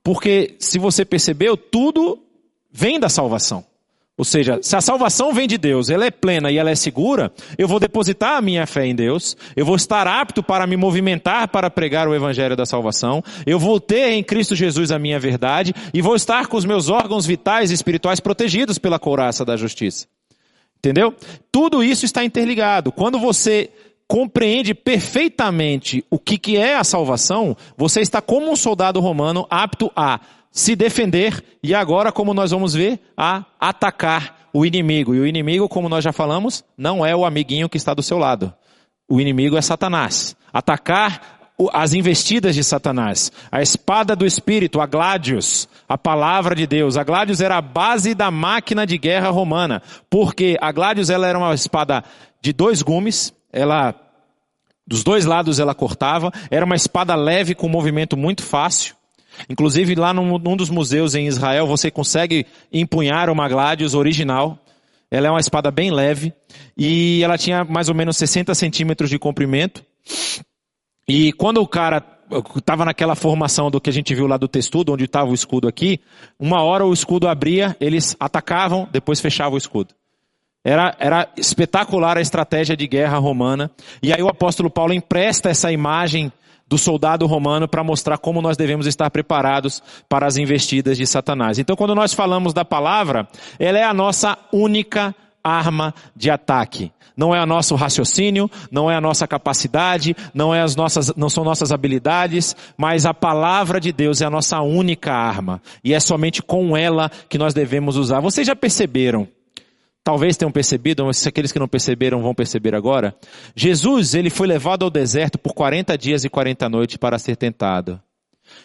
Porque, 0.00 0.54
se 0.60 0.78
você 0.78 1.04
percebeu, 1.04 1.56
tudo 1.56 2.22
vem 2.70 3.00
da 3.00 3.08
salvação. 3.08 3.64
Ou 4.16 4.24
seja, 4.24 4.60
se 4.62 4.76
a 4.76 4.80
salvação 4.80 5.34
vem 5.34 5.48
de 5.48 5.58
Deus, 5.58 5.90
ela 5.90 6.06
é 6.06 6.10
plena 6.12 6.52
e 6.52 6.56
ela 6.56 6.70
é 6.70 6.76
segura, 6.76 7.32
eu 7.58 7.66
vou 7.66 7.80
depositar 7.80 8.36
a 8.36 8.40
minha 8.40 8.64
fé 8.64 8.86
em 8.86 8.94
Deus, 8.94 9.36
eu 9.56 9.66
vou 9.66 9.74
estar 9.74 10.06
apto 10.06 10.40
para 10.40 10.64
me 10.64 10.76
movimentar 10.76 11.48
para 11.48 11.68
pregar 11.68 12.06
o 12.06 12.14
evangelho 12.14 12.54
da 12.54 12.64
salvação, 12.64 13.24
eu 13.44 13.58
vou 13.58 13.80
ter 13.80 14.12
em 14.12 14.22
Cristo 14.22 14.54
Jesus 14.54 14.92
a 14.92 15.00
minha 15.00 15.18
verdade 15.18 15.74
e 15.92 16.00
vou 16.00 16.14
estar 16.14 16.46
com 16.46 16.56
os 16.56 16.64
meus 16.64 16.88
órgãos 16.88 17.26
vitais 17.26 17.72
e 17.72 17.74
espirituais 17.74 18.20
protegidos 18.20 18.78
pela 18.78 19.00
couraça 19.00 19.44
da 19.44 19.56
justiça. 19.56 20.06
Entendeu? 20.84 21.14
Tudo 21.50 21.82
isso 21.82 22.04
está 22.04 22.22
interligado. 22.22 22.92
Quando 22.92 23.18
você 23.18 23.70
compreende 24.06 24.74
perfeitamente 24.74 26.04
o 26.10 26.18
que, 26.18 26.36
que 26.36 26.58
é 26.58 26.76
a 26.76 26.84
salvação, 26.84 27.56
você 27.74 28.02
está 28.02 28.20
como 28.20 28.50
um 28.50 28.56
soldado 28.56 29.00
romano 29.00 29.46
apto 29.48 29.90
a 29.96 30.20
se 30.50 30.76
defender 30.76 31.42
e 31.62 31.74
agora, 31.74 32.12
como 32.12 32.34
nós 32.34 32.50
vamos 32.50 32.74
ver, 32.74 33.00
a 33.16 33.46
atacar 33.58 34.50
o 34.52 34.66
inimigo. 34.66 35.14
E 35.14 35.20
o 35.20 35.26
inimigo, 35.26 35.70
como 35.70 35.88
nós 35.88 36.04
já 36.04 36.12
falamos, 36.12 36.62
não 36.76 37.04
é 37.04 37.16
o 37.16 37.24
amiguinho 37.24 37.68
que 37.68 37.78
está 37.78 37.94
do 37.94 38.02
seu 38.02 38.18
lado. 38.18 38.52
O 39.08 39.18
inimigo 39.18 39.56
é 39.56 39.62
Satanás. 39.62 40.36
Atacar 40.52 41.43
as 41.72 41.94
investidas 41.94 42.54
de 42.54 42.64
Satanás, 42.64 43.30
a 43.50 43.62
espada 43.62 44.16
do 44.16 44.26
Espírito, 44.26 44.80
a 44.80 44.86
Gladius, 44.86 45.68
a 45.88 45.96
palavra 45.96 46.54
de 46.54 46.66
Deus. 46.66 46.96
A 46.96 47.04
Gladius 47.04 47.40
era 47.40 47.56
a 47.56 47.62
base 47.62 48.14
da 48.14 48.30
máquina 48.30 48.86
de 48.86 48.98
guerra 48.98 49.30
romana, 49.30 49.80
porque 50.10 50.56
a 50.60 50.72
Gladius 50.72 51.10
ela 51.10 51.26
era 51.26 51.38
uma 51.38 51.54
espada 51.54 52.02
de 52.40 52.52
dois 52.52 52.82
gumes, 52.82 53.32
ela 53.52 53.94
dos 54.86 55.02
dois 55.02 55.24
lados 55.24 55.58
ela 55.58 55.74
cortava, 55.74 56.30
era 56.50 56.66
uma 56.66 56.74
espada 56.74 57.14
leve 57.14 57.54
com 57.54 57.68
movimento 57.68 58.16
muito 58.16 58.42
fácil. 58.42 58.94
Inclusive 59.48 59.94
lá 59.94 60.12
num, 60.12 60.38
num 60.38 60.56
dos 60.56 60.70
museus 60.70 61.14
em 61.14 61.26
Israel 61.26 61.66
você 61.66 61.90
consegue 61.90 62.46
empunhar 62.72 63.30
uma 63.30 63.48
Gladius 63.48 63.94
original. 63.94 64.58
Ela 65.10 65.28
é 65.28 65.30
uma 65.30 65.40
espada 65.40 65.70
bem 65.70 65.90
leve 65.90 66.32
e 66.76 67.22
ela 67.22 67.38
tinha 67.38 67.64
mais 67.64 67.88
ou 67.88 67.94
menos 67.94 68.16
60 68.16 68.54
centímetros 68.54 69.08
de 69.08 69.18
comprimento. 69.18 69.84
E 71.08 71.32
quando 71.32 71.58
o 71.58 71.68
cara 71.68 72.02
estava 72.56 72.84
naquela 72.84 73.14
formação 73.14 73.70
do 73.70 73.80
que 73.80 73.90
a 73.90 73.92
gente 73.92 74.14
viu 74.14 74.26
lá 74.26 74.36
do 74.36 74.48
textudo, 74.48 74.92
onde 74.92 75.04
estava 75.04 75.30
o 75.30 75.34
escudo 75.34 75.68
aqui, 75.68 76.00
uma 76.38 76.62
hora 76.62 76.84
o 76.84 76.92
escudo 76.92 77.28
abria, 77.28 77.76
eles 77.80 78.16
atacavam, 78.18 78.88
depois 78.90 79.20
fechavam 79.20 79.54
o 79.54 79.58
escudo. 79.58 79.94
Era, 80.64 80.96
era 80.98 81.28
espetacular 81.36 82.16
a 82.16 82.22
estratégia 82.22 82.74
de 82.74 82.86
guerra 82.86 83.18
romana. 83.18 83.70
E 84.02 84.12
aí 84.12 84.22
o 84.22 84.28
apóstolo 84.28 84.70
Paulo 84.70 84.94
empresta 84.94 85.50
essa 85.50 85.70
imagem 85.70 86.32
do 86.66 86.78
soldado 86.78 87.26
romano 87.26 87.68
para 87.68 87.84
mostrar 87.84 88.16
como 88.16 88.40
nós 88.40 88.56
devemos 88.56 88.86
estar 88.86 89.10
preparados 89.10 89.82
para 90.08 90.26
as 90.26 90.38
investidas 90.38 90.96
de 90.96 91.06
Satanás. 91.06 91.58
Então, 91.58 91.76
quando 91.76 91.94
nós 91.94 92.14
falamos 92.14 92.54
da 92.54 92.64
palavra, 92.64 93.28
ela 93.58 93.78
é 93.78 93.84
a 93.84 93.92
nossa 93.92 94.38
única 94.50 95.14
arma 95.44 95.94
de 96.16 96.30
ataque. 96.30 96.90
Não 97.16 97.32
é 97.34 97.40
o 97.40 97.46
nosso 97.46 97.76
raciocínio, 97.76 98.50
não 98.70 98.90
é 98.90 98.96
a 98.96 99.00
nossa 99.00 99.28
capacidade, 99.28 100.16
não, 100.32 100.52
é 100.52 100.60
as 100.60 100.74
nossas, 100.74 101.14
não 101.14 101.28
são 101.28 101.44
nossas 101.44 101.70
habilidades, 101.70 102.56
mas 102.76 103.06
a 103.06 103.14
palavra 103.14 103.78
de 103.78 103.92
Deus 103.92 104.20
é 104.20 104.24
a 104.24 104.30
nossa 104.30 104.60
única 104.60 105.12
arma. 105.12 105.62
E 105.84 105.94
é 105.94 106.00
somente 106.00 106.42
com 106.42 106.76
ela 106.76 107.08
que 107.28 107.38
nós 107.38 107.54
devemos 107.54 107.96
usar. 107.96 108.20
Vocês 108.20 108.46
já 108.46 108.56
perceberam 108.56 109.28
talvez 110.04 110.36
tenham 110.36 110.52
percebido, 110.52 111.06
mas 111.06 111.16
se 111.16 111.28
aqueles 111.28 111.50
que 111.50 111.58
não 111.58 111.66
perceberam 111.66 112.20
vão 112.20 112.34
perceber 112.34 112.74
agora. 112.74 113.16
Jesus, 113.56 114.14
ele 114.14 114.28
foi 114.28 114.46
levado 114.46 114.84
ao 114.84 114.90
deserto 114.90 115.38
por 115.38 115.54
40 115.54 115.96
dias 115.96 116.24
e 116.24 116.28
40 116.28 116.68
noites 116.68 116.98
para 116.98 117.18
ser 117.18 117.36
tentado. 117.36 118.00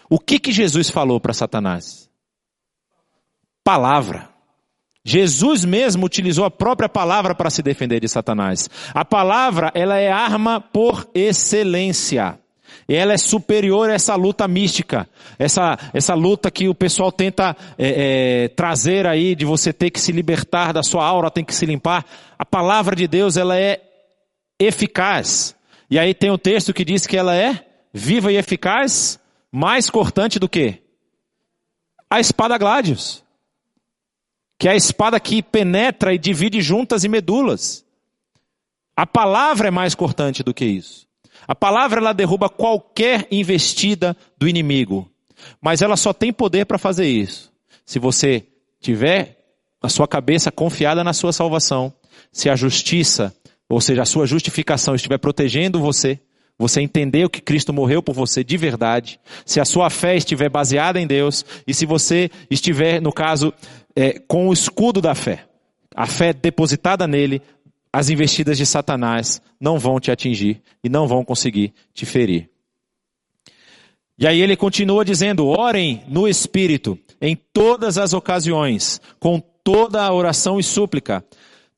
O 0.10 0.20
que 0.20 0.38
que 0.38 0.52
Jesus 0.52 0.90
falou 0.90 1.20
para 1.20 1.34
Satanás? 1.34 2.10
Palavra. 3.64 4.30
Jesus 5.04 5.66
mesmo 5.66 6.06
utilizou 6.06 6.46
a 6.46 6.52
própria 6.52 6.90
palavra 6.90 7.34
para 7.34 7.50
se 7.50 7.64
defender 7.64 8.00
de 8.00 8.08
Satanás. 8.08 8.70
A 8.94 9.06
palavra, 9.06 9.72
ela 9.74 9.98
é 9.98 10.12
arma 10.12 10.60
por 10.60 11.10
excelência 11.14 12.38
ela 12.88 13.14
é 13.14 13.18
superior 13.18 13.90
a 13.90 13.94
essa 13.94 14.16
luta 14.16 14.48
mística, 14.48 15.08
essa, 15.38 15.78
essa 15.94 16.14
luta 16.14 16.50
que 16.50 16.68
o 16.68 16.76
pessoal 16.76 17.12
tenta 17.12 17.56
é, 17.78 18.46
é, 18.46 18.48
trazer 18.50 19.06
aí 19.06 19.36
de 19.36 19.46
você 19.46 19.72
ter 19.72 19.92
que 19.92 20.00
se 20.00 20.12
libertar 20.12 20.74
da 20.74 20.82
sua 20.82 21.06
aura, 21.06 21.30
tem 21.30 21.44
que 21.44 21.54
se 21.54 21.66
limpar. 21.66 22.06
A 22.38 22.46
palavra 22.46 22.96
de 22.96 23.08
Deus 23.08 23.38
ela 23.38 23.58
é 23.58 23.82
eficaz. 24.60 25.56
E 25.90 26.00
aí 26.00 26.14
tem 26.14 26.32
um 26.32 26.38
texto 26.38 26.74
que 26.74 26.86
diz 26.86 27.06
que 27.06 27.18
ela 27.18 27.36
é 27.36 27.66
viva 27.94 28.32
e 28.32 28.38
eficaz, 28.38 29.20
mais 29.52 29.90
cortante 29.90 30.40
do 30.40 30.50
que 30.50 30.82
a 32.10 32.20
espada 32.20 32.58
Gladius, 32.58 33.24
que 34.60 34.68
é 34.68 34.72
a 34.72 34.76
espada 34.76 35.20
que 35.20 35.42
penetra 35.42 36.14
e 36.14 36.20
divide 36.20 36.62
juntas 36.62 37.04
e 37.04 37.10
medulas. 37.10 37.84
A 38.96 39.08
palavra 39.08 39.70
é 39.70 39.72
mais 39.72 39.96
cortante 39.96 40.44
do 40.44 40.54
que 40.54 40.66
isso. 40.66 41.08
A 41.48 41.56
palavra 41.56 42.00
ela 42.00 42.14
derruba 42.14 42.50
qualquer 42.50 43.26
investida 43.32 44.16
do 44.38 44.48
inimigo, 44.48 45.10
mas 45.60 45.82
ela 45.82 45.98
só 45.98 46.14
tem 46.14 46.32
poder 46.32 46.66
para 46.66 46.78
fazer 46.78 47.08
isso 47.08 47.50
se 47.90 47.98
você 47.98 48.44
tiver 48.80 49.40
a 49.82 49.90
sua 49.90 50.08
cabeça 50.08 50.52
confiada 50.52 51.04
na 51.04 51.12
sua 51.12 51.34
salvação, 51.34 51.92
se 52.32 52.48
a 52.48 52.56
justiça, 52.56 53.36
ou 53.68 53.82
seja, 53.82 54.04
a 54.04 54.06
sua 54.06 54.28
justificação 54.28 54.94
estiver 54.94 55.18
protegendo 55.18 55.80
você, 55.80 56.20
você 56.56 56.82
entender 56.82 57.26
o 57.26 57.30
que 57.32 57.42
Cristo 57.42 57.74
morreu 57.74 58.04
por 58.04 58.14
você 58.14 58.44
de 58.44 58.58
verdade, 58.58 59.20
se 59.44 59.60
a 59.60 59.66
sua 59.66 59.90
fé 59.90 60.16
estiver 60.16 60.50
baseada 60.50 61.02
em 61.02 61.08
Deus 61.08 61.44
e 61.66 61.74
se 61.74 61.84
você 61.84 62.30
estiver, 62.48 63.02
no 63.02 63.12
caso, 63.12 63.52
é, 64.00 64.18
com 64.18 64.48
o 64.48 64.54
escudo 64.54 65.02
da 65.02 65.14
fé, 65.14 65.46
a 65.94 66.08
fé 66.08 66.32
depositada 66.32 67.06
nele, 67.06 67.42
as 67.92 68.10
investidas 68.10 68.58
de 68.58 68.66
Satanás 68.66 69.42
não 69.60 69.78
vão 69.78 70.00
te 70.00 70.10
atingir 70.10 70.62
e 70.82 70.88
não 70.88 71.06
vão 71.06 71.26
conseguir 71.26 71.74
te 71.94 72.06
ferir. 72.06 72.50
E 74.18 74.26
aí 74.26 74.40
ele 74.40 74.56
continua 74.56 75.04
dizendo: 75.04 75.48
orem 75.48 76.02
no 76.08 76.30
Espírito 76.30 76.98
em 77.20 77.36
todas 77.52 77.98
as 77.98 78.14
ocasiões, 78.14 79.02
com 79.20 79.42
toda 79.62 80.02
a 80.02 80.14
oração 80.14 80.58
e 80.58 80.64
súplica. 80.64 81.22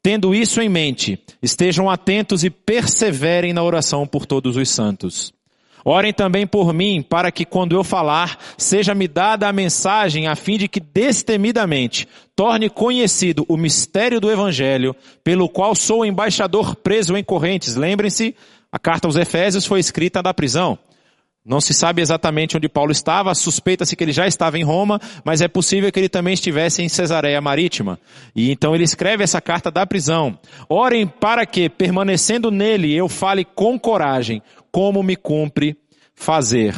Tendo 0.04 0.36
isso 0.36 0.62
em 0.62 0.70
mente, 0.70 1.20
estejam 1.42 1.90
atentos 1.90 2.44
e 2.44 2.52
perseverem 2.52 3.52
na 3.52 3.64
oração 3.64 4.06
por 4.06 4.28
todos 4.28 4.58
os 4.58 4.70
santos. 4.70 5.34
Orem 5.84 6.14
também 6.14 6.46
por 6.46 6.74
mim, 6.74 7.02
para 7.02 7.32
que 7.32 7.46
quando 7.46 7.76
eu 7.76 7.84
falar, 7.84 8.38
seja-me 8.58 9.08
dada 9.08 9.48
a 9.48 9.54
mensagem 9.54 10.28
a 10.28 10.36
fim 10.36 10.58
de 10.58 10.68
que 10.68 10.80
destemidamente 10.80 12.08
torne 12.36 12.70
conhecido 12.70 13.46
o 13.48 13.58
mistério 13.58 14.20
do 14.20 14.32
Evangelho, 14.32 14.96
pelo 15.24 15.50
qual 15.50 15.76
sou 15.76 16.06
embaixador 16.06 16.76
preso 16.76 17.18
em 17.18 17.24
correntes. 17.24 17.76
Lembrem-se, 17.76 18.36
a 18.72 18.80
carta 18.80 19.08
aos 19.08 19.16
Efésios 19.16 19.66
foi 19.66 19.80
escrita 19.80 20.22
da 20.22 20.34
prisão. 20.34 20.78
Não 21.44 21.60
se 21.60 21.74
sabe 21.74 22.04
exatamente 22.04 22.56
onde 22.56 22.70
Paulo 22.70 22.92
estava, 22.92 23.34
suspeita-se 23.34 23.96
que 23.96 24.04
ele 24.04 24.12
já 24.12 24.28
estava 24.28 24.60
em 24.60 24.64
Roma, 24.64 25.02
mas 25.26 25.42
é 25.42 25.48
possível 25.48 25.92
que 25.92 26.00
ele 26.00 26.08
também 26.08 26.36
estivesse 26.36 26.84
em 26.84 26.90
Cesareia 26.90 27.42
Marítima. 27.42 28.00
E 28.36 28.52
então 28.52 28.76
ele 28.76 28.84
escreve 28.84 29.24
essa 29.24 29.42
carta 29.42 29.72
da 29.72 29.84
prisão. 29.84 30.38
Orem 30.70 31.08
para 31.08 31.44
que, 31.44 31.68
permanecendo 31.68 32.52
nele, 32.52 32.94
eu 32.94 33.10
fale 33.10 33.44
com 33.44 33.80
coragem 33.80 34.40
como 34.72 35.04
me 35.04 35.16
cumpre 35.16 35.78
fazer. 36.16 36.76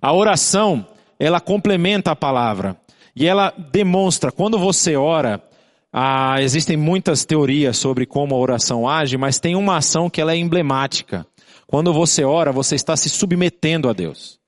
A 0.00 0.12
oração, 0.12 0.86
ela 1.18 1.40
complementa 1.40 2.10
a 2.10 2.16
palavra. 2.16 2.76
E 3.16 3.26
ela 3.26 3.54
demonstra, 3.70 4.32
quando 4.32 4.58
você 4.58 4.96
ora, 4.96 5.42
ah, 5.92 6.42
existem 6.42 6.76
muitas 6.76 7.24
teorias 7.24 7.76
sobre 7.76 8.04
como 8.04 8.34
a 8.34 8.38
oração 8.38 8.88
age, 8.88 9.16
mas 9.16 9.38
tem 9.38 9.54
uma 9.54 9.76
ação 9.76 10.10
que 10.10 10.20
ela 10.20 10.32
é 10.32 10.36
emblemática. 10.36 11.24
Quando 11.66 11.92
você 11.92 12.24
ora, 12.24 12.50
você 12.50 12.74
está 12.74 12.96
se 12.96 13.08
submetendo 13.08 13.88
a 13.88 13.92
Deus. 13.92 14.40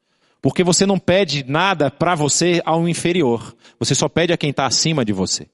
Porque 0.42 0.64
você 0.64 0.84
não 0.84 0.98
pede 0.98 1.44
nada 1.46 1.90
para 1.90 2.14
você 2.14 2.60
ao 2.64 2.88
inferior. 2.88 3.54
Você 3.78 3.94
só 3.94 4.08
pede 4.08 4.32
a 4.32 4.36
quem 4.36 4.50
está 4.50 4.66
acima 4.66 5.04
de 5.04 5.12
você. 5.12 5.48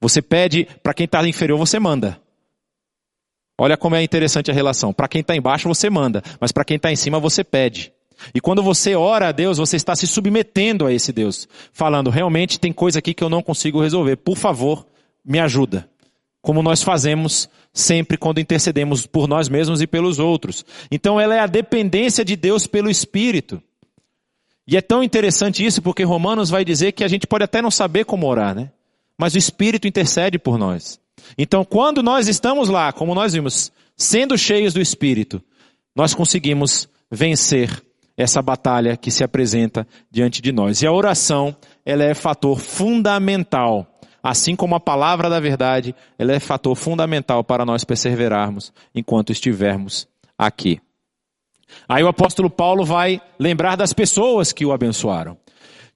Você 0.00 0.20
pede 0.20 0.66
para 0.82 0.92
quem 0.92 1.04
está 1.04 1.26
inferior, 1.26 1.58
você 1.58 1.78
manda. 1.78 2.20
Olha 3.58 3.76
como 3.76 3.96
é 3.96 4.02
interessante 4.02 4.50
a 4.50 4.54
relação. 4.54 4.92
Para 4.92 5.08
quem 5.08 5.20
está 5.20 5.36
embaixo, 5.36 5.68
você 5.68 5.88
manda. 5.90 6.22
Mas 6.40 6.52
para 6.52 6.64
quem 6.64 6.76
está 6.76 6.90
em 6.90 6.96
cima, 6.96 7.20
você 7.20 7.44
pede. 7.44 7.92
E 8.34 8.40
quando 8.40 8.62
você 8.62 8.94
ora 8.94 9.28
a 9.28 9.32
Deus, 9.32 9.58
você 9.58 9.76
está 9.76 9.94
se 9.96 10.06
submetendo 10.06 10.86
a 10.86 10.92
esse 10.92 11.12
Deus. 11.12 11.48
Falando, 11.72 12.10
realmente 12.10 12.58
tem 12.58 12.72
coisa 12.72 12.98
aqui 12.98 13.14
que 13.14 13.22
eu 13.22 13.28
não 13.28 13.42
consigo 13.42 13.82
resolver. 13.82 14.16
Por 14.16 14.36
favor, 14.36 14.86
me 15.24 15.38
ajuda. 15.38 15.88
Como 16.40 16.62
nós 16.62 16.82
fazemos 16.82 17.48
sempre 17.72 18.16
quando 18.16 18.40
intercedemos 18.40 19.06
por 19.06 19.26
nós 19.26 19.48
mesmos 19.48 19.80
e 19.80 19.86
pelos 19.86 20.18
outros. 20.18 20.64
Então 20.90 21.20
ela 21.20 21.34
é 21.34 21.38
a 21.38 21.46
dependência 21.46 22.24
de 22.24 22.36
Deus 22.36 22.66
pelo 22.66 22.90
Espírito. 22.90 23.62
E 24.66 24.76
é 24.76 24.80
tão 24.80 25.02
interessante 25.02 25.64
isso 25.64 25.82
porque 25.82 26.04
Romanos 26.04 26.50
vai 26.50 26.64
dizer 26.64 26.92
que 26.92 27.04
a 27.04 27.08
gente 27.08 27.26
pode 27.26 27.44
até 27.44 27.60
não 27.62 27.70
saber 27.70 28.04
como 28.04 28.26
orar, 28.26 28.54
né? 28.54 28.70
Mas 29.16 29.34
o 29.34 29.38
Espírito 29.38 29.88
intercede 29.88 30.38
por 30.38 30.58
nós. 30.58 31.00
Então 31.36 31.64
quando 31.64 32.02
nós 32.02 32.28
estamos 32.28 32.68
lá, 32.68 32.92
como 32.92 33.14
nós 33.14 33.32
vimos, 33.32 33.72
sendo 33.96 34.36
cheios 34.36 34.74
do 34.74 34.80
Espírito, 34.80 35.42
nós 35.94 36.14
conseguimos 36.14 36.88
vencer 37.10 37.82
essa 38.16 38.42
batalha 38.42 38.96
que 38.96 39.10
se 39.10 39.24
apresenta 39.24 39.86
diante 40.10 40.42
de 40.42 40.52
nós. 40.52 40.82
E 40.82 40.86
a 40.86 40.92
oração, 40.92 41.56
ela 41.84 42.04
é 42.04 42.14
fator 42.14 42.58
fundamental 42.58 43.88
assim 44.22 44.54
como 44.54 44.74
a 44.74 44.80
palavra 44.80 45.28
da 45.28 45.40
verdade, 45.40 45.94
ela 46.16 46.32
é 46.32 46.38
fator 46.38 46.76
fundamental 46.76 47.42
para 47.42 47.64
nós 47.64 47.82
perseverarmos 47.82 48.72
enquanto 48.94 49.32
estivermos 49.32 50.06
aqui. 50.38 50.80
Aí 51.88 52.04
o 52.04 52.08
apóstolo 52.08 52.48
Paulo 52.48 52.84
vai 52.84 53.20
lembrar 53.38 53.76
das 53.76 53.92
pessoas 53.92 54.52
que 54.52 54.64
o 54.64 54.72
abençoaram. 54.72 55.36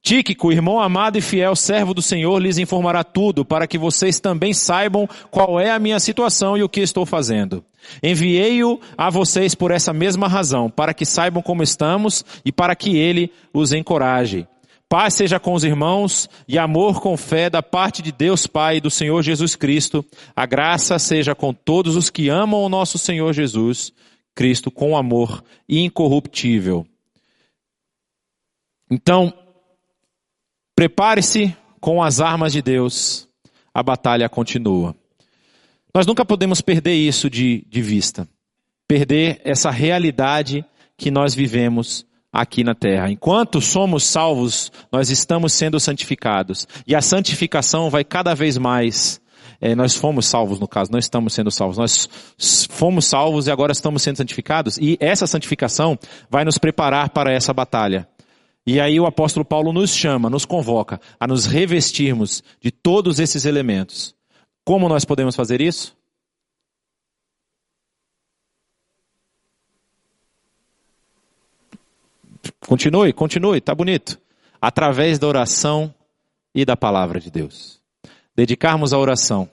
Tíquico, 0.06 0.52
irmão 0.52 0.78
amado 0.80 1.18
e 1.18 1.20
fiel 1.20 1.56
servo 1.56 1.92
do 1.92 2.00
Senhor, 2.00 2.38
lhes 2.38 2.58
informará 2.58 3.02
tudo, 3.02 3.44
para 3.44 3.66
que 3.66 3.76
vocês 3.76 4.20
também 4.20 4.54
saibam 4.54 5.08
qual 5.32 5.58
é 5.58 5.72
a 5.72 5.80
minha 5.80 5.98
situação 5.98 6.56
e 6.56 6.62
o 6.62 6.68
que 6.68 6.78
estou 6.78 7.04
fazendo. 7.04 7.64
Enviei-o 8.00 8.80
a 8.96 9.10
vocês 9.10 9.52
por 9.52 9.72
essa 9.72 9.92
mesma 9.92 10.28
razão, 10.28 10.70
para 10.70 10.94
que 10.94 11.04
saibam 11.04 11.42
como 11.42 11.60
estamos 11.60 12.24
e 12.44 12.52
para 12.52 12.76
que 12.76 12.96
ele 12.96 13.32
os 13.52 13.72
encoraje. 13.72 14.46
Paz 14.88 15.14
seja 15.14 15.40
com 15.40 15.54
os 15.54 15.64
irmãos 15.64 16.30
e 16.46 16.56
amor 16.56 17.00
com 17.00 17.16
fé 17.16 17.50
da 17.50 17.60
parte 17.60 18.00
de 18.00 18.12
Deus 18.12 18.46
Pai 18.46 18.76
e 18.76 18.80
do 18.80 18.92
Senhor 18.92 19.20
Jesus 19.22 19.56
Cristo. 19.56 20.04
A 20.36 20.46
graça 20.46 21.00
seja 21.00 21.34
com 21.34 21.52
todos 21.52 21.96
os 21.96 22.10
que 22.10 22.28
amam 22.28 22.62
o 22.62 22.68
nosso 22.68 22.96
Senhor 22.96 23.32
Jesus 23.32 23.92
Cristo 24.36 24.70
com 24.70 24.96
amor 24.96 25.42
incorruptível. 25.68 26.86
Então, 28.88 29.34
prepare-se 30.76 31.56
com 31.80 32.02
as 32.02 32.20
armas 32.20 32.52
de 32.52 32.60
Deus. 32.60 33.26
A 33.74 33.82
batalha 33.82 34.28
continua. 34.28 34.94
Nós 35.94 36.06
nunca 36.06 36.24
podemos 36.24 36.60
perder 36.60 36.94
isso 36.94 37.30
de, 37.30 37.66
de 37.68 37.80
vista. 37.80 38.28
Perder 38.86 39.40
essa 39.44 39.70
realidade 39.70 40.64
que 40.96 41.10
nós 41.10 41.34
vivemos 41.34 42.06
aqui 42.32 42.62
na 42.62 42.74
terra. 42.74 43.10
Enquanto 43.10 43.60
somos 43.60 44.04
salvos, 44.04 44.70
nós 44.92 45.10
estamos 45.10 45.54
sendo 45.54 45.80
santificados. 45.80 46.68
E 46.86 46.94
a 46.94 47.00
santificação 47.00 47.88
vai 47.88 48.04
cada 48.04 48.34
vez 48.34 48.58
mais. 48.58 49.20
É, 49.58 49.74
nós 49.74 49.94
fomos 49.94 50.26
salvos, 50.26 50.60
no 50.60 50.68
caso, 50.68 50.92
não 50.92 50.98
estamos 50.98 51.32
sendo 51.32 51.50
salvos. 51.50 51.78
Nós 51.78 52.08
fomos 52.70 53.06
salvos 53.06 53.46
e 53.46 53.50
agora 53.50 53.72
estamos 53.72 54.02
sendo 54.02 54.18
santificados. 54.18 54.76
E 54.76 54.98
essa 55.00 55.26
santificação 55.26 55.98
vai 56.30 56.44
nos 56.44 56.58
preparar 56.58 57.10
para 57.10 57.32
essa 57.32 57.54
batalha. 57.54 58.06
E 58.66 58.80
aí 58.80 58.98
o 58.98 59.06
apóstolo 59.06 59.44
Paulo 59.44 59.72
nos 59.72 59.94
chama, 59.94 60.28
nos 60.28 60.44
convoca 60.44 61.00
a 61.20 61.26
nos 61.26 61.46
revestirmos 61.46 62.42
de 62.60 62.72
todos 62.72 63.20
esses 63.20 63.44
elementos. 63.44 64.14
Como 64.64 64.88
nós 64.88 65.04
podemos 65.04 65.36
fazer 65.36 65.60
isso? 65.60 65.96
Continue, 72.66 73.12
continue, 73.12 73.60
tá 73.60 73.72
bonito. 73.72 74.20
Através 74.60 75.20
da 75.20 75.28
oração 75.28 75.94
e 76.52 76.64
da 76.64 76.76
palavra 76.76 77.20
de 77.20 77.30
Deus. 77.30 77.80
Dedicarmos 78.34 78.92
a 78.92 78.98
oração, 78.98 79.48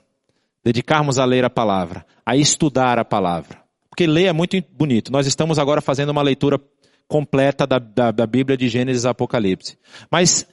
dedicarmos 0.64 1.18
a 1.18 1.24
ler 1.24 1.44
a 1.44 1.50
palavra, 1.50 2.04
a 2.26 2.36
estudar 2.36 2.98
a 2.98 3.04
palavra. 3.04 3.62
Porque 3.88 4.08
ler 4.08 4.24
é 4.24 4.32
muito 4.32 4.60
bonito. 4.72 5.12
Nós 5.12 5.24
estamos 5.24 5.56
agora 5.56 5.80
fazendo 5.80 6.10
uma 6.10 6.22
leitura 6.22 6.60
completa 7.08 7.66
da, 7.66 7.78
da, 7.78 8.10
da 8.10 8.26
Bíblia 8.26 8.56
de 8.56 8.68
Gênesis 8.68 9.06
a 9.06 9.10
Apocalipse. 9.10 9.78
Mas 10.10 10.46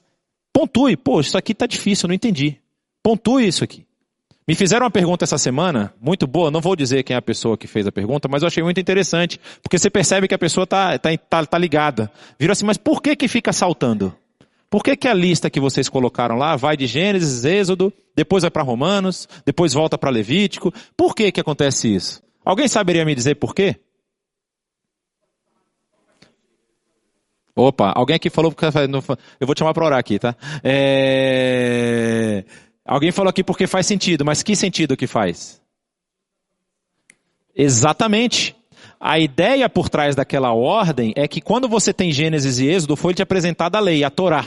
pontue, 0.54 0.98
pô, 0.98 1.22
isso 1.22 1.38
aqui 1.38 1.52
está 1.54 1.66
difícil, 1.66 2.08
não 2.08 2.16
entendi. 2.16 2.58
Pontue 3.04 3.48
isso 3.48 3.64
aqui. 3.64 3.86
Me 4.48 4.56
fizeram 4.56 4.86
uma 4.86 4.92
pergunta 4.92 5.24
essa 5.24 5.38
semana, 5.38 5.94
muito 6.02 6.26
boa, 6.28 6.52
não 6.52 6.60
vou 6.60 6.76
dizer 6.76 7.04
quem 7.04 7.14
é 7.14 7.18
a 7.18 7.22
pessoa 7.22 7.58
que 7.58 7.68
fez 7.68 7.86
a 7.88 7.92
pergunta, 7.92 8.28
mas 8.28 8.42
eu 8.42 8.48
achei 8.48 8.64
muito 8.64 8.82
interessante, 8.82 9.40
porque 9.62 9.78
você 9.78 9.90
percebe 9.90 10.28
que 10.28 10.34
a 10.34 10.40
pessoa 10.40 10.64
está 10.64 10.98
tá, 10.98 11.10
tá, 11.18 11.46
tá 11.46 11.58
ligada. 11.58 12.12
Virou 12.40 12.52
assim, 12.52 12.66
mas 12.66 12.78
por 12.78 13.02
que 13.02 13.16
que 13.16 13.28
fica 13.28 13.54
saltando? 13.54 14.14
Por 14.70 14.84
que 14.84 14.96
que 14.96 15.08
a 15.08 15.14
lista 15.14 15.50
que 15.50 15.60
vocês 15.60 15.90
colocaram 15.90 16.36
lá 16.38 16.56
vai 16.56 16.76
de 16.76 16.88
Gênesis, 16.88 17.46
Êxodo, 17.46 17.94
depois 18.16 18.42
vai 18.42 18.50
para 18.50 18.64
Romanos, 18.64 19.28
depois 19.46 19.74
volta 19.74 19.98
para 19.98 20.10
Levítico? 20.10 20.74
Por 20.98 21.14
que 21.14 21.32
que 21.32 21.40
acontece 21.40 21.94
isso? 21.94 22.24
Alguém 22.44 22.68
saberia 22.68 23.06
me 23.06 23.14
dizer 23.14 23.36
por 23.36 23.54
quê? 23.54 23.76
Opa, 27.56 27.92
alguém 27.96 28.16
aqui 28.16 28.30
falou, 28.30 28.54
eu 29.40 29.48
vou 29.48 29.54
te 29.54 29.60
chamar 29.60 29.74
para 29.74 29.86
orar 29.86 30.00
aqui, 30.00 30.18
tá? 30.18 30.36
É... 30.64 32.44
Alguém 32.86 33.12
falou 33.12 33.30
aqui 33.30 33.44
porque 33.44 33.68
faz 33.68 33.86
sentido, 33.86 34.26
mas 34.26 34.42
que 34.42 34.56
sentido 34.56 34.98
que 34.98 35.08
faz? 35.08 35.62
Exatamente. 37.56 38.56
A 39.00 39.20
ideia 39.20 39.68
por 39.70 39.90
trás 39.90 40.16
daquela 40.16 40.54
ordem 40.54 41.14
é 41.16 41.28
que 41.28 41.42
quando 41.42 41.68
você 41.68 41.94
tem 41.94 42.12
Gênesis 42.12 42.60
e 42.60 42.68
Êxodo, 42.68 42.96
foi 42.96 43.14
te 43.14 43.22
apresentada 43.22 43.78
a 43.78 43.82
lei, 43.82 44.04
a 44.04 44.10
Torá. 44.10 44.46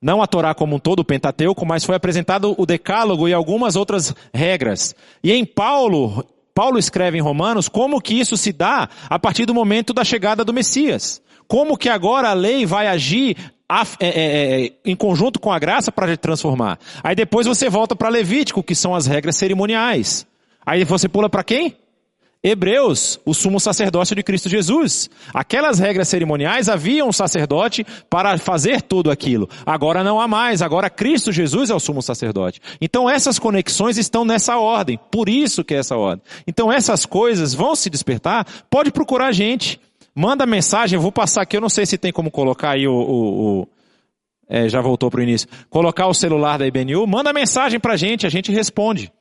Não 0.00 0.20
a 0.20 0.26
Torá 0.26 0.54
como 0.54 0.76
um 0.76 0.78
todo, 0.78 1.00
o 1.00 1.04
Pentateuco, 1.04 1.64
mas 1.64 1.84
foi 1.84 1.94
apresentado 1.94 2.54
o 2.58 2.66
Decálogo 2.66 3.28
e 3.28 3.32
algumas 3.32 3.76
outras 3.76 4.14
regras. 4.32 4.94
E 5.22 5.32
em 5.32 5.44
Paulo, 5.44 6.24
Paulo 6.54 6.78
escreve 6.78 7.18
em 7.18 7.22
Romanos 7.22 7.68
como 7.68 8.00
que 8.00 8.14
isso 8.14 8.36
se 8.36 8.52
dá 8.52 8.88
a 9.08 9.18
partir 9.18 9.46
do 9.46 9.54
momento 9.54 9.92
da 9.92 10.04
chegada 10.04 10.44
do 10.44 10.52
Messias. 10.52 11.22
Como 11.46 11.76
que 11.76 11.88
agora 11.88 12.30
a 12.30 12.34
lei 12.34 12.66
vai 12.66 12.86
agir 12.86 13.36
é, 13.68 14.06
é, 14.06 14.66
é, 14.66 14.72
em 14.84 14.94
conjunto 14.94 15.40
com 15.40 15.50
a 15.50 15.58
graça 15.58 15.90
para 15.90 16.16
transformar. 16.16 16.78
Aí 17.02 17.16
depois 17.16 17.46
você 17.46 17.68
volta 17.68 17.96
para 17.96 18.08
Levítico, 18.08 18.62
que 18.62 18.74
são 18.74 18.94
as 18.94 19.06
regras 19.06 19.36
cerimoniais. 19.36 20.26
Aí 20.64 20.84
você 20.84 21.08
pula 21.08 21.28
para 21.28 21.42
quem? 21.42 21.76
Hebreus, 22.42 23.18
o 23.24 23.34
sumo 23.34 23.58
sacerdócio 23.58 24.14
de 24.14 24.22
Cristo 24.22 24.48
Jesus. 24.48 25.10
Aquelas 25.34 25.80
regras 25.80 26.06
cerimoniais 26.06 26.68
havia 26.68 27.04
um 27.04 27.10
sacerdote 27.12 27.84
para 28.08 28.38
fazer 28.38 28.82
tudo 28.82 29.10
aquilo. 29.10 29.48
Agora 29.64 30.04
não 30.04 30.20
há 30.20 30.28
mais, 30.28 30.62
agora 30.62 30.88
Cristo 30.88 31.32
Jesus 31.32 31.70
é 31.70 31.74
o 31.74 31.80
sumo 31.80 32.00
sacerdote. 32.00 32.60
Então 32.80 33.10
essas 33.10 33.36
conexões 33.36 33.98
estão 33.98 34.24
nessa 34.24 34.58
ordem, 34.58 34.96
por 35.10 35.28
isso 35.28 35.64
que 35.64 35.74
é 35.74 35.78
essa 35.78 35.96
ordem. 35.96 36.24
Então 36.46 36.70
essas 36.70 37.04
coisas 37.04 37.52
vão 37.52 37.74
se 37.74 37.90
despertar, 37.90 38.46
pode 38.70 38.92
procurar 38.92 39.26
a 39.26 39.32
gente. 39.32 39.80
Manda 40.18 40.46
mensagem, 40.46 40.96
eu 40.96 41.02
vou 41.02 41.12
passar 41.12 41.42
aqui, 41.42 41.58
eu 41.58 41.60
não 41.60 41.68
sei 41.68 41.84
se 41.84 41.98
tem 41.98 42.10
como 42.10 42.30
colocar 42.30 42.70
aí 42.70 42.88
o, 42.88 42.94
o, 42.94 43.60
o 43.60 43.68
é, 44.48 44.66
já 44.66 44.80
voltou 44.80 45.10
para 45.10 45.20
o 45.20 45.22
início, 45.22 45.46
colocar 45.68 46.06
o 46.06 46.14
celular 46.14 46.58
da 46.58 46.66
IBNU, 46.66 47.06
manda 47.06 47.34
mensagem 47.34 47.78
para 47.78 47.92
a 47.92 47.96
gente, 47.98 48.26
a 48.26 48.30
gente 48.30 48.50
responde. 48.50 49.12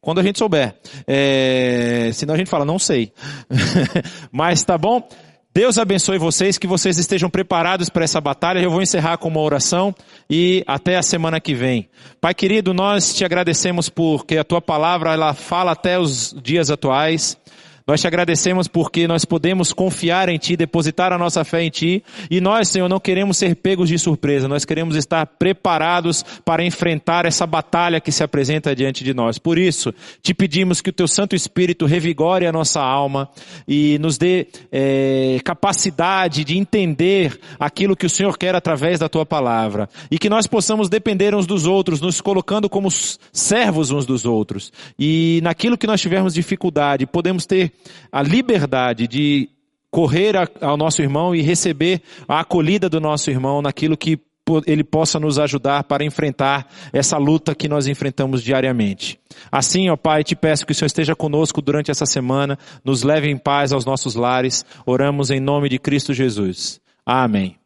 Quando 0.00 0.20
a 0.20 0.22
gente 0.22 0.38
souber. 0.38 0.76
É, 1.06 2.10
senão 2.12 2.34
a 2.34 2.36
gente 2.36 2.50
fala, 2.50 2.64
não 2.64 2.78
sei. 2.78 3.10
Mas 4.30 4.62
tá 4.62 4.76
bom? 4.78 5.08
Deus 5.52 5.78
abençoe 5.78 6.18
vocês, 6.18 6.58
que 6.58 6.66
vocês 6.66 6.98
estejam 6.98 7.30
preparados 7.30 7.88
para 7.88 8.04
essa 8.04 8.20
batalha. 8.20 8.60
Eu 8.60 8.70
vou 8.70 8.82
encerrar 8.82 9.16
com 9.16 9.28
uma 9.28 9.40
oração 9.40 9.94
e 10.28 10.62
até 10.66 10.96
a 10.96 11.02
semana 11.02 11.40
que 11.40 11.54
vem. 11.54 11.88
Pai 12.20 12.34
querido, 12.34 12.74
nós 12.74 13.14
te 13.14 13.24
agradecemos 13.24 13.88
porque 13.88 14.36
a 14.36 14.44
tua 14.44 14.60
palavra 14.60 15.14
ela 15.14 15.32
fala 15.32 15.72
até 15.72 15.98
os 15.98 16.34
dias 16.40 16.70
atuais. 16.70 17.38
Nós 17.86 18.00
te 18.00 18.06
agradecemos 18.06 18.66
porque 18.66 19.06
nós 19.06 19.26
podemos 19.26 19.70
confiar 19.70 20.30
em 20.30 20.38
Ti, 20.38 20.56
depositar 20.56 21.12
a 21.12 21.18
nossa 21.18 21.44
fé 21.44 21.64
em 21.64 21.68
Ti. 21.68 22.02
E 22.30 22.40
nós, 22.40 22.70
Senhor, 22.70 22.88
não 22.88 22.98
queremos 22.98 23.36
ser 23.36 23.54
pegos 23.56 23.90
de 23.90 23.98
surpresa. 23.98 24.48
Nós 24.48 24.64
queremos 24.64 24.96
estar 24.96 25.26
preparados 25.26 26.24
para 26.46 26.64
enfrentar 26.64 27.26
essa 27.26 27.46
batalha 27.46 28.00
que 28.00 28.10
se 28.10 28.24
apresenta 28.24 28.74
diante 28.74 29.04
de 29.04 29.12
nós. 29.12 29.36
Por 29.36 29.58
isso, 29.58 29.92
te 30.22 30.32
pedimos 30.32 30.80
que 30.80 30.88
o 30.88 30.92
Teu 30.94 31.06
Santo 31.06 31.36
Espírito 31.36 31.84
revigore 31.84 32.46
a 32.46 32.52
nossa 32.52 32.80
alma 32.80 33.28
e 33.68 33.98
nos 33.98 34.16
dê 34.16 34.46
é, 34.72 35.38
capacidade 35.44 36.42
de 36.42 36.56
entender 36.56 37.38
aquilo 37.60 37.94
que 37.94 38.06
o 38.06 38.10
Senhor 38.10 38.38
quer 38.38 38.54
através 38.54 38.98
da 38.98 39.10
Tua 39.10 39.26
palavra. 39.26 39.90
E 40.10 40.18
que 40.18 40.30
nós 40.30 40.46
possamos 40.46 40.88
depender 40.88 41.34
uns 41.34 41.46
dos 41.46 41.66
outros, 41.66 42.00
nos 42.00 42.18
colocando 42.22 42.66
como 42.66 42.88
servos 42.90 43.90
uns 43.90 44.06
dos 44.06 44.24
outros. 44.24 44.72
E 44.98 45.40
naquilo 45.42 45.76
que 45.76 45.86
nós 45.86 46.00
tivermos 46.00 46.32
dificuldade, 46.32 47.04
podemos 47.04 47.44
ter 47.44 47.73
a 48.10 48.22
liberdade 48.22 49.06
de 49.06 49.48
correr 49.90 50.34
ao 50.60 50.76
nosso 50.76 51.02
irmão 51.02 51.34
e 51.34 51.40
receber 51.40 52.02
a 52.26 52.40
acolhida 52.40 52.88
do 52.88 53.00
nosso 53.00 53.30
irmão 53.30 53.62
naquilo 53.62 53.96
que 53.96 54.18
ele 54.66 54.84
possa 54.84 55.18
nos 55.18 55.38
ajudar 55.38 55.84
para 55.84 56.04
enfrentar 56.04 56.66
essa 56.92 57.16
luta 57.16 57.54
que 57.54 57.68
nós 57.68 57.86
enfrentamos 57.86 58.42
diariamente. 58.42 59.18
Assim, 59.50 59.88
ó 59.88 59.96
Pai, 59.96 60.22
te 60.22 60.36
peço 60.36 60.66
que 60.66 60.72
o 60.72 60.74
Senhor 60.74 60.86
esteja 60.86 61.14
conosco 61.14 61.62
durante 61.62 61.90
essa 61.90 62.04
semana, 62.04 62.58
nos 62.84 63.02
leve 63.02 63.30
em 63.30 63.38
paz 63.38 63.72
aos 63.72 63.84
nossos 63.84 64.14
lares. 64.14 64.64
Oramos 64.84 65.30
em 65.30 65.40
nome 65.40 65.68
de 65.68 65.78
Cristo 65.78 66.12
Jesus. 66.12 66.80
Amém. 67.06 67.56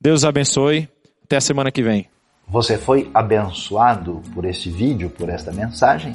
Deus 0.00 0.24
abençoe. 0.24 0.88
Até 1.24 1.36
a 1.36 1.40
semana 1.40 1.72
que 1.72 1.82
vem. 1.82 2.06
Você 2.46 2.76
foi 2.76 3.10
abençoado 3.14 4.20
por 4.34 4.44
este 4.44 4.68
vídeo, 4.68 5.08
por 5.08 5.30
esta 5.30 5.50
mensagem? 5.50 6.14